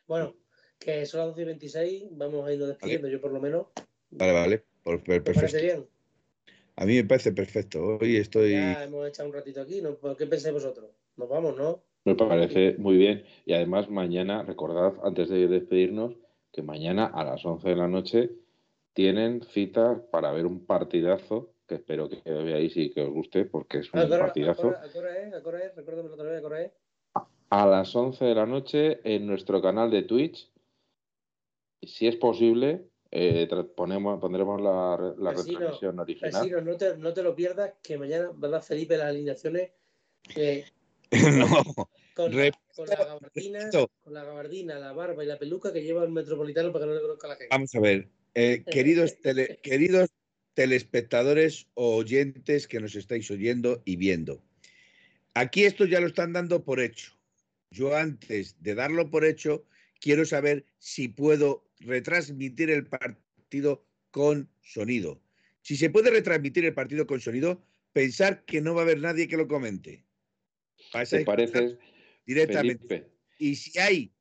[0.08, 0.34] Bueno,
[0.80, 3.68] que son las 12 y 26, vamos a irnos despidiendo, yo por lo menos.
[4.10, 5.32] Vale, vale, perfecto.
[5.32, 5.86] parece bien?
[6.74, 7.98] A mí me parece perfecto.
[8.00, 8.50] Hoy estoy.
[8.50, 9.96] Ya hemos echado un ratito aquí, ¿no?
[10.16, 10.90] ¿Qué pensáis vosotros?
[11.16, 11.84] nos vamos, ¿no?
[12.04, 13.24] Me parece muy bien.
[13.46, 16.16] Y además, mañana, recordad, antes de despedirnos,
[16.52, 18.30] que mañana a las 11 de la noche
[18.92, 23.78] tienen cita para ver un partidazo que espero que veáis y que os guste porque
[23.78, 24.70] es un partidazo.
[24.70, 25.34] ¿A qué hora es?
[25.34, 25.74] ¿A qué hora es?
[25.74, 26.72] Recuérdame otra vez, ¿a qué hora es?
[27.50, 30.50] A las 11 de la noche en nuestro canal de Twitch.
[31.82, 36.64] Si es posible, eh, ponemos, pondremos la, la retransmisión original.
[36.64, 39.70] no, te, no te lo pierdas, que mañana va a dar Felipe las alineaciones.
[41.14, 41.46] No.
[42.16, 43.70] Con, la, con, la gabardina,
[44.02, 46.94] con la gabardina, la barba y la peluca que lleva el metropolitano para que no
[46.96, 47.48] le conozca la gente.
[47.52, 50.10] Vamos a ver, eh, queridos, tele, queridos
[50.54, 54.42] telespectadores o oyentes que nos estáis oyendo y viendo.
[55.34, 57.12] Aquí esto ya lo están dando por hecho.
[57.70, 59.66] Yo antes de darlo por hecho,
[60.00, 65.20] quiero saber si puedo retransmitir el partido con sonido.
[65.62, 69.26] Si se puede retransmitir el partido con sonido, pensar que no va a haber nadie
[69.26, 70.04] que lo comente.
[71.08, 71.78] ¿Te parece
[72.26, 73.08] directamente.
[73.38, 74.12] Y si hay,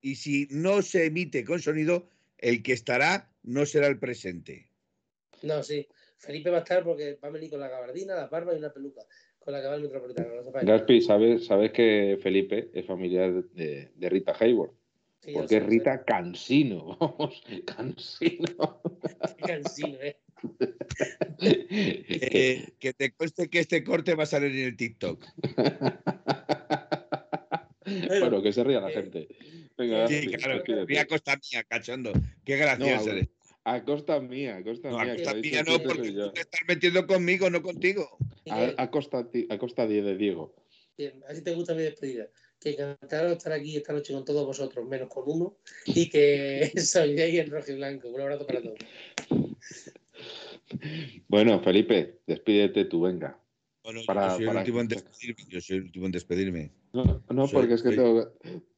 [0.00, 2.08] y si no se emite con sonido,
[2.38, 4.67] el que estará no será el presente.
[5.42, 5.86] No, sí.
[6.16, 8.72] Felipe va a estar porque va a venir con la gabardina, la barba y una
[8.72, 9.02] peluca,
[9.38, 10.30] con la que va el metropolitano.
[10.62, 14.72] Gaspi, ¿sabes, sabes que Felipe es familiar de, de Rita Hayward?
[15.32, 18.80] Porque es Rita Cansino, vamos, Cansino.
[19.46, 20.16] Cansino, ¿eh?
[21.40, 25.24] eh, que te conste que este corte va a salir en el TikTok.
[28.20, 29.28] bueno, que se ría la eh, gente.
[29.76, 32.12] Venga, sí, claro, que a costa mía, cachondo.
[32.44, 33.28] Qué gracioso eres.
[33.68, 35.12] A costa mía, a costa mía.
[35.12, 38.18] A costa mía no, porque tú te estás metiendo conmigo, no contigo.
[38.50, 40.54] A, a costa, a costa de Diego.
[40.96, 42.28] Bien, así te gusta mi despedida
[42.60, 46.72] que encantado de estar aquí esta noche con todos vosotros, menos con uno, y que
[46.76, 48.08] soy ahí en rojo y blanco.
[48.08, 48.78] Un abrazo para todos.
[51.28, 53.38] Bueno, Felipe, despídete tú, venga.
[53.82, 56.72] Bueno, yo, soy el último en despedirme, yo soy el último en despedirme.
[56.92, 58.32] No, no porque es que tengo,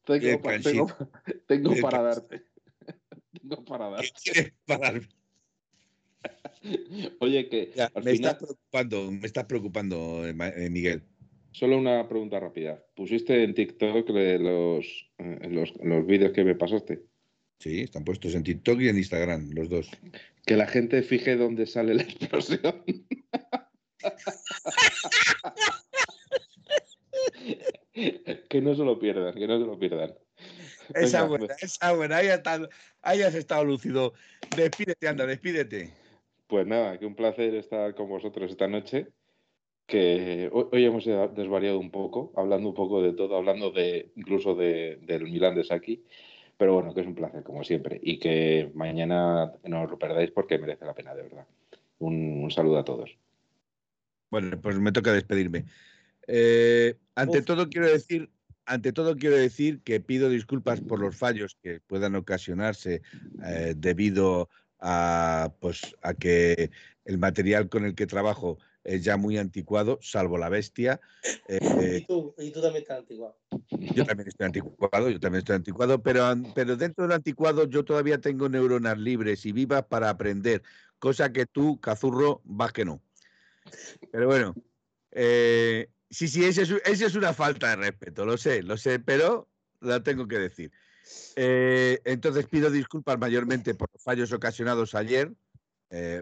[0.05, 0.87] tengo, tengo,
[1.47, 2.50] tengo para darte.
[3.31, 4.09] Tengo para darte.
[4.23, 5.07] ¿Qué quieres para darme?
[7.19, 8.31] Oye, que ya, me, final...
[8.31, 11.03] está preocupando, me está preocupando, eh, eh, Miguel.
[11.51, 12.83] Solo una pregunta rápida.
[12.95, 17.01] ¿Pusiste en TikTok los, eh, los, los vídeos que me pasaste?
[17.59, 19.91] Sí, están puestos en TikTok y en Instagram, los dos.
[20.45, 22.83] Que la gente fije dónde sale la explosión.
[28.49, 30.13] que no se lo pierdan, que no se lo pierdan.
[30.95, 32.17] Esa buena, esa buena.
[32.17, 32.27] Ahí,
[33.01, 34.13] ahí has estado lúcido.
[34.55, 35.93] Despídete, anda, despídete.
[36.47, 39.07] Pues nada, que un placer estar con vosotros esta noche
[39.91, 44.97] que hoy, hemos desvariado un poco, hablando un poco de todo, hablando de incluso de,
[45.01, 46.05] del Milán de Saki,
[46.57, 50.31] pero bueno, que es un placer, como siempre, y que mañana no os lo perdáis
[50.31, 51.45] porque merece la pena, de verdad.
[51.99, 53.17] Un, saludo a todos.
[54.29, 55.65] Bueno, pues me toca despedirme.
[56.25, 58.29] Eh, ante todo quiero decir,
[58.65, 63.01] ante todo quiero decir que pido disculpas por los fallos que puedan ocasionarse
[63.45, 66.71] eh, debido a, pues, a que
[67.05, 70.99] el material con el que trabajo es ya muy anticuado, salvo la bestia.
[71.47, 73.37] Eh, ¿Y, tú, y, tú, también estás anticuado.
[73.95, 78.19] Yo también estoy anticuado, yo también estoy anticuado, pero, pero dentro del anticuado yo todavía
[78.19, 80.63] tengo neuronas libres y vivas para aprender,
[80.97, 83.01] cosa que tú, cazurro, vas que no.
[84.11, 84.55] Pero bueno,
[85.11, 89.49] eh, sí, sí, esa es, es, una falta de respeto, lo sé, lo sé, pero
[89.79, 90.71] la tengo que decir.
[91.35, 95.31] Eh, entonces pido disculpas mayormente por los fallos ocasionados ayer,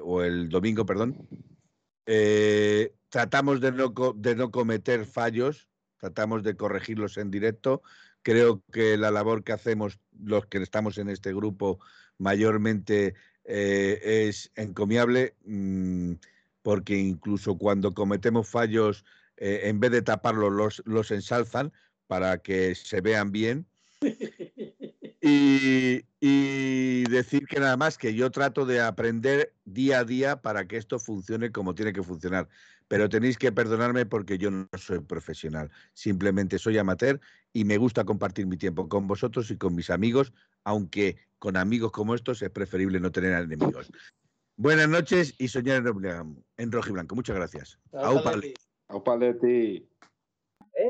[0.02, 1.28] o el domingo, perdón,
[2.11, 7.84] eh, tratamos de no, cometer fallos, tratamos de corregirlos en directo.
[8.24, 11.80] Creo que la labor que hacemos los que estamos en este grupo
[12.18, 13.14] mayormente
[13.44, 16.14] eh, es encomiable, mmm,
[16.64, 19.06] porque incluso cuando cometemos fallos,
[19.40, 21.72] eh, en vez de taparlos, los, los ensalzan
[22.07, 23.66] para que se vean bien.
[25.22, 30.66] Y, y, decir que nada más que yo trato de aprender día a día para
[30.66, 32.48] que esto funcione como tiene que funcionar.
[32.88, 35.70] Pero tenéis que perdonarme porque yo no soy profesional.
[35.94, 37.20] Simplemente soy amateur
[37.52, 40.32] y me gusta compartir mi tiempo con vosotros y con mis amigos,
[40.64, 43.91] aunque con amigos como estos es preferible no tener enemigos.
[44.56, 47.16] Buenas noches y soñar en, en rojo y blanco.
[47.16, 47.78] Muchas gracias.
[48.90, 49.88] ao paleta aí.
[50.76, 50.90] É?